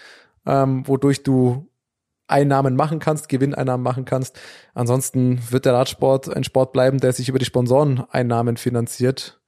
[0.45, 1.69] ähm, wodurch du
[2.27, 4.39] Einnahmen machen kannst, Gewinneinnahmen machen kannst.
[4.73, 9.41] Ansonsten wird der Radsport ein Sport bleiben, der sich über die Sponsoreneinnahmen finanziert,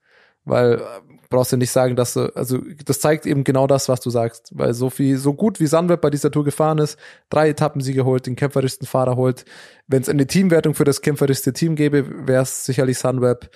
[0.46, 0.82] weil äh,
[1.30, 4.52] brauchst du nicht sagen, dass du, also das zeigt eben genau das, was du sagst,
[4.58, 6.98] weil so viel, so gut wie Sunweb bei dieser Tour gefahren ist,
[7.30, 9.46] drei Etappensiege holt, den kämpferischsten Fahrer holt.
[9.88, 13.50] Wenn es eine Teamwertung für das kämpferischste Team gäbe, wäre es sicherlich Sunweb.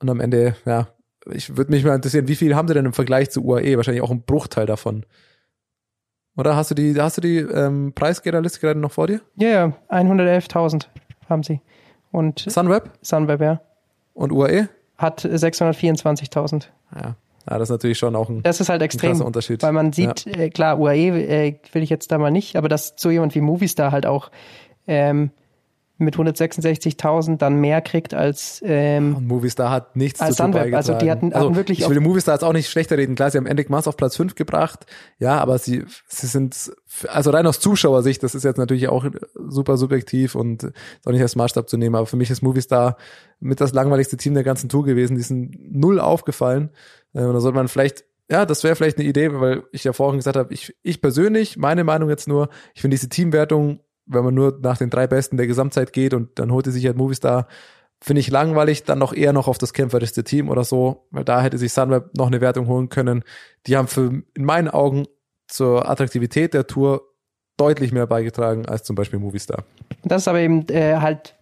[0.00, 0.88] Und am Ende, ja,
[1.32, 3.76] ich würde mich mal interessieren, wie viel haben sie denn im Vergleich zu UAE?
[3.76, 5.04] Wahrscheinlich auch ein Bruchteil davon.
[6.36, 9.20] Oder hast du die, hast du die ähm, Preisgelderliste gerade noch vor dir?
[9.36, 10.86] ja, ja, 111.000
[11.28, 11.60] haben sie.
[12.12, 13.60] Und Sunweb Sunweb, ja,
[14.14, 14.68] und UAE?
[14.96, 16.66] hat 624.000.
[16.94, 17.00] Ja.
[17.00, 17.14] ja,
[17.46, 19.62] das ist natürlich schon auch ein, Das ist halt extrem, krasser Unterschied.
[19.62, 22.94] weil man sieht, äh, klar, UAE äh, will ich jetzt da mal nicht, aber dass
[22.96, 24.30] so jemand wie Movistar halt auch
[24.86, 25.30] ähm,
[25.98, 30.74] mit 166.000 dann mehr kriegt als ähm, Und Movistar hat nichts Als dazu beigetragen.
[30.76, 33.14] also die hatten- hatten wirklich ich will Movistar jetzt auch nicht schlechter reden.
[33.14, 34.86] Klar, sie haben Endic Maas auf Platz 5 gebracht.
[35.18, 36.72] Ja, aber sie, sie sind,
[37.08, 40.72] also rein aus Zuschauersicht, das ist jetzt natürlich auch super subjektiv und ist
[41.06, 41.96] auch nicht als Maßstab zu nehmen.
[41.96, 42.96] Aber für mich ist Movistar
[43.40, 45.16] mit das langweiligste Team der ganzen Tour gewesen.
[45.16, 46.70] Die sind null aufgefallen.
[47.14, 49.94] Äh, Und da sollte man vielleicht ja, das wäre vielleicht eine Idee, weil ich ja
[49.94, 54.24] vorhin gesagt habe, ich, ich persönlich, meine Meinung jetzt nur, ich finde diese Teamwertung, wenn
[54.24, 56.96] man nur nach den drei Besten der Gesamtzeit geht und dann holt er sich halt
[56.96, 57.46] Movistar,
[58.00, 61.42] finde ich langweilig, dann noch eher noch auf das kämpferischste Team oder so, weil da
[61.42, 63.24] hätte sich Sunweb noch eine Wertung holen können.
[63.66, 65.06] Die haben für, in meinen Augen
[65.48, 67.02] zur Attraktivität der Tour
[67.56, 69.64] deutlich mehr beigetragen als zum Beispiel Movistar.
[70.04, 71.34] Das ist aber eben äh, halt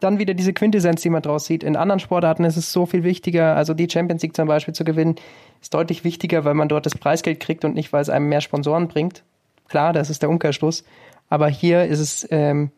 [0.00, 1.62] dann wieder diese Quintessenz, die man draus sieht.
[1.62, 4.84] In anderen Sportarten ist es so viel wichtiger, also die Champions League zum Beispiel zu
[4.84, 5.16] gewinnen,
[5.60, 8.40] ist deutlich wichtiger, weil man dort das Preisgeld kriegt und nicht, weil es einem mehr
[8.40, 9.22] Sponsoren bringt.
[9.68, 10.84] Klar, das ist der Umkehrschluss.
[11.28, 12.70] Aber hier ist es ähm,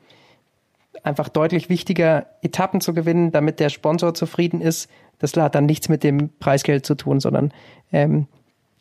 [1.02, 4.90] einfach deutlich wichtiger, Etappen zu gewinnen, damit der Sponsor zufrieden ist.
[5.18, 7.52] Das hat dann nichts mit dem Preisgeld zu tun, sondern
[7.92, 8.26] ähm,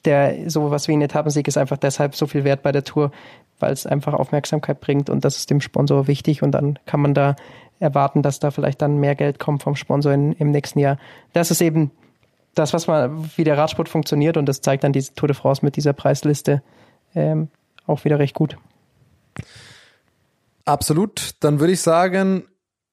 [0.06, 3.12] der sowas wie ein Etappensieg ist einfach deshalb so viel wert bei der Tour,
[3.60, 7.14] weil es einfach Aufmerksamkeit bringt und das ist dem Sponsor wichtig und dann kann man
[7.14, 7.36] da
[7.80, 10.98] erwarten, dass da vielleicht dann mehr Geld kommt vom Sponsor in, im nächsten Jahr.
[11.34, 11.92] Das ist eben
[12.56, 15.64] das, was man, wie der Radsport funktioniert und das zeigt dann diese Tour de France
[15.64, 16.64] mit dieser Preisliste
[17.14, 17.50] ähm,
[17.86, 18.58] auch wieder recht gut.
[20.68, 21.32] Absolut.
[21.40, 22.44] Dann würde ich sagen,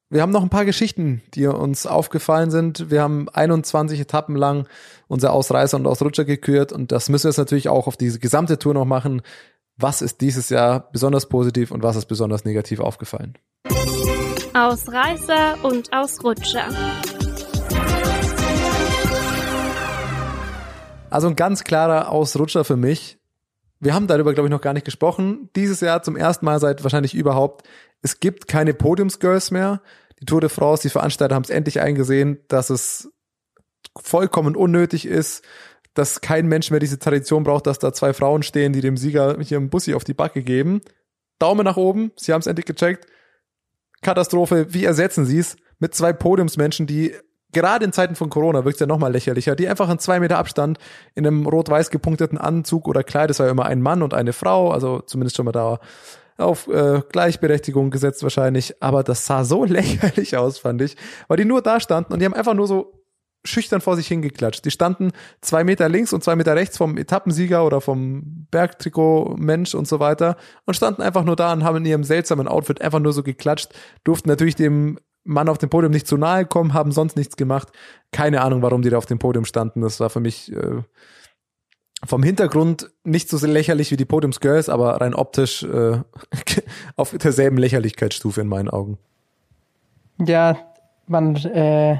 [0.08, 2.88] wir haben noch ein paar Geschichten, die uns aufgefallen sind.
[2.88, 4.68] Wir haben 21 Etappen lang
[5.08, 8.60] unsere Ausreißer und Ausrutscher gekürt und das müssen wir jetzt natürlich auch auf diese gesamte
[8.60, 9.22] Tour noch machen.
[9.76, 13.34] Was ist dieses Jahr besonders positiv und was ist besonders negativ aufgefallen?
[14.54, 16.68] Ausreißer und Ausrutscher.
[21.10, 23.18] Also ein ganz klarer Ausrutscher für mich.
[23.80, 25.50] Wir haben darüber, glaube ich, noch gar nicht gesprochen.
[25.56, 27.66] Dieses Jahr zum ersten Mal seit wahrscheinlich überhaupt.
[28.02, 29.82] Es gibt keine Podiumsgirls mehr.
[30.20, 33.12] Die Tour de France, die Veranstalter haben es endlich eingesehen, dass es
[33.96, 35.44] vollkommen unnötig ist,
[35.92, 39.36] dass kein Mensch mehr diese Tradition braucht, dass da zwei Frauen stehen, die dem Sieger
[39.36, 40.80] mit ihrem Bussi auf die Backe geben.
[41.38, 43.06] Daumen nach oben, sie haben es endlich gecheckt.
[44.02, 47.14] Katastrophe, wie ersetzen sie es mit zwei Podiumsmenschen, die
[47.55, 50.38] gerade in Zeiten von Corona wirkt es ja nochmal lächerlicher, die einfach in zwei Meter
[50.38, 50.78] Abstand
[51.14, 54.32] in einem rot-weiß gepunkteten Anzug oder Kleid, das war ja immer ein Mann und eine
[54.32, 55.78] Frau, also zumindest schon mal da
[56.36, 60.96] auf äh, Gleichberechtigung gesetzt wahrscheinlich, aber das sah so lächerlich aus, fand ich,
[61.28, 63.00] weil die nur da standen und die haben einfach nur so
[63.46, 64.64] schüchtern vor sich hingeklatscht.
[64.64, 69.86] Die standen zwei Meter links und zwei Meter rechts vom Etappensieger oder vom Bergtrikot-Mensch und
[69.86, 73.12] so weiter und standen einfach nur da und haben in ihrem seltsamen Outfit einfach nur
[73.12, 77.16] so geklatscht, durften natürlich dem Mann auf dem Podium nicht zu nahe kommen, haben sonst
[77.16, 77.68] nichts gemacht.
[78.12, 79.80] Keine Ahnung, warum die da auf dem Podium standen.
[79.80, 80.82] Das war für mich äh,
[82.04, 85.98] vom Hintergrund nicht so lächerlich wie die Podiumsgirls, aber rein optisch äh,
[86.96, 88.98] auf derselben Lächerlichkeitsstufe in meinen Augen.
[90.18, 90.56] Ja,
[91.06, 91.98] man äh,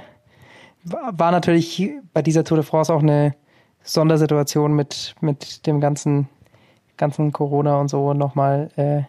[0.85, 3.35] war natürlich bei dieser Tour de France auch eine
[3.83, 6.29] Sondersituation mit, mit dem ganzen,
[6.97, 9.07] ganzen Corona und so nochmal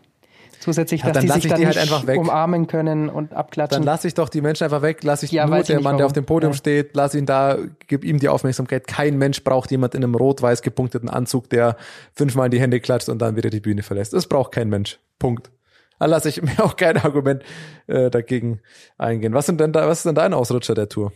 [0.60, 2.20] zusätzlich, ja, dass die sich dann die halt einfach weg.
[2.20, 3.82] umarmen können und abklatschen.
[3.82, 5.98] Dann lasse ich doch die Menschen einfach weg, lasse ich ja, nur der Mann, warum.
[5.98, 6.58] der auf dem Podium ja.
[6.58, 8.88] steht, lass ihn da, gib ihm die Aufmerksamkeit.
[8.88, 11.78] Kein Mensch braucht jemand in einem rot-weiß gepunkteten Anzug, der
[12.14, 14.14] fünfmal in die Hände klatscht und dann wieder die Bühne verlässt.
[14.14, 15.00] Das braucht kein Mensch.
[15.20, 15.52] Punkt.
[16.00, 17.44] Dann lasse ich mir auch kein Argument
[17.88, 18.62] äh, dagegen
[18.98, 19.34] eingehen.
[19.34, 21.12] Was sind denn da, was ist denn dein Ausrutscher der Tour?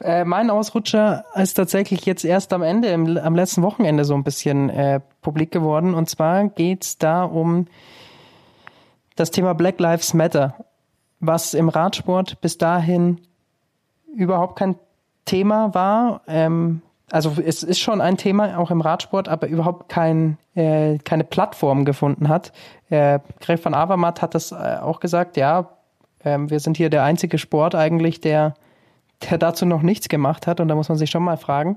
[0.00, 4.24] Äh, mein Ausrutscher ist tatsächlich jetzt erst am Ende, im, am letzten Wochenende so ein
[4.24, 5.94] bisschen äh, publik geworden.
[5.94, 7.66] Und zwar geht's da um
[9.16, 10.54] das Thema Black Lives Matter,
[11.20, 13.20] was im Radsport bis dahin
[14.14, 14.76] überhaupt kein
[15.24, 16.22] Thema war.
[16.26, 21.24] Ähm, also es ist schon ein Thema, auch im Radsport, aber überhaupt kein, äh, keine
[21.24, 22.52] Plattform gefunden hat.
[22.90, 25.70] Äh, Greg van Avermaet hat das äh, auch gesagt, ja,
[26.22, 28.54] äh, wir sind hier der einzige Sport eigentlich, der,
[29.28, 31.76] der dazu noch nichts gemacht hat und da muss man sich schon mal fragen.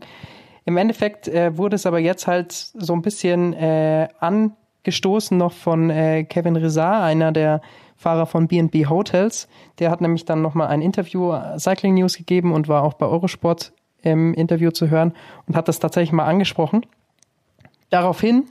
[0.66, 4.54] Im Endeffekt äh, wurde es aber jetzt halt so ein bisschen äh, an
[4.88, 7.60] gestoßen noch von äh, Kevin Rizar, einer der
[7.98, 9.50] Fahrer von B&B Hotels.
[9.80, 13.06] Der hat nämlich dann nochmal ein Interview äh, Cycling News gegeben und war auch bei
[13.06, 15.14] Eurosport im Interview zu hören
[15.46, 16.86] und hat das tatsächlich mal angesprochen.
[17.90, 18.46] Daraufhin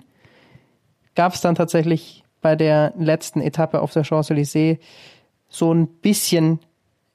[1.15, 4.79] gab es dann tatsächlich bei der letzten Etappe auf der Champs-Élysées
[5.49, 6.59] so ein bisschen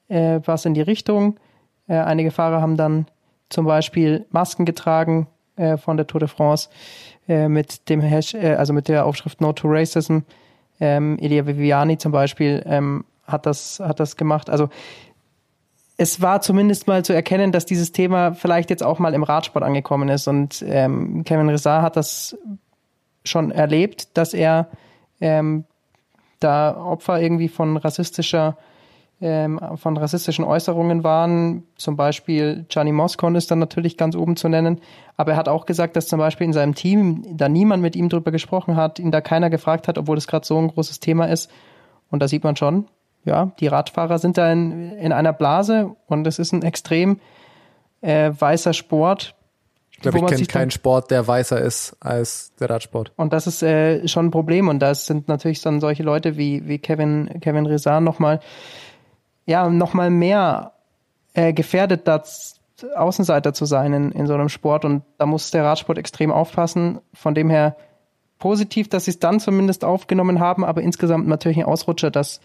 [0.08, 1.38] äh, was in die Richtung.
[1.86, 3.06] Äh, einige Fahrer haben dann
[3.50, 6.70] zum Beispiel Masken getragen äh, von der Tour de France.
[7.28, 10.18] Äh, mit dem Hash, äh, also mit der Aufschrift No to Racism.
[10.80, 14.50] Ähm, Elia Viviani zum Beispiel ähm, hat das hat das gemacht.
[14.50, 14.68] Also
[15.96, 19.64] es war zumindest mal zu erkennen, dass dieses Thema vielleicht jetzt auch mal im Radsport
[19.64, 20.26] angekommen ist.
[20.26, 22.36] Und ähm, Kevin Rizar hat das
[23.24, 24.66] schon erlebt, dass er
[25.20, 25.64] ähm,
[26.40, 28.56] da Opfer irgendwie von rassistischer
[29.22, 31.62] ähm, von rassistischen Äußerungen waren.
[31.76, 34.80] Zum Beispiel Gianni Moscon ist dann natürlich ganz oben zu nennen.
[35.16, 38.08] Aber er hat auch gesagt, dass zum Beispiel in seinem Team da niemand mit ihm
[38.08, 41.26] drüber gesprochen hat, ihn da keiner gefragt hat, obwohl das gerade so ein großes Thema
[41.26, 41.50] ist.
[42.10, 42.88] Und da sieht man schon,
[43.24, 47.20] ja, die Radfahrer sind da in, in einer Blase und es ist ein extrem
[48.00, 49.36] äh, weißer Sport.
[49.92, 53.12] Ich glaube, ich kenne keinen Sport, der weißer ist als der Radsport.
[53.14, 54.66] Und das ist äh, schon ein Problem.
[54.66, 58.40] Und da sind natürlich dann solche Leute wie, wie Kevin, Kevin Rezan nochmal
[59.46, 60.72] ja, nochmal mehr
[61.34, 62.60] äh, gefährdet, das
[62.96, 64.84] Außenseiter zu sein in, in so einem Sport.
[64.84, 67.00] Und da muss der Radsport extrem aufpassen.
[67.14, 67.76] Von dem her
[68.38, 72.40] positiv, dass sie es dann zumindest aufgenommen haben, aber insgesamt natürlich ein Ausrutscher, dass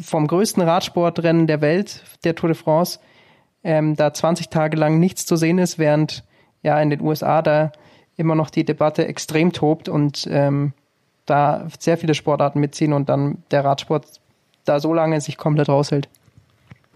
[0.00, 2.98] vom größten Radsportrennen der Welt, der Tour de France,
[3.64, 6.24] ähm, da 20 Tage lang nichts zu sehen ist, während
[6.62, 7.72] ja in den USA da
[8.16, 10.72] immer noch die Debatte extrem tobt und ähm,
[11.24, 14.20] da sehr viele Sportarten mitziehen und dann der Radsport
[14.68, 16.08] da so lange sich komplett raushält.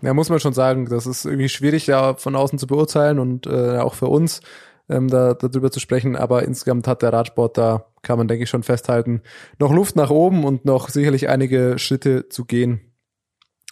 [0.01, 3.47] Ja, muss man schon sagen, das ist irgendwie schwierig, ja, von außen zu beurteilen und
[3.47, 4.41] äh, auch für uns.
[4.89, 6.17] ähm, da, darüber zu sprechen.
[6.17, 9.23] Aber insgesamt hat der Radsport da, kann man denke ich schon festhalten,
[9.59, 12.93] noch Luft nach oben und noch sicherlich einige Schritte zu gehen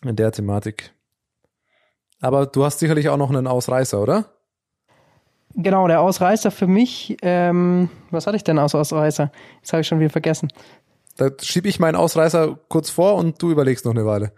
[0.03, 0.92] in der Thematik.
[2.20, 4.26] Aber du hast sicherlich auch noch einen Ausreißer, oder?
[5.55, 9.32] Genau, der Ausreißer für mich, ähm, was hatte ich denn als Ausreißer?
[9.57, 10.53] Jetzt habe ich schon wieder vergessen.
[11.21, 14.33] Da schiebe ich meinen Ausreißer kurz vor und du überlegst noch eine Weile.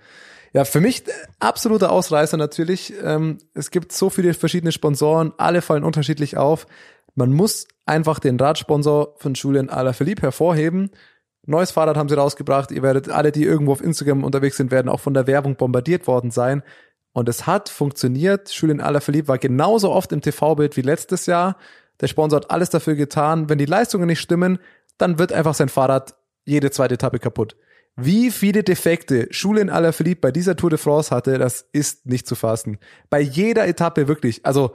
[0.52, 2.92] Ja, für mich äh, absoluter Ausreißer natürlich.
[3.04, 6.66] Ähm, es gibt so viele verschiedene Sponsoren, alle fallen unterschiedlich auf.
[7.14, 10.90] Man muss einfach den Radsponsor von Julian Alaphilippe hervorheben.
[11.46, 12.72] Neues Fahrrad haben sie rausgebracht.
[12.72, 16.08] Ihr werdet alle, die irgendwo auf Instagram unterwegs sind, werden auch von der Werbung bombardiert
[16.08, 16.64] worden sein.
[17.12, 18.50] Und es hat funktioniert.
[18.50, 21.56] Julian Alaphilippe war genauso oft im TV-Bild wie letztes Jahr.
[22.00, 23.48] Der Sponsor hat alles dafür getan.
[23.48, 24.58] Wenn die Leistungen nicht stimmen,
[24.98, 27.56] dann wird einfach sein Fahrrad jede zweite Etappe kaputt.
[27.96, 32.34] Wie viele Defekte Julian Alaphilippe bei dieser Tour de France hatte, das ist nicht zu
[32.34, 32.78] fassen.
[33.10, 34.74] Bei jeder Etappe wirklich, also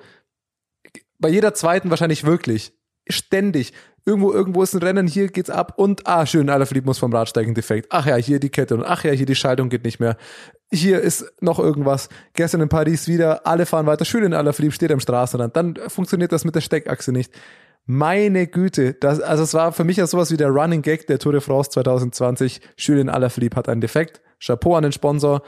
[1.20, 2.74] bei jeder zweiten wahrscheinlich wirklich.
[3.10, 3.74] Ständig.
[4.06, 7.28] Irgendwo, irgendwo ist ein Rennen, hier geht's ab und ah, schön, Alaphilippe muss vom Rad
[7.28, 7.88] steigen, defekt.
[7.90, 10.16] Ach ja, hier die Kette und ach ja, hier die Schaltung geht nicht mehr.
[10.72, 12.10] Hier ist noch irgendwas.
[12.34, 14.06] Gestern in Paris wieder, alle fahren weiter.
[14.06, 15.56] Schön in Alaphilippe steht am Straßenrand.
[15.56, 17.34] Dann funktioniert das mit der Steckachse nicht.
[17.90, 21.20] Meine Güte, das, also es war für mich ja sowas wie der Running Gag der
[21.20, 22.60] Tour de France 2020.
[22.78, 24.22] Julien Alaphilippe hat einen Defekt.
[24.44, 25.42] Chapeau an den Sponsor.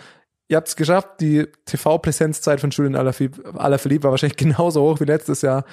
[0.47, 1.19] Ihr habt es geschafft.
[1.19, 5.65] Die TV-Präsenzzeit von Julien Alaphilippe, Alaphilippe war wahrscheinlich genauso hoch wie letztes Jahr.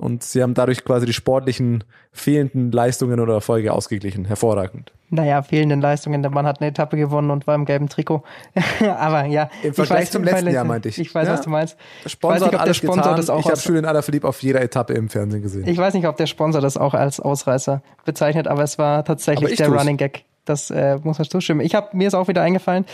[0.00, 4.24] Und sie haben dadurch quasi die sportlichen fehlenden Leistungen oder Erfolge ausgeglichen.
[4.24, 4.92] Hervorragend.
[5.10, 6.22] Naja, fehlenden Leistungen.
[6.22, 8.22] Der Mann hat eine Etappe gewonnen und war im gelben Trikot.
[8.80, 9.50] Aber ja.
[9.62, 10.98] Im Vergleich weiß, zum letzten Jahr meinte ich.
[10.98, 11.34] Ich weiß, ja.
[11.34, 11.76] was du meinst.
[12.02, 13.16] Der Sponsor nicht, hat alles Sponsor getan.
[13.16, 15.68] das auch ich habe Julien Alaphilippe auf jeder Etappe im Fernsehen gesehen.
[15.68, 19.50] Ich weiß nicht, ob der Sponsor das auch als Ausreißer bezeichnet, aber es war tatsächlich
[19.50, 19.78] ich der tu's.
[19.78, 20.24] Running Gag.
[20.46, 21.60] Das äh, muss man zustimmen.
[21.60, 22.86] Ich habe mir ist auch wieder eingefallen.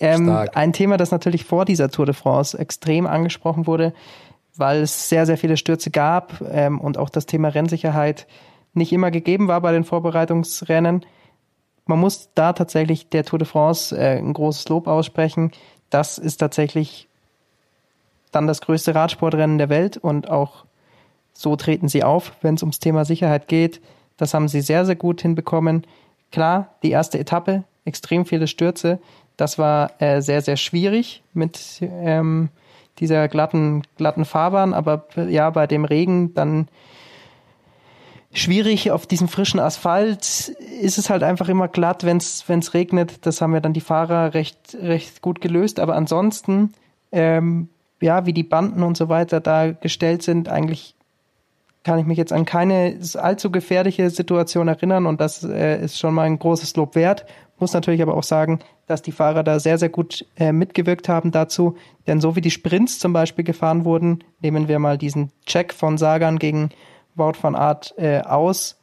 [0.00, 3.92] Ähm, ein Thema, das natürlich vor dieser Tour de France extrem angesprochen wurde,
[4.58, 8.26] weil es sehr, sehr viele Stürze gab ähm, und auch das Thema Rennsicherheit
[8.74, 11.04] nicht immer gegeben war bei den Vorbereitungsrennen.
[11.86, 15.52] Man muss da tatsächlich der Tour de France äh, ein großes Lob aussprechen.
[15.90, 17.08] Das ist tatsächlich
[18.32, 20.66] dann das größte Radsportrennen der Welt und auch
[21.32, 23.80] so treten sie auf, wenn es ums Thema Sicherheit geht.
[24.16, 25.86] Das haben sie sehr, sehr gut hinbekommen.
[26.32, 28.98] Klar, die erste Etappe, extrem viele Stürze.
[29.36, 32.48] Das war äh, sehr, sehr schwierig mit ähm,
[32.98, 36.68] dieser glatten, glatten Fahrbahn, aber ja, bei dem Regen dann
[38.32, 40.48] schwierig auf diesem frischen Asphalt
[40.80, 43.26] ist es halt einfach immer glatt, wenn es regnet.
[43.26, 45.80] Das haben ja dann die Fahrer recht, recht gut gelöst.
[45.80, 46.72] Aber ansonsten,
[47.12, 47.68] ähm,
[48.00, 50.94] ja, wie die Banden und so weiter da gestellt sind, eigentlich
[51.82, 56.14] kann ich mich jetzt an keine allzu gefährliche Situation erinnern und das äh, ist schon
[56.14, 57.26] mal ein großes Lob wert.
[57.58, 61.30] Muss natürlich aber auch sagen, dass die Fahrer da sehr, sehr gut äh, mitgewirkt haben
[61.30, 61.76] dazu,
[62.06, 65.96] denn so wie die Sprints zum Beispiel gefahren wurden, nehmen wir mal diesen Check von
[65.98, 66.70] Sagan gegen
[67.14, 68.76] Wout van Aert äh, aus,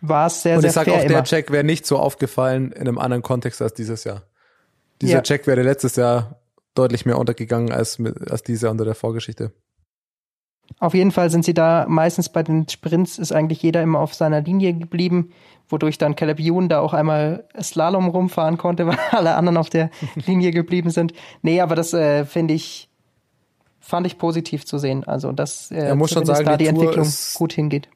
[0.00, 1.14] war es sehr, Und sehr ich sage fair auch, immer.
[1.14, 4.22] der Check wäre nicht so aufgefallen in einem anderen Kontext als dieses Jahr.
[5.00, 5.22] Dieser Ja.
[5.22, 6.40] Check wäre letztes Jahr
[6.74, 9.52] deutlich mehr untergegangen als, als dieser unter der Vorgeschichte.
[10.80, 14.12] Auf jeden Fall sind sie da meistens bei den Sprints ist eigentlich jeder immer auf
[14.14, 15.30] seiner Linie geblieben,
[15.68, 19.90] wodurch dann Caleb Ewan da auch einmal Slalom rumfahren konnte, weil alle anderen auf der
[20.26, 21.12] Linie geblieben sind.
[21.42, 22.88] Nee, aber das äh, finde ich,
[23.80, 25.04] fand ich positiv zu sehen.
[25.04, 27.88] Also, dass äh, Er muss schon sagen, da die die Entwicklung ist- gut hingeht.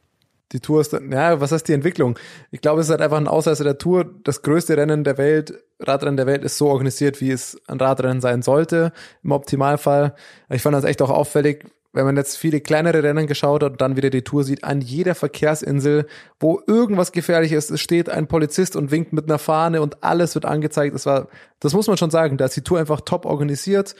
[0.53, 2.19] Die Tour ist, dann- ja, was heißt die Entwicklung?
[2.51, 4.07] Ich glaube, es ist halt einfach ein Ausreißer der Tour.
[4.25, 8.23] Das größte Rennen der Welt, Radrennen der Welt ist so organisiert, wie es ein Radrennen
[8.23, 8.93] sein sollte,
[9.23, 10.15] im Optimalfall.
[10.49, 13.81] Ich fand das echt auch auffällig, wenn man jetzt viele kleinere Rennen geschaut hat und
[13.81, 16.07] dann wieder die Tour sieht, an jeder Verkehrsinsel,
[16.39, 20.45] wo irgendwas gefährlich ist, steht ein Polizist und winkt mit einer Fahne und alles wird
[20.45, 20.95] angezeigt.
[20.95, 21.29] Das war,
[21.61, 23.95] das muss man schon sagen, da ist die Tour einfach top organisiert.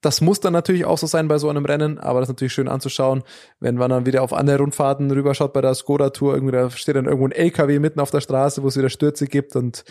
[0.00, 2.52] Das muss dann natürlich auch so sein bei so einem Rennen, aber das ist natürlich
[2.52, 3.24] schön anzuschauen,
[3.60, 6.96] wenn man dann wieder auf andere Rundfahrten rüberschaut bei der Skoda Tour, irgendwie da steht
[6.96, 9.84] dann irgendwo ein LKW mitten auf der Straße, wo es wieder Stürze gibt und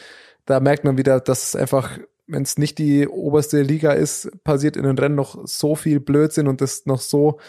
[0.45, 4.77] da merkt man wieder, dass es einfach, wenn es nicht die oberste Liga ist, passiert
[4.77, 7.39] in den Rennen noch so viel Blödsinn und es noch so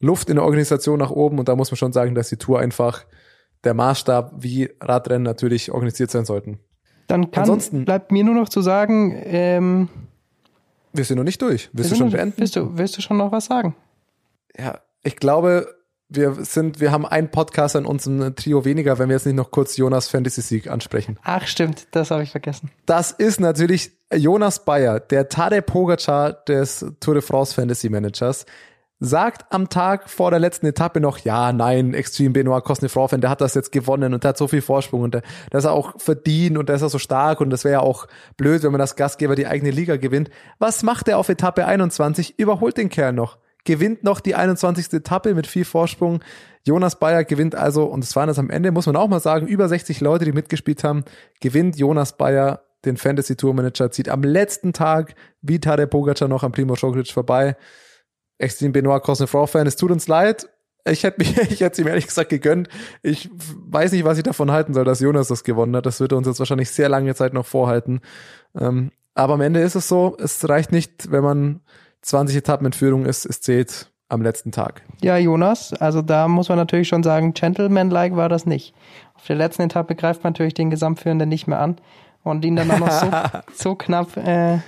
[0.00, 2.58] Luft in der Organisation nach oben und da muss man schon sagen, dass die Tour
[2.60, 3.04] einfach
[3.64, 6.58] der Maßstab, wie Radrennen natürlich organisiert sein sollten.
[7.08, 9.88] Dann kann, Ansonsten- bleibt mir nur noch zu sagen, ähm,
[10.92, 11.68] Wir sind noch nicht durch.
[11.72, 12.34] Willst du schon beenden?
[12.38, 13.74] Willst du, willst du schon noch was sagen?
[14.58, 15.66] Ja, ich glaube,
[16.08, 19.50] wir sind, wir haben einen Podcast an unserem Trio weniger, wenn wir jetzt nicht noch
[19.50, 21.18] kurz Jonas Fantasy Sieg ansprechen.
[21.22, 22.70] Ach, stimmt, das habe ich vergessen.
[22.86, 28.46] Das ist natürlich Jonas Bayer, der Tadej Pogacar des Tour de France Fantasy Managers.
[29.00, 33.40] Sagt am Tag vor der letzten Etappe noch, ja, nein, Extreme Benoit Cosnefroid, der hat
[33.40, 35.22] das jetzt gewonnen und der hat so viel Vorsprung und der,
[35.52, 38.08] der ist auch verdient und der ist auch so stark und das wäre ja auch
[38.36, 40.30] blöd, wenn man das Gastgeber die eigene Liga gewinnt.
[40.58, 42.40] Was macht er auf Etappe 21?
[42.40, 43.38] Überholt den Kerl noch.
[43.68, 44.94] Gewinnt noch die 21.
[44.94, 46.20] Etappe mit viel Vorsprung.
[46.64, 49.46] Jonas Bayer gewinnt also, und es waren das am Ende, muss man auch mal sagen,
[49.46, 51.04] über 60 Leute, die mitgespielt haben,
[51.40, 56.44] gewinnt Jonas Bayer den Fantasy Tour Manager, zieht am letzten Tag wie Tadej Pogacar noch
[56.44, 57.56] am Primo Roglic vorbei.
[58.38, 60.48] Extrem Benoit Cosnefroid-Fan, es tut uns leid.
[60.88, 62.70] Ich hätte mich, ich hätte ihm ehrlich gesagt gegönnt.
[63.02, 63.28] Ich
[63.68, 65.84] weiß nicht, was ich davon halten soll, dass Jonas das gewonnen hat.
[65.84, 68.00] Das wird uns jetzt wahrscheinlich sehr lange Zeit noch vorhalten.
[68.58, 71.60] Ähm, aber am Ende ist es so, es reicht nicht, wenn man
[72.02, 74.82] 20 Etappen in Führung ist, es zählt am letzten Tag.
[75.02, 78.74] Ja, Jonas, also da muss man natürlich schon sagen, Gentleman-like war das nicht.
[79.14, 81.76] Auf der letzten Etappe greift man natürlich den Gesamtführenden nicht mehr an
[82.22, 83.10] und ihn dann auch noch so,
[83.70, 84.16] so knapp.
[84.16, 84.58] Äh,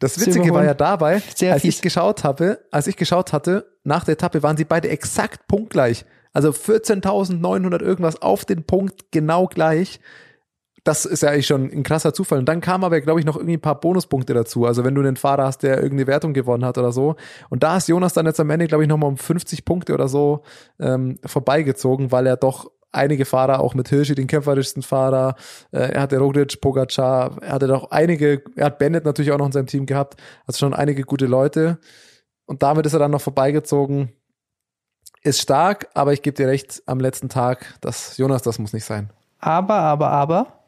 [0.00, 1.76] Das Witzige war ja dabei, als fies.
[1.76, 6.04] ich geschaut habe, als ich geschaut hatte, nach der Etappe waren sie beide exakt punktgleich.
[6.32, 10.00] Also 14.900 irgendwas auf den Punkt genau gleich.
[10.84, 12.38] Das ist ja eigentlich schon ein krasser Zufall.
[12.38, 14.66] Und dann kam aber, glaube ich, noch irgendwie ein paar Bonuspunkte dazu.
[14.66, 17.16] Also wenn du einen Fahrer hast, der irgendeine Wertung gewonnen hat oder so.
[17.48, 20.08] Und da ist Jonas dann jetzt am Ende, glaube ich, nochmal um 50 Punkte oder
[20.08, 20.42] so
[20.78, 25.34] ähm, vorbeigezogen, weil er doch einige Fahrer, auch mit Hirschi, den kämpferischsten Fahrer,
[25.72, 29.46] äh, er hatte Roglic, Pogacar, er hatte doch einige, er hat Bennett natürlich auch noch
[29.46, 31.78] in seinem Team gehabt, also schon einige gute Leute.
[32.46, 34.12] Und damit ist er dann noch vorbeigezogen.
[35.22, 38.84] Ist stark, aber ich gebe dir recht, am letzten Tag, das Jonas, das muss nicht
[38.84, 39.10] sein.
[39.38, 40.63] Aber, aber, aber,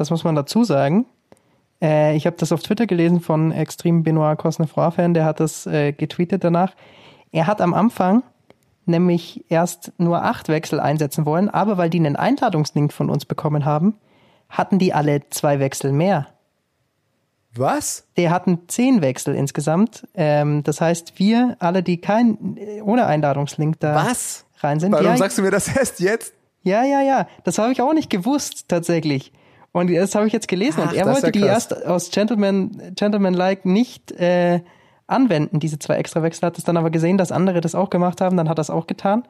[0.00, 1.04] das muss man dazu sagen.
[1.82, 5.92] Äh, ich habe das auf Twitter gelesen von Extrem Benoit Cosnefroid-Fan, der hat das äh,
[5.92, 6.74] getweetet danach.
[7.32, 8.22] Er hat am Anfang
[8.86, 13.64] nämlich erst nur acht Wechsel einsetzen wollen, aber weil die einen Einladungslink von uns bekommen
[13.64, 13.94] haben,
[14.48, 16.26] hatten die alle zwei Wechsel mehr.
[17.54, 18.06] Was?
[18.16, 20.08] Die hatten zehn Wechsel insgesamt.
[20.14, 24.46] Ähm, das heißt, wir alle, die kein ohne Einladungslink da Was?
[24.58, 26.32] rein sind, Warum ja, sagst du mir das erst jetzt?
[26.62, 27.28] ja, ja, ja.
[27.44, 29.32] Das habe ich auch nicht gewusst, tatsächlich.
[29.72, 30.82] Und das habe ich jetzt gelesen.
[30.84, 34.60] Ach, und er wollte ja die erst aus Gentleman, Gentleman-like nicht äh,
[35.06, 36.46] anwenden, diese zwei extra Wechsel.
[36.46, 38.36] Hat es dann aber gesehen, dass andere das auch gemacht haben.
[38.36, 39.24] Dann hat er es auch getan.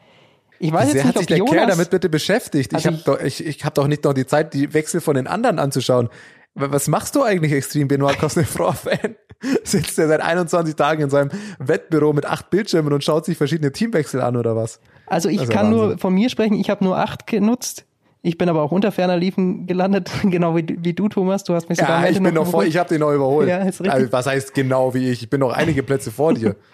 [0.58, 1.54] Ich weiß sehr jetzt hat nicht, sich ob der Jonas...
[1.54, 2.74] Kerl damit bitte beschäftigt?
[2.74, 5.00] Also ich ich- habe doch, ich, ich hab doch nicht noch die Zeit, die Wechsel
[5.00, 6.08] von den anderen anzuschauen.
[6.54, 9.16] Was machst du eigentlich, Extrem Benoit Cosnefroid-Fan?
[9.64, 13.72] Sitzt er seit 21 Tagen in seinem Wettbüro mit acht Bildschirmen und schaut sich verschiedene
[13.72, 14.80] Teamwechsel an oder was?
[15.06, 15.98] Also ich kann nur Wahnsinn.
[15.98, 17.86] von mir sprechen, ich habe nur acht genutzt.
[18.22, 21.44] Ich bin aber auch unter ferner Liefen gelandet, genau wie, wie du, Thomas.
[21.44, 22.68] Du hast mich sogar Ja, ich bin noch vor, überholt.
[22.68, 23.48] ich habe den noch überholt.
[23.48, 23.92] Ja, ist richtig.
[23.92, 25.22] Also, was heißt genau wie ich?
[25.22, 26.56] Ich bin noch einige Plätze vor dir.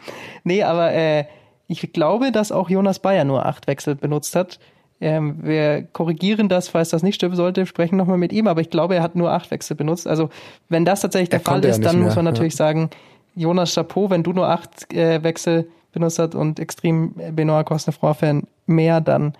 [0.45, 1.25] Nee, aber äh,
[1.67, 4.61] ich glaube, dass auch Jonas Bayer nur acht Wechsel benutzt hat.
[5.01, 8.71] Ähm, wir korrigieren das, falls das nicht stimmen sollte, sprechen nochmal mit ihm, aber ich
[8.71, 10.07] glaube, er hat nur acht Wechsel benutzt.
[10.07, 10.31] Also
[10.69, 12.59] wenn das tatsächlich der Er Fall ist, dann mehr, muss man natürlich ja.
[12.59, 12.91] sagen,
[13.35, 19.01] Jonas Chapeau, wenn du nur acht äh, Wechsel benutzt hast und extrem Benoit Cosnefroid-Fan mehr,
[19.01, 19.35] dann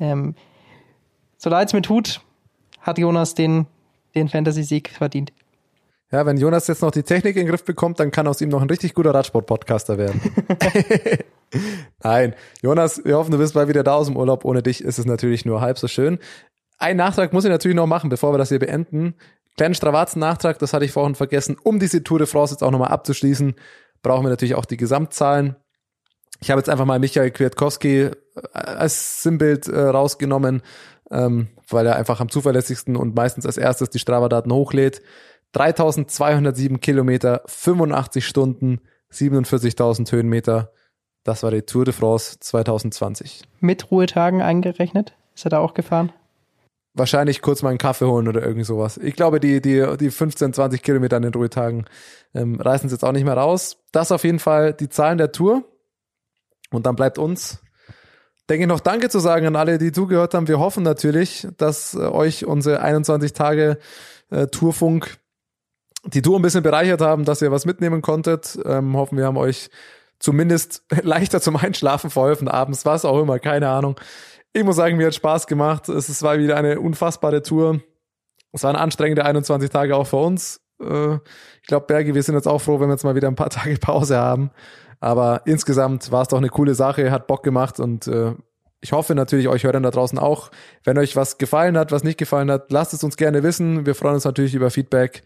[0.00, 0.34] ähm,
[1.38, 2.20] so leid's mir tut,
[2.80, 3.66] hat Jonas den,
[4.14, 5.32] den Fantasy-Sieg verdient.
[6.10, 8.48] Ja, wenn Jonas jetzt noch die Technik in den Griff bekommt, dann kann aus ihm
[8.48, 10.20] noch ein richtig guter Radsport-Podcaster werden.
[12.02, 14.44] Nein, Jonas, wir hoffen, du bist bald wieder da aus dem Urlaub.
[14.44, 16.18] Ohne dich ist es natürlich nur halb so schön.
[16.78, 19.14] Ein Nachtrag muss ich natürlich noch machen, bevor wir das hier beenden.
[19.56, 21.56] Kleinen Stravazen-Nachtrag, das hatte ich vorhin vergessen.
[21.62, 23.54] Um diese Tour de France jetzt auch nochmal abzuschließen,
[24.02, 25.56] brauchen wir natürlich auch die Gesamtzahlen.
[26.40, 28.12] Ich habe jetzt einfach mal Michael Kwiatkowski äh,
[28.52, 30.62] als Sinnbild äh, rausgenommen,
[31.10, 35.02] ähm, weil er einfach am zuverlässigsten und meistens als erstes die Strava-Daten hochlädt.
[35.52, 38.80] 3207 Kilometer, 85 Stunden,
[39.12, 40.72] 47.000 Höhenmeter.
[41.24, 43.42] Das war die Tour de France 2020.
[43.60, 45.14] Mit Ruhetagen eingerechnet?
[45.34, 46.12] Ist er da auch gefahren?
[46.94, 48.98] Wahrscheinlich kurz mal einen Kaffee holen oder irgend sowas.
[48.98, 51.86] Ich glaube, die, die, die 15, 20 Kilometer an den Ruhetagen
[52.34, 53.78] ähm, reißen es jetzt auch nicht mehr raus.
[53.92, 55.64] Das auf jeden Fall die Zahlen der Tour.
[56.70, 57.62] Und dann bleibt uns,
[58.48, 60.48] denke ich, noch Danke zu sagen an alle, die zugehört haben.
[60.48, 63.78] Wir hoffen natürlich, dass äh, euch unsere 21 Tage
[64.30, 65.18] äh, Tourfunk
[66.04, 68.58] die Tour ein bisschen bereichert haben, dass ihr was mitnehmen konntet.
[68.64, 69.70] Ähm, hoffen, wir haben euch
[70.18, 73.96] zumindest leichter zum Einschlafen verholfen abends, was auch immer, keine Ahnung.
[74.52, 75.88] Ich muss sagen, mir hat Spaß gemacht.
[75.88, 77.80] Es war wieder eine unfassbare Tour.
[78.52, 80.60] Es waren anstrengende 21 Tage auch für uns.
[80.80, 81.14] Äh,
[81.60, 83.50] Ich glaube, Bergi, wir sind jetzt auch froh, wenn wir jetzt mal wieder ein paar
[83.50, 84.50] Tage Pause haben.
[85.00, 88.34] Aber insgesamt war es doch eine coole Sache, hat Bock gemacht und äh,
[88.80, 90.50] ich hoffe natürlich euch Hörern da draußen auch.
[90.84, 93.86] Wenn euch was gefallen hat, was nicht gefallen hat, lasst es uns gerne wissen.
[93.86, 95.24] Wir freuen uns natürlich über Feedback.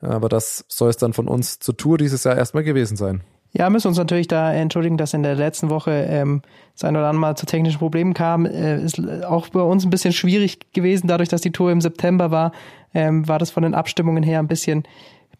[0.00, 3.22] Aber das soll es dann von uns zur Tour dieses Jahr erstmal gewesen sein.
[3.52, 6.42] Ja, müssen uns natürlich da entschuldigen, dass in der letzten Woche ähm,
[6.76, 8.44] es ein oder andere Mal zu technischen Problemen kam.
[8.44, 12.30] Äh, ist auch bei uns ein bisschen schwierig gewesen, dadurch, dass die Tour im September
[12.30, 12.52] war,
[12.92, 14.84] ähm, war das von den Abstimmungen her ein bisschen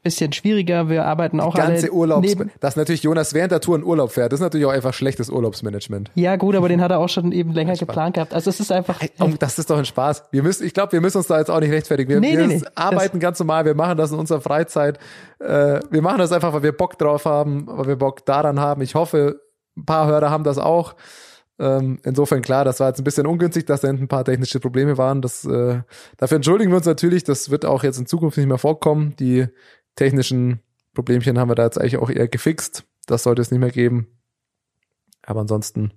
[0.03, 0.89] bisschen schwieriger.
[0.89, 4.33] Wir arbeiten auch Ganze alle Urlaubs, dass natürlich Jonas während der Tour in Urlaub fährt,
[4.33, 6.11] das ist natürlich auch einfach schlechtes Urlaubsmanagement.
[6.15, 8.35] Ja, gut, aber den hat er auch schon eben länger geplant gehabt.
[8.35, 10.25] Also es ist einfach Ey, oh, das ist doch ein Spaß.
[10.31, 12.11] Wir müssen, ich glaube, wir müssen uns da jetzt auch nicht rechtfertigen.
[12.11, 12.63] Wir, Nee, wir nee, nee.
[12.75, 14.99] arbeiten ganz normal, wir machen das in unserer Freizeit.
[15.41, 18.83] Äh, wir machen das einfach, weil wir Bock drauf haben, weil wir Bock daran haben.
[18.83, 19.41] Ich hoffe,
[19.77, 20.95] Ein paar Hörer haben das auch.
[21.61, 24.61] Ähm, insofern klar, das war jetzt ein bisschen ungünstig, dass da hinten ein paar technische
[24.61, 25.23] Probleme waren.
[25.23, 25.81] Das, äh,
[26.17, 27.25] dafür entschuldigen wir uns natürlich.
[27.25, 29.15] Das wird auch jetzt in Zukunft nicht mehr vorkommen.
[29.19, 29.47] Die
[29.99, 30.61] technischen
[30.95, 32.85] Problemchen haben wir da jetzt eigentlich auch eher gefixt.
[33.07, 34.07] Das sollte es nicht mehr geben.
[35.23, 35.93] Aber ansonsten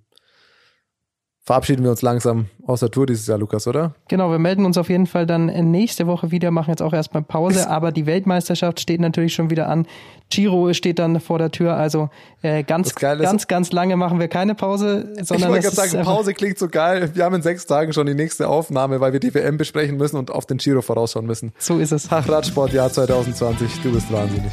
[1.43, 3.95] verabschieden wir uns langsam aus der Tour dieses Jahr, Lukas, oder?
[4.07, 7.23] Genau, wir melden uns auf jeden Fall dann nächste Woche wieder, machen jetzt auch erstmal
[7.23, 9.88] Pause, aber die Weltmeisterschaft steht natürlich schon wieder an.
[10.30, 12.09] Giro steht dann vor der Tür, also
[12.41, 15.49] äh, ganz, ganz, ganz lange machen wir keine Pause, sondern.
[15.49, 17.09] Ich wollte gerade sagen, Pause klingt so geil.
[17.15, 20.18] Wir haben in sechs Tagen schon die nächste Aufnahme, weil wir die WM besprechen müssen
[20.18, 21.53] und auf den Giro vorausschauen müssen.
[21.57, 22.07] So ist es.
[22.11, 24.51] Ach, Radsportjahr 2020, du bist wahnsinnig.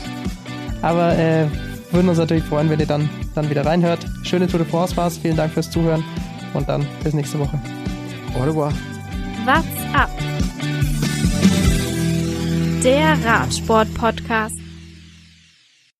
[0.82, 1.46] Aber äh,
[1.92, 4.04] würden uns natürlich freuen, wenn ihr dann, dann wieder reinhört.
[4.22, 5.18] Schöne Tour de France war's.
[5.18, 6.02] Vielen Dank fürs Zuhören
[6.54, 7.58] und dann bis nächste Woche.
[8.38, 8.72] Au revoir.
[9.44, 10.10] What's up?
[12.82, 14.56] Der Radsport-Podcast.